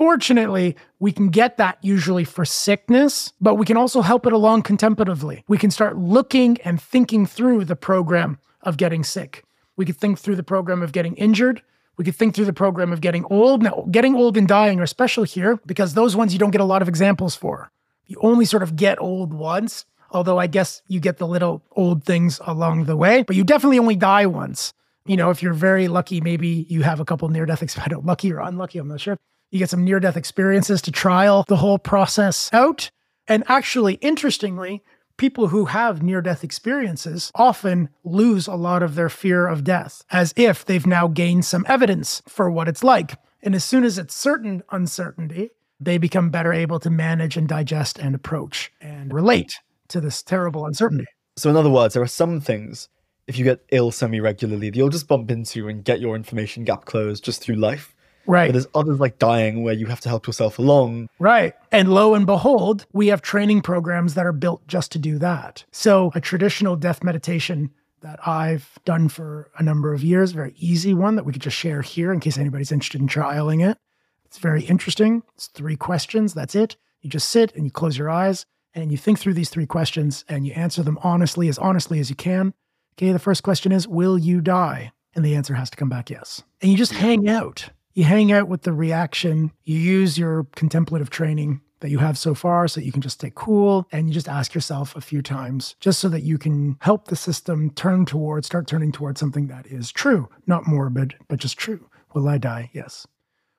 Fortunately, 0.00 0.76
we 0.98 1.12
can 1.12 1.28
get 1.28 1.58
that 1.58 1.76
usually 1.82 2.24
for 2.24 2.46
sickness, 2.46 3.34
but 3.38 3.56
we 3.56 3.66
can 3.66 3.76
also 3.76 4.00
help 4.00 4.24
it 4.24 4.32
along 4.32 4.62
contemplatively. 4.62 5.44
We 5.46 5.58
can 5.58 5.70
start 5.70 5.98
looking 5.98 6.56
and 6.64 6.80
thinking 6.80 7.26
through 7.26 7.66
the 7.66 7.76
program 7.76 8.38
of 8.62 8.78
getting 8.78 9.04
sick. 9.04 9.44
We 9.76 9.84
could 9.84 9.98
think 9.98 10.18
through 10.18 10.36
the 10.36 10.42
program 10.42 10.80
of 10.80 10.92
getting 10.92 11.16
injured. 11.16 11.60
We 11.98 12.06
could 12.06 12.16
think 12.16 12.34
through 12.34 12.46
the 12.46 12.54
program 12.54 12.94
of 12.94 13.02
getting 13.02 13.26
old. 13.26 13.62
Now, 13.62 13.86
getting 13.90 14.14
old 14.14 14.38
and 14.38 14.48
dying 14.48 14.80
are 14.80 14.86
special 14.86 15.24
here 15.24 15.60
because 15.66 15.92
those 15.92 16.16
ones 16.16 16.32
you 16.32 16.38
don't 16.38 16.50
get 16.50 16.62
a 16.62 16.72
lot 16.72 16.80
of 16.80 16.88
examples 16.88 17.36
for. 17.36 17.70
You 18.06 18.16
only 18.22 18.46
sort 18.46 18.62
of 18.62 18.76
get 18.76 18.98
old 19.02 19.34
once, 19.34 19.84
although 20.12 20.38
I 20.38 20.46
guess 20.46 20.80
you 20.88 21.00
get 21.00 21.18
the 21.18 21.26
little 21.26 21.62
old 21.72 22.04
things 22.04 22.40
along 22.46 22.86
the 22.86 22.96
way, 22.96 23.22
but 23.22 23.36
you 23.36 23.44
definitely 23.44 23.78
only 23.78 23.96
die 23.96 24.24
once. 24.24 24.72
You 25.04 25.18
know, 25.18 25.28
if 25.28 25.42
you're 25.42 25.52
very 25.52 25.88
lucky, 25.88 26.22
maybe 26.22 26.64
you 26.70 26.84
have 26.84 27.00
a 27.00 27.04
couple 27.04 27.28
near 27.28 27.44
death 27.44 27.62
experiences. 27.62 28.02
Lucky 28.06 28.32
or 28.32 28.40
unlucky, 28.40 28.78
I'm 28.78 28.88
not 28.88 29.02
sure. 29.02 29.18
You 29.50 29.58
get 29.58 29.70
some 29.70 29.84
near 29.84 29.98
death 29.98 30.16
experiences 30.16 30.80
to 30.82 30.92
trial 30.92 31.44
the 31.48 31.56
whole 31.56 31.78
process 31.78 32.50
out. 32.52 32.90
And 33.26 33.42
actually, 33.48 33.94
interestingly, 33.94 34.82
people 35.16 35.48
who 35.48 35.66
have 35.66 36.02
near 36.02 36.22
death 36.22 36.44
experiences 36.44 37.32
often 37.34 37.88
lose 38.04 38.46
a 38.46 38.54
lot 38.54 38.82
of 38.82 38.94
their 38.94 39.08
fear 39.08 39.46
of 39.48 39.64
death, 39.64 40.02
as 40.10 40.32
if 40.36 40.64
they've 40.64 40.86
now 40.86 41.08
gained 41.08 41.44
some 41.44 41.66
evidence 41.68 42.22
for 42.28 42.50
what 42.50 42.68
it's 42.68 42.84
like. 42.84 43.16
And 43.42 43.54
as 43.54 43.64
soon 43.64 43.84
as 43.84 43.98
it's 43.98 44.14
certain 44.14 44.62
uncertainty, 44.70 45.50
they 45.80 45.98
become 45.98 46.30
better 46.30 46.52
able 46.52 46.78
to 46.80 46.90
manage 46.90 47.36
and 47.36 47.48
digest 47.48 47.98
and 47.98 48.14
approach 48.14 48.70
and 48.80 49.12
relate 49.12 49.58
to 49.88 50.00
this 50.00 50.22
terrible 50.22 50.64
uncertainty. 50.64 51.06
So, 51.36 51.50
in 51.50 51.56
other 51.56 51.70
words, 51.70 51.94
there 51.94 52.02
are 52.02 52.06
some 52.06 52.40
things, 52.40 52.88
if 53.26 53.36
you 53.36 53.44
get 53.44 53.64
ill 53.72 53.90
semi 53.90 54.20
regularly, 54.20 54.70
that 54.70 54.76
you'll 54.76 54.90
just 54.90 55.08
bump 55.08 55.30
into 55.30 55.68
and 55.68 55.84
get 55.84 56.00
your 56.00 56.14
information 56.14 56.64
gap 56.64 56.84
closed 56.84 57.24
just 57.24 57.42
through 57.42 57.56
life. 57.56 57.94
But 58.30 58.34
Right. 58.34 58.52
there's 58.52 58.68
others 58.74 59.00
like 59.00 59.18
dying 59.18 59.62
where 59.64 59.74
you 59.74 59.86
have 59.86 60.00
to 60.02 60.08
help 60.08 60.26
yourself 60.26 60.58
along. 60.58 61.08
Right. 61.18 61.54
And 61.72 61.92
lo 61.92 62.14
and 62.14 62.26
behold, 62.26 62.86
we 62.92 63.08
have 63.08 63.22
training 63.22 63.62
programs 63.62 64.14
that 64.14 64.24
are 64.24 64.32
built 64.32 64.64
just 64.68 64.92
to 64.92 64.98
do 64.98 65.18
that. 65.18 65.64
So, 65.72 66.12
a 66.14 66.20
traditional 66.20 66.76
death 66.76 67.02
meditation 67.02 67.70
that 68.02 68.20
I've 68.26 68.78
done 68.84 69.08
for 69.08 69.50
a 69.58 69.62
number 69.62 69.92
of 69.92 70.02
years, 70.04 70.30
very 70.32 70.54
easy 70.58 70.94
one 70.94 71.16
that 71.16 71.24
we 71.24 71.32
could 71.32 71.42
just 71.42 71.56
share 71.56 71.82
here 71.82 72.12
in 72.12 72.20
case 72.20 72.38
anybody's 72.38 72.70
interested 72.72 73.00
in 73.00 73.08
trialing 73.08 73.68
it. 73.68 73.78
It's 74.24 74.38
very 74.38 74.62
interesting. 74.62 75.22
It's 75.34 75.48
three 75.48 75.76
questions. 75.76 76.32
That's 76.32 76.54
it. 76.54 76.76
You 77.02 77.10
just 77.10 77.28
sit 77.28 77.52
and 77.56 77.64
you 77.64 77.70
close 77.72 77.98
your 77.98 78.08
eyes 78.08 78.46
and 78.74 78.92
you 78.92 78.96
think 78.96 79.18
through 79.18 79.34
these 79.34 79.50
three 79.50 79.66
questions 79.66 80.24
and 80.28 80.46
you 80.46 80.52
answer 80.52 80.84
them 80.84 80.98
honestly, 81.02 81.48
as 81.48 81.58
honestly 81.58 81.98
as 81.98 82.10
you 82.10 82.16
can. 82.16 82.54
Okay. 82.94 83.10
The 83.10 83.18
first 83.18 83.42
question 83.42 83.72
is 83.72 83.88
Will 83.88 84.16
you 84.16 84.40
die? 84.40 84.92
And 85.16 85.24
the 85.24 85.34
answer 85.34 85.54
has 85.54 85.68
to 85.70 85.76
come 85.76 85.88
back 85.88 86.08
yes. 86.08 86.44
And 86.62 86.70
you 86.70 86.78
just 86.78 86.92
hang 86.92 87.28
out. 87.28 87.70
You 88.00 88.06
hang 88.06 88.32
out 88.32 88.48
with 88.48 88.62
the 88.62 88.72
reaction. 88.72 89.52
You 89.64 89.78
use 89.78 90.16
your 90.16 90.44
contemplative 90.56 91.10
training 91.10 91.60
that 91.80 91.90
you 91.90 91.98
have 91.98 92.16
so 92.16 92.34
far 92.34 92.66
so 92.66 92.80
that 92.80 92.86
you 92.86 92.92
can 92.92 93.02
just 93.02 93.20
stay 93.20 93.30
cool 93.34 93.86
and 93.92 94.08
you 94.08 94.14
just 94.14 94.26
ask 94.26 94.54
yourself 94.54 94.96
a 94.96 95.02
few 95.02 95.20
times 95.20 95.76
just 95.80 95.98
so 96.00 96.08
that 96.08 96.22
you 96.22 96.38
can 96.38 96.78
help 96.80 97.08
the 97.08 97.14
system 97.14 97.68
turn 97.72 98.06
towards, 98.06 98.46
start 98.46 98.66
turning 98.66 98.90
towards 98.90 99.20
something 99.20 99.48
that 99.48 99.66
is 99.66 99.92
true, 99.92 100.30
not 100.46 100.66
morbid, 100.66 101.14
but 101.28 101.40
just 101.40 101.58
true. 101.58 101.90
Will 102.14 102.26
I 102.26 102.38
die? 102.38 102.70
Yes. 102.72 103.06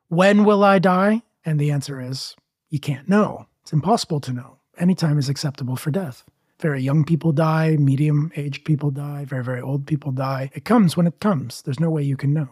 When 0.08 0.44
will 0.44 0.64
I 0.64 0.80
die? 0.80 1.22
And 1.46 1.60
the 1.60 1.70
answer 1.70 2.02
is 2.02 2.36
you 2.72 2.80
can't 2.80 3.08
know. 3.08 3.46
It's 3.62 3.74
impossible 3.74 4.22
to 4.22 4.34
know. 4.34 4.58
Any 4.80 4.96
time 4.96 5.20
is 5.20 5.30
acceptable 5.30 5.76
for 5.76 5.92
death. 5.92 6.24
Very 6.60 6.82
young 6.82 7.06
people 7.06 7.32
die, 7.32 7.76
medium 7.78 8.32
aged 8.36 8.66
people 8.66 8.90
die, 8.90 9.24
very, 9.24 9.44
very 9.44 9.62
old 9.62 9.86
people 9.86 10.12
die. 10.12 10.50
It 10.56 10.66
comes 10.66 10.98
when 10.98 11.06
it 11.06 11.20
comes. 11.20 11.62
There's 11.62 11.80
no 11.80 11.92
way 11.92 12.02
you 12.02 12.18
can 12.18 12.34
know. 12.34 12.50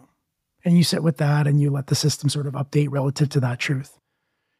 And 0.64 0.76
you 0.76 0.84
sit 0.84 1.02
with 1.02 1.16
that 1.18 1.46
and 1.46 1.60
you 1.60 1.70
let 1.70 1.86
the 1.86 1.94
system 1.94 2.28
sort 2.28 2.46
of 2.46 2.54
update 2.54 2.88
relative 2.90 3.28
to 3.30 3.40
that 3.40 3.58
truth. 3.58 3.98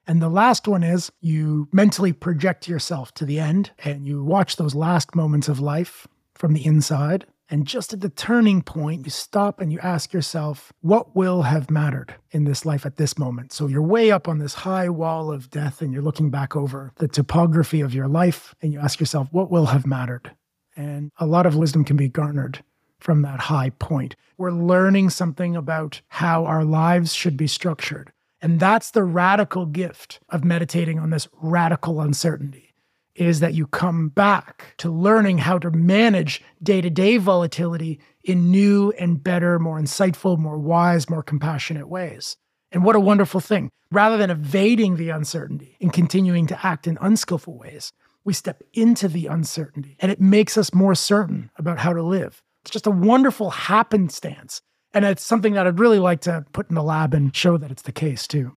And 0.07 0.21
the 0.21 0.29
last 0.29 0.67
one 0.67 0.83
is 0.83 1.13
you 1.21 1.69
mentally 1.73 2.13
project 2.13 2.69
yourself 2.69 3.13
to 3.15 3.25
the 3.25 3.39
end 3.39 3.71
and 3.85 4.07
you 4.07 4.25
watch 4.25 4.57
those 4.57 4.75
last 4.75 5.15
moments 5.15 5.49
of 5.49 5.61
life 5.61 6.07
from 6.35 6.55
the 6.55 6.65
inside. 6.65 7.27
And 7.49 7.67
just 7.67 7.93
at 7.93 8.01
the 8.01 8.09
turning 8.09 8.63
point, 8.63 9.05
you 9.05 9.11
stop 9.11 9.61
and 9.61 9.73
you 9.73 9.79
ask 9.81 10.13
yourself, 10.13 10.73
what 10.81 11.17
will 11.17 11.43
have 11.43 11.71
mattered 11.71 12.15
in 12.31 12.45
this 12.45 12.65
life 12.65 12.87
at 12.87 12.97
this 12.97 13.19
moment? 13.19 13.53
So 13.53 13.67
you're 13.67 13.83
way 13.83 14.11
up 14.11 14.29
on 14.29 14.39
this 14.39 14.55
high 14.55 14.89
wall 14.89 15.33
of 15.33 15.51
death 15.51 15.83
and 15.83 15.93
you're 15.93 16.03
looking 16.03 16.31
back 16.31 16.57
over 16.57 16.93
the 16.97 17.09
topography 17.09 17.81
of 17.81 17.95
your 17.95 18.09
life 18.09 18.55
and 18.63 18.73
you 18.73 18.79
ask 18.79 19.01
yourself, 19.01 19.29
what 19.33 19.51
will 19.51 19.67
have 19.67 19.87
mattered? 19.87 20.31
And 20.77 21.11
a 21.19 21.27
lot 21.27 21.45
of 21.45 21.57
wisdom 21.57 21.85
can 21.85 21.97
be 21.97 22.09
garnered 22.09 22.63
from 23.01 23.23
that 23.23 23.41
high 23.41 23.71
point. 23.71 24.17
We're 24.39 24.53
learning 24.53 25.11
something 25.11 25.57
about 25.57 26.01
how 26.09 26.45
our 26.47 26.65
lives 26.65 27.13
should 27.13 27.37
be 27.37 27.47
structured. 27.47 28.13
And 28.41 28.59
that's 28.59 28.93
the 28.93 29.05
radical 29.05 29.67
gift 29.67 30.21
of 30.31 30.45
meditating 30.45 30.99
on 30.99 31.11
this 31.11 31.29
radical 31.43 32.01
uncertainty 32.01 32.75
is 33.15 33.41
that 33.41 33.55
you 33.55 33.67
come 33.67 34.09
back 34.09 34.75
to 34.79 34.91
learning 34.91 35.39
how 35.39 35.59
to 35.59 35.71
manage 35.71 36.43
day-to-day 36.63 37.19
volatility 37.19 38.01
in 38.25 38.51
new 38.51 38.93
and 38.93 39.23
better, 39.23 39.59
more 39.59 39.79
insightful, 39.79 40.39
more 40.39 40.59
wise, 40.59 41.11
more 41.11 41.23
compassionate 41.23 41.89
ways. 41.89 42.37
And 42.73 42.85
what 42.85 42.97
a 42.97 43.01
wonderful 43.01 43.41
thing. 43.41 43.71
Rather 43.91 44.17
than 44.17 44.31
evading 44.31 44.97
the 44.97 45.11
uncertainty 45.11 45.77
and 45.81 45.93
continuing 45.93 46.47
to 46.47 46.67
act 46.67 46.87
in 46.87 46.97
unskillful 47.01 47.59
ways, 47.59 47.93
we 48.25 48.33
step 48.33 48.63
into 48.73 49.09
the 49.09 49.27
uncertainty 49.27 49.97
and 49.99 50.13
it 50.13 50.21
makes 50.21 50.57
us 50.57 50.73
more 50.73 50.95
certain 50.95 51.51
about 51.57 51.79
how 51.79 51.93
to 51.93 52.03
live. 52.03 52.43
It's 52.63 52.71
just 52.71 52.87
a 52.87 52.91
wonderful 52.91 53.51
happenstance. 53.51 54.61
And 54.93 55.05
it's 55.05 55.25
something 55.25 55.55
that 55.55 55.67
I'd 55.67 55.79
really 55.79 55.99
like 55.99 56.21
to 56.23 56.45
put 56.53 56.69
in 56.69 56.75
the 56.75 56.83
lab 56.83 57.15
and 57.15 57.35
show 57.35 57.57
that 57.57 57.71
it's 57.71 57.83
the 57.83 57.93
case 57.93 58.27
too. 58.27 58.55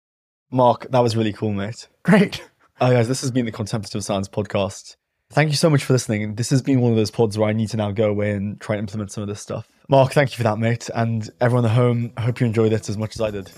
Mark, 0.52 0.88
that 0.92 1.00
was 1.00 1.16
really 1.16 1.34
cool, 1.34 1.54
mate. 1.54 1.88
Great. 2.04 2.42
Uh, 2.82 2.92
guys, 2.92 3.08
this 3.08 3.22
has 3.22 3.32
been 3.32 3.46
the 3.46 3.52
Contemplative 3.52 4.04
Science 4.04 4.28
Podcast. 4.28 4.96
Thank 5.32 5.50
you 5.50 5.56
so 5.56 5.70
much 5.70 5.84
for 5.84 5.94
listening. 5.94 6.36
This 6.36 6.50
has 6.50 6.62
been 6.62 6.82
one 6.82 6.92
of 6.92 6.98
those 6.98 7.12
pods 7.12 7.38
where 7.38 7.50
I 7.50 7.54
need 7.54 7.70
to 7.70 7.78
now 7.78 7.92
go 7.92 8.10
away 8.10 8.32
and 8.32 8.60
try 8.60 8.76
and 8.76 8.82
implement 8.82 9.12
some 9.12 9.22
of 9.22 9.28
this 9.28 9.42
stuff. 9.42 9.68
Mark, 9.90 10.14
thank 10.14 10.32
you 10.32 10.38
for 10.38 10.44
that, 10.44 10.58
mate. 10.60 10.90
And 10.94 11.30
everyone 11.42 11.66
at 11.66 11.72
home, 11.72 12.14
I 12.18 12.22
hope 12.22 12.40
you 12.40 12.46
enjoyed 12.46 12.74
it 12.74 12.90
as 12.90 12.98
much 12.98 13.16
as 13.16 13.22
I 13.22 13.32
did. 13.32 13.52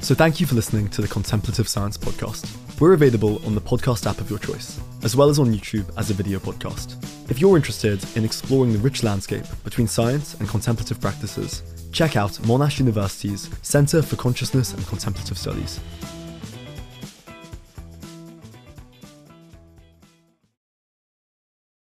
So, 0.00 0.14
thank 0.14 0.40
you 0.40 0.46
for 0.46 0.54
listening 0.54 0.88
to 0.88 1.02
the 1.02 1.08
Contemplative 1.08 1.68
Science 1.68 1.96
Podcast. 1.96 2.71
We're 2.82 2.94
available 2.94 3.40
on 3.46 3.54
the 3.54 3.60
podcast 3.60 4.10
app 4.10 4.20
of 4.20 4.28
your 4.28 4.40
choice, 4.40 4.80
as 5.04 5.14
well 5.14 5.28
as 5.28 5.38
on 5.38 5.54
YouTube 5.54 5.88
as 5.96 6.10
a 6.10 6.14
video 6.14 6.40
podcast. 6.40 6.96
If 7.30 7.40
you're 7.40 7.54
interested 7.56 8.04
in 8.16 8.24
exploring 8.24 8.72
the 8.72 8.80
rich 8.80 9.04
landscape 9.04 9.44
between 9.62 9.86
science 9.86 10.34
and 10.40 10.48
contemplative 10.48 11.00
practices, 11.00 11.62
check 11.92 12.16
out 12.16 12.32
Monash 12.42 12.80
University's 12.80 13.48
Centre 13.62 14.02
for 14.02 14.16
Consciousness 14.16 14.74
and 14.74 14.84
Contemplative 14.88 15.38
Studies. 15.38 15.78